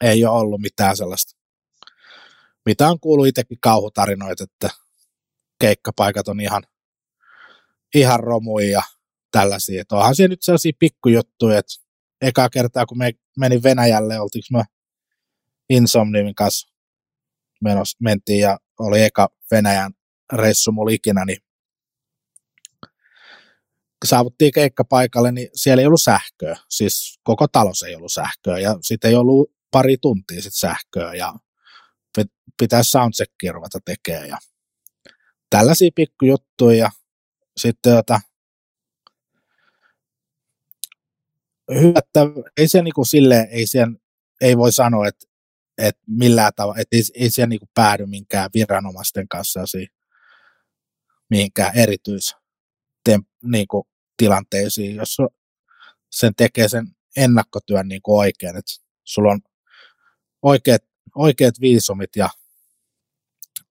ei 0.00 0.24
ole 0.24 0.38
ollut 0.38 0.60
mitään 0.60 0.96
sellaista, 0.96 1.41
mitä 2.66 2.88
on 2.88 3.00
kuullut 3.00 3.26
itsekin 3.26 3.58
kauhutarinoita, 3.60 4.44
että 4.44 4.70
keikkapaikat 5.60 6.28
on 6.28 6.40
ihan, 6.40 6.62
ihan 7.94 8.20
romuja 8.20 8.70
ja 8.70 8.82
tällaisia. 9.32 9.80
Että 9.80 9.96
onhan 9.96 10.14
siellä 10.14 10.32
nyt 10.32 10.42
sellaisia 10.42 10.72
pikkujuttuja, 10.78 11.58
että 11.58 11.72
eka 12.20 12.48
kertaa 12.48 12.86
kun 12.86 12.98
me 12.98 13.12
menin 13.38 13.62
Venäjälle, 13.62 14.20
oltiinko 14.20 14.46
me 14.52 14.64
Insomniumin 15.70 16.34
kanssa 16.34 16.68
menos, 17.62 17.96
mentiin 18.00 18.40
ja 18.40 18.58
oli 18.78 19.02
eka 19.02 19.28
Venäjän 19.50 19.92
reissu 20.32 20.72
mulla 20.72 20.90
ikinä, 20.90 21.24
niin 21.24 21.38
saavuttiin 24.04 24.52
keikkapaikalle, 24.52 25.32
niin 25.32 25.48
siellä 25.54 25.80
ei 25.80 25.86
ollut 25.86 26.02
sähköä. 26.02 26.56
Siis 26.70 27.20
koko 27.22 27.48
talous 27.48 27.82
ei 27.82 27.94
ollut 27.94 28.12
sähköä 28.12 28.58
ja 28.58 28.78
sitten 28.80 29.08
ei 29.08 29.14
ollut 29.14 29.52
pari 29.70 29.96
tuntia 29.96 30.42
sit 30.42 30.54
sähköä 30.54 31.14
ja 31.14 31.34
pitäisi 32.58 32.90
soundcheckia 32.90 33.52
ruveta 33.52 33.78
tekemään 33.84 34.28
ja 34.28 34.38
tällaisia 35.50 35.90
pikkujuttuja 35.94 36.76
ja 36.76 36.90
sitten 37.56 37.92
jota, 37.92 38.20
hyvä, 41.74 42.00
ei 42.56 42.68
se 42.68 42.82
niinku 42.82 43.04
sille, 43.04 43.48
ei, 43.50 43.66
siihen, 43.66 43.98
ei 44.40 44.56
voi 44.56 44.72
sanoa, 44.72 45.06
että, 45.08 45.26
että 45.78 46.02
millään 46.06 46.52
tavalla, 46.56 46.80
että 46.80 46.96
ei, 46.96 47.02
ei 47.14 47.30
siellä 47.30 47.48
niinku 47.48 47.68
päädy 47.74 48.06
minkään 48.06 48.50
viranomaisten 48.54 49.28
kanssa 49.28 49.60
mihinkään 51.30 51.78
erityis 51.78 52.36
niinku, 53.42 53.88
tilanteisiin, 54.16 54.96
jos 54.96 55.16
sen 56.10 56.34
tekee 56.36 56.68
sen 56.68 56.86
ennakkotyön 57.16 57.88
niinku 57.88 58.18
oikein, 58.18 58.56
että 58.56 58.72
sulla 59.04 59.32
on 59.32 59.40
oikeat, 60.42 60.82
oikeat 61.16 61.54
viisumit 61.60 62.16
ja 62.16 62.28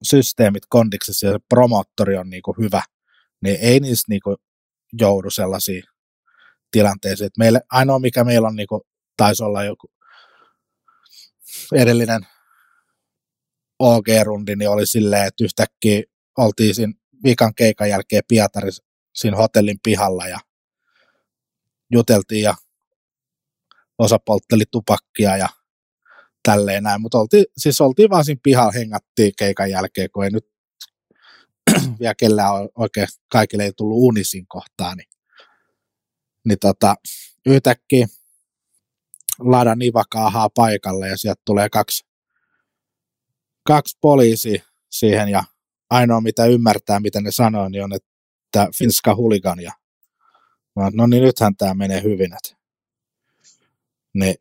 systeemit 0.04 0.64
kondiksessa 0.70 1.28
ja 1.28 1.34
se 1.34 1.40
promottori 1.50 2.18
on 2.18 2.30
niin 2.30 2.42
kuin 2.42 2.58
hyvä, 2.58 2.82
niin 3.44 3.58
ei 3.62 3.80
niistä 3.80 4.06
niin 4.10 4.22
kuin 4.24 4.38
joudu 5.00 5.30
sellaisiin 5.30 5.84
tilanteisiin. 6.72 7.28
Et 7.28 7.38
meille, 7.38 7.62
ainoa 7.72 8.00
mikä 8.00 8.24
meillä 8.24 8.48
on, 8.48 8.56
niin 8.56 8.68
kuin, 8.68 8.82
taisi 9.18 9.44
olla 9.44 9.64
joku 9.64 9.92
edellinen 11.76 12.28
OG-rundi, 13.80 14.56
niin 14.56 14.70
oli 14.70 14.88
silleen, 14.88 15.28
että 15.28 15.44
yhtäkkiä 15.44 16.04
oltiin 16.38 16.76
siinä 16.76 16.94
viikan 17.24 17.56
keikan 17.56 17.90
jälkeen 17.90 18.24
Pietarissa 18.28 18.84
siinä 19.16 19.38
hotellin 19.38 19.80
pihalla 19.84 20.28
ja 20.28 20.40
juteltiin 21.92 22.44
ja 22.44 22.56
osa 23.98 24.20
poltteli 24.20 24.64
tupakkia 24.72 25.38
ja 25.38 25.50
tälleen 26.44 26.84
näin, 26.84 27.02
mutta 27.02 27.20
oltiin, 27.20 27.46
siis 27.58 27.82
oltiin 27.82 28.10
vaan 28.10 28.26
siinä 28.26 28.40
pihalla, 28.44 28.72
hengattiin 28.72 29.34
keikan 29.38 29.72
jälkeen, 29.72 30.10
kun 30.14 30.24
ei 30.24 30.30
nyt 30.30 30.46
vielä 32.00 32.16
kellään 32.16 32.54
oikein, 32.76 33.08
kaikille 33.32 33.64
ei 33.64 33.74
tullut 33.78 33.98
unisin 34.00 34.48
kohtaan, 34.48 34.98
niin, 34.98 35.10
niin 36.48 36.60
tota, 36.60 36.96
yhtäkkiä 37.46 38.08
Lada 39.40 39.76
Nivakaahaa 39.76 40.50
paikalle 40.50 41.08
ja 41.08 41.18
sieltä 41.18 41.42
tulee 41.46 41.70
kaksi, 41.70 42.06
kaksi 43.64 43.98
poliisi 44.02 44.64
siihen 44.90 45.30
ja 45.30 45.44
ainoa 45.90 46.22
mitä 46.22 46.46
ymmärtää, 46.46 47.00
mitä 47.00 47.22
ne 47.22 47.32
sanoo, 47.32 47.70
niin 47.70 47.84
on, 47.84 47.94
että 47.94 48.68
Finska 48.78 49.16
huligan 49.16 49.60
ja 49.60 49.72
no 50.94 51.08
niin 51.08 51.24
nythän 51.24 51.56
tämä 51.56 51.74
menee 51.74 52.04
hyvin. 52.04 52.34
Että. 52.34 52.62
Niin 54.14 54.36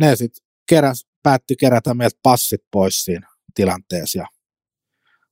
ne 0.00 0.16
sitten 0.16 0.46
keräs 0.68 1.06
päätti 1.24 1.56
kerätä 1.56 1.94
meiltä 1.94 2.18
passit 2.22 2.60
pois 2.70 3.04
siinä 3.04 3.28
tilanteessa 3.54 4.18
ja 4.18 4.26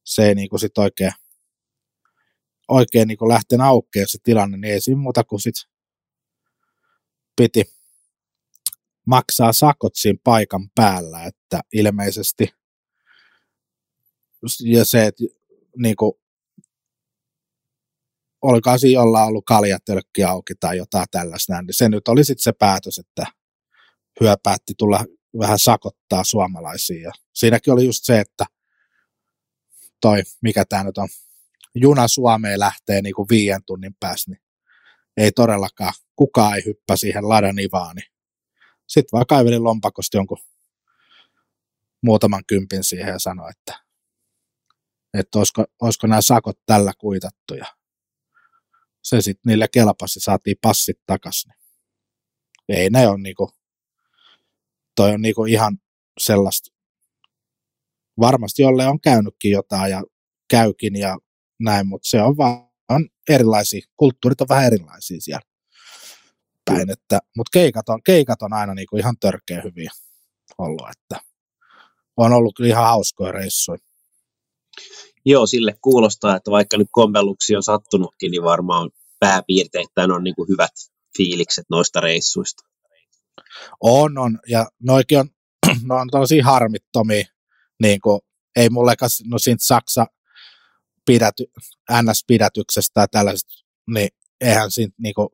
se 0.05 0.29
ei 0.29 0.35
niinku 0.35 0.59
sit 0.59 0.79
oikein, 0.79 1.13
oikein 2.69 3.09
niinku 3.09 3.29
lähtenyt 3.29 3.67
aukeamaan 3.67 4.09
se 4.09 4.19
tilanne, 4.23 4.57
niin 4.57 4.75
ei 4.75 4.81
siinä 4.81 5.01
muuta 5.01 5.25
kuin 5.25 5.41
sit 5.41 5.55
piti 7.37 7.65
maksaa 9.07 9.53
sakot 9.53 9.93
siinä 9.95 10.19
paikan 10.25 10.71
päällä, 10.75 11.25
että 11.25 11.61
ilmeisesti 11.73 12.49
ja 14.65 14.85
se, 14.85 15.07
että 15.07 15.25
niinku, 15.77 16.21
olikohan 18.43 18.79
siinä 18.79 19.01
jollain 19.01 19.29
ollut 19.29 19.45
kaljatölkki 19.47 20.25
auki 20.25 20.55
tai 20.55 20.77
jotain 20.77 21.07
tällaista, 21.11 21.63
niin 21.63 21.75
se 21.75 21.89
nyt 21.89 22.09
oli 22.09 22.25
sitten 22.25 22.43
se 22.43 22.53
päätös, 22.53 22.99
että 22.99 23.27
hyö 24.21 24.37
päätti 24.43 24.75
tulla 24.79 25.05
vähän 25.39 25.59
sakottaa 25.59 26.25
suomalaisia. 26.25 27.03
Ja 27.03 27.13
siinäkin 27.33 27.73
oli 27.73 27.85
just 27.85 28.05
se, 28.05 28.21
että 28.21 28.47
toi, 30.01 30.23
mikä 30.41 30.65
tämä 30.65 30.85
nyt 30.85 30.99
on, 30.99 31.09
juna 31.75 32.09
Suomeen 32.09 32.61
lähtee 32.61 33.03
niin 33.03 33.15
kuin 33.15 33.29
viien 33.29 33.65
tunnin 33.65 33.97
päästä, 34.01 34.31
niin 34.31 34.43
ei 35.17 35.33
todellakaan, 35.33 35.93
kukaan 36.17 36.55
ei 36.55 36.65
hyppä 36.65 36.97
siihen 36.97 37.29
ladan 37.29 37.59
ivaan, 37.59 37.97
niin 37.97 38.13
sitten 38.87 39.13
vaan 39.13 39.27
kaivelin 39.27 39.65
lompakosta 39.65 40.17
jonkun 40.17 40.39
muutaman 42.03 42.43
kympin 42.47 42.85
siihen 42.85 43.13
ja 43.13 43.19
sanoi, 43.19 43.51
että, 43.51 43.85
että 45.15 45.39
olisiko, 45.39 45.65
olisiko 45.81 46.07
nämä 46.07 46.21
sakot 46.23 46.59
tällä 46.67 46.93
kuitattu 46.99 47.55
ja 47.55 47.67
se 49.03 49.21
sitten 49.21 49.51
niille 49.51 49.69
kelpasi, 49.69 50.21
saatiin 50.21 50.57
passit 50.63 50.99
takaisin. 51.07 51.53
Ei 52.69 52.91
ne 52.91 53.09
ole 53.09 53.19
niinku 53.19 53.53
toi 54.97 55.11
on 55.11 55.23
niinku 55.23 55.45
ihan 55.45 55.79
sellaista, 56.21 56.71
varmasti 58.21 58.63
jolle 58.63 58.87
on 58.87 59.01
käynytkin 59.01 59.51
jotain 59.51 59.91
ja 59.91 60.03
käykin 60.51 60.97
ja 60.97 61.19
näin, 61.61 61.87
mutta 61.87 62.09
se 62.09 62.23
on 62.23 62.37
vaan 62.37 62.73
on 62.89 63.09
erilaisia, 63.29 63.81
kulttuurit 63.97 64.41
on 64.41 64.49
vähän 64.49 64.67
erilaisia 64.67 65.21
siellä 65.21 65.53
päin, 66.65 66.91
että, 66.91 67.19
mutta 67.37 67.51
keikat 67.53 67.89
on, 67.89 68.03
keikat 68.03 68.43
on 68.43 68.53
aina 68.53 68.75
niinku 68.75 68.97
ihan 68.97 69.17
törkeä 69.21 69.63
hyviä 69.65 69.91
ollut, 70.59 70.89
että 70.91 71.25
on 72.17 72.33
ollut 72.33 72.55
kyllä 72.57 72.71
ihan 72.71 72.85
hauskoja 72.85 73.33
reissuja. 73.33 73.79
Joo, 75.25 75.47
sille 75.47 75.75
kuulostaa, 75.83 76.37
että 76.37 76.51
vaikka 76.51 76.77
nyt 76.77 76.89
kommelluksi 76.91 77.57
on 77.57 77.63
sattunutkin, 77.63 78.31
niin 78.31 78.43
varmaan 78.43 78.91
pääpiirteittäin 79.21 80.11
on 80.11 80.25
niin 80.25 80.35
kuin 80.35 80.49
hyvät 80.49 80.73
fiilikset 81.17 81.65
noista 81.71 82.01
reissuista. 82.01 82.72
On, 83.81 84.19
on. 84.19 84.39
Ja 84.49 84.67
noikin 84.83 85.19
on, 85.19 85.29
no 85.89 85.97
on 85.97 86.09
tosi 86.11 86.41
harmittomia. 86.41 87.25
Niin 87.83 88.01
kuin, 88.01 88.21
ei 88.57 88.71
mullekaan, 88.71 89.11
no 89.25 89.39
siitä 89.39 89.65
Saksa 89.65 90.07
pidäty, 91.07 91.45
NS-pidätyksestä 91.93 92.91
tai 92.95 93.09
tällaisesta, 93.11 93.53
niin 93.95 94.09
eihän 94.41 94.71
siitä, 94.71 94.95
niin 94.99 95.15
kuin, 95.15 95.29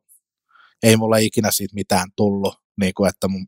ei 0.83 0.97
mulle 0.97 1.21
ikinä 1.21 1.51
siitä 1.51 1.75
mitään 1.75 2.07
tullut, 2.15 2.55
niin 2.81 2.93
kuin, 2.93 3.09
että 3.09 3.27
mun, 3.27 3.47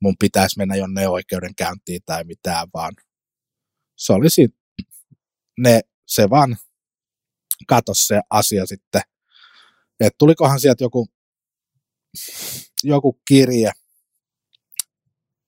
mun 0.00 0.14
pitäisi 0.20 0.58
mennä 0.58 0.76
jonne 0.76 1.08
oikeudenkäyntiin 1.08 2.00
tai 2.06 2.24
mitään, 2.24 2.68
vaan 2.74 2.94
se 3.96 4.12
oli 4.12 4.30
siitä, 4.30 4.56
ne, 5.58 5.80
se 6.06 6.30
vaan 6.30 6.56
kato 7.66 7.94
se 7.94 8.20
asia 8.30 8.66
sitten. 8.66 9.02
Että 10.00 10.16
tulikohan 10.18 10.60
sieltä 10.60 10.84
joku, 10.84 11.08
joku 12.82 13.20
kirje. 13.28 13.72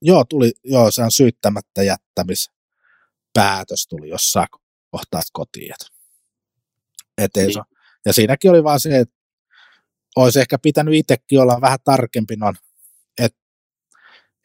Joo, 0.02 0.24
tuli, 0.24 0.52
joo, 0.64 0.90
se 0.90 1.02
on 1.02 1.12
syyttämättä 1.12 1.82
jättämispäätös 1.82 3.86
tuli 3.88 4.08
jossain 4.08 4.48
kohtaa 4.90 5.20
kotiin. 5.32 5.72
Et, 5.72 5.86
et 7.18 7.30
niin. 7.36 7.52
se, 7.52 7.60
ja 8.06 8.12
siinäkin 8.12 8.50
oli 8.50 8.64
vaan 8.64 8.80
se, 8.80 8.98
että 8.98 9.14
olisi 10.16 10.40
ehkä 10.40 10.58
pitänyt 10.58 10.94
itsekin 10.94 11.40
olla 11.40 11.60
vähän 11.60 11.78
tarkempi 11.84 12.36
non, 12.36 12.54
että 13.18 13.38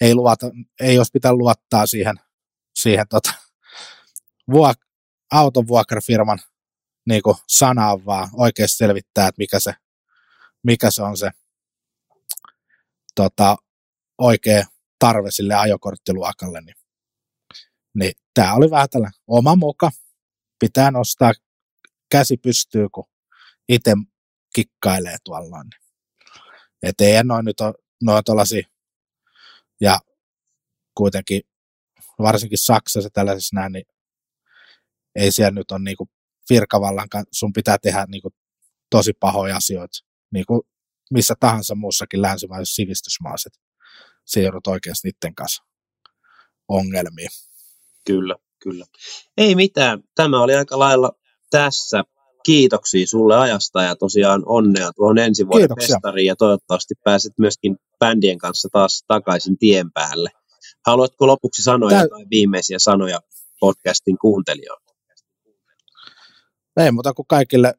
ei, 0.02 0.16
luota, 0.16 0.52
ei 0.80 0.98
olisi 0.98 1.12
pitänyt 1.12 1.38
luottaa 1.38 1.88
siihen, 1.88 2.16
siihen 2.76 3.06
tota, 3.10 3.34
vuok, 4.52 4.78
autovuokrafirman 5.32 6.40
niin 7.06 7.22
sanaan, 7.48 8.06
vaan 8.06 8.30
oikeasti 8.34 8.78
selvittää, 8.78 9.28
että 9.28 9.40
mikä 9.40 9.60
se, 9.60 9.74
mikä 10.64 10.92
se 10.92 11.04
on 11.04 11.18
se 11.18 11.32
tota, 13.16 13.56
oikea 14.18 14.64
tarve 15.00 15.32
sille 15.32 15.56
ajokorttiluokalle. 15.56 16.62
Niin, 16.62 16.76
niin 17.96 18.12
tämä 18.34 18.54
oli 18.54 18.72
vähän 18.72 18.90
tällä 18.90 19.12
oma 19.28 19.56
muka. 19.56 19.92
Pitää 20.60 20.92
nostaa 20.92 21.34
käsi 22.12 22.38
pystyy, 22.38 22.90
kun 22.90 23.06
itse 23.70 23.94
kikkailee 24.56 25.18
tuolla. 25.24 25.64
Niin. 25.64 25.84
Et 26.84 27.02
ei 27.02 27.24
noin 27.24 27.46
nyt 27.46 27.58
noin 28.04 28.24
ja 29.82 30.00
kuitenkin 30.98 31.42
varsinkin 32.20 32.58
Saksassa 32.58 33.10
tällaisessa 33.14 33.56
näin, 33.56 33.72
niin 33.72 33.86
ei 35.16 35.32
siellä 35.32 35.52
nyt 35.52 35.72
ole 35.72 35.80
niinku 35.80 36.10
virkavallan, 36.50 37.08
sun 37.32 37.54
pitää 37.54 37.78
tehdä 37.78 38.06
niinku 38.08 38.30
tosi 38.90 39.14
pahoja 39.20 39.56
asioita, 39.56 39.98
niin 40.34 40.46
kuin 40.46 40.62
missä 41.12 41.34
tahansa 41.40 41.76
muussakin 41.76 42.22
länsimaisessa 42.22 42.76
sivistysmaassa. 42.76 43.50
Se 44.26 44.42
joudut 44.42 44.68
oikeasti 44.68 45.08
niiden 45.08 45.36
kanssa 45.36 45.64
ongelmiin. 46.68 47.30
Kyllä, 48.06 48.36
kyllä. 48.64 48.86
Ei 49.38 49.56
mitään. 49.56 50.04
Tämä 50.16 50.42
oli 50.42 50.56
aika 50.56 50.80
lailla 50.80 51.12
tässä. 51.52 52.04
Kiitoksia 52.46 53.08
sulle 53.08 53.38
ajasta 53.38 53.84
ja 53.84 53.96
tosiaan 53.96 54.44
onnea 54.46 54.92
tuohon 54.96 55.18
ensi 55.18 55.48
vuoden 55.48 55.62
Kiitoksia. 55.62 55.96
festariin 55.96 56.28
ja 56.28 56.36
toivottavasti 56.36 56.94
pääset 57.04 57.34
myöskin 57.38 57.78
bändien 58.00 58.38
kanssa 58.38 58.70
taas 58.72 59.04
takaisin 59.08 59.58
tien 59.58 59.92
päälle. 59.92 60.30
Haluatko 60.86 61.28
lopuksi 61.28 61.64
sanoa 61.64 61.90
Tää... 61.90 62.02
jotain 62.02 62.30
viimeisiä 62.30 62.80
sanoja 62.80 63.20
podcastin 63.60 64.18
kuuntelijoille? 64.18 64.94
Ei 66.78 66.92
muuta 66.92 67.14
kuin 67.14 67.26
kaikille 67.28 67.74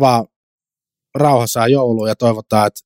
vaan 0.00 0.26
rauhassa 1.16 1.68
joulu 1.68 2.06
ja 2.06 2.16
toivotaan, 2.16 2.66
että 2.66 2.80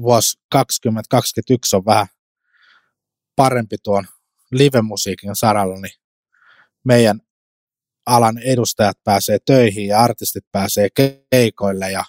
vuosi 0.00 0.38
2021 0.50 1.76
on 1.76 1.84
vähän 1.84 2.06
parempi 3.36 3.76
tuon 3.82 4.06
live-musiikin 4.50 5.30
saralla, 5.34 5.80
niin 5.80 5.94
meidän 6.84 7.20
alan 8.06 8.38
edustajat 8.38 8.98
pääsee 9.04 9.38
töihin 9.46 9.86
ja 9.86 10.00
artistit 10.00 10.44
pääsee 10.52 10.88
keikoille 11.30 11.90
ja, 11.90 12.04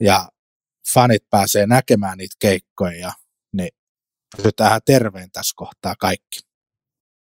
ja 0.00 0.28
fanit 0.94 1.30
pääsee 1.30 1.66
näkemään 1.66 2.18
niitä 2.18 2.36
keikkoja, 2.38 3.12
niin 3.52 3.70
pysytään 4.36 4.80
terveen 4.84 5.30
tässä 5.30 5.52
kohtaa 5.56 5.94
kaikki. 5.98 6.49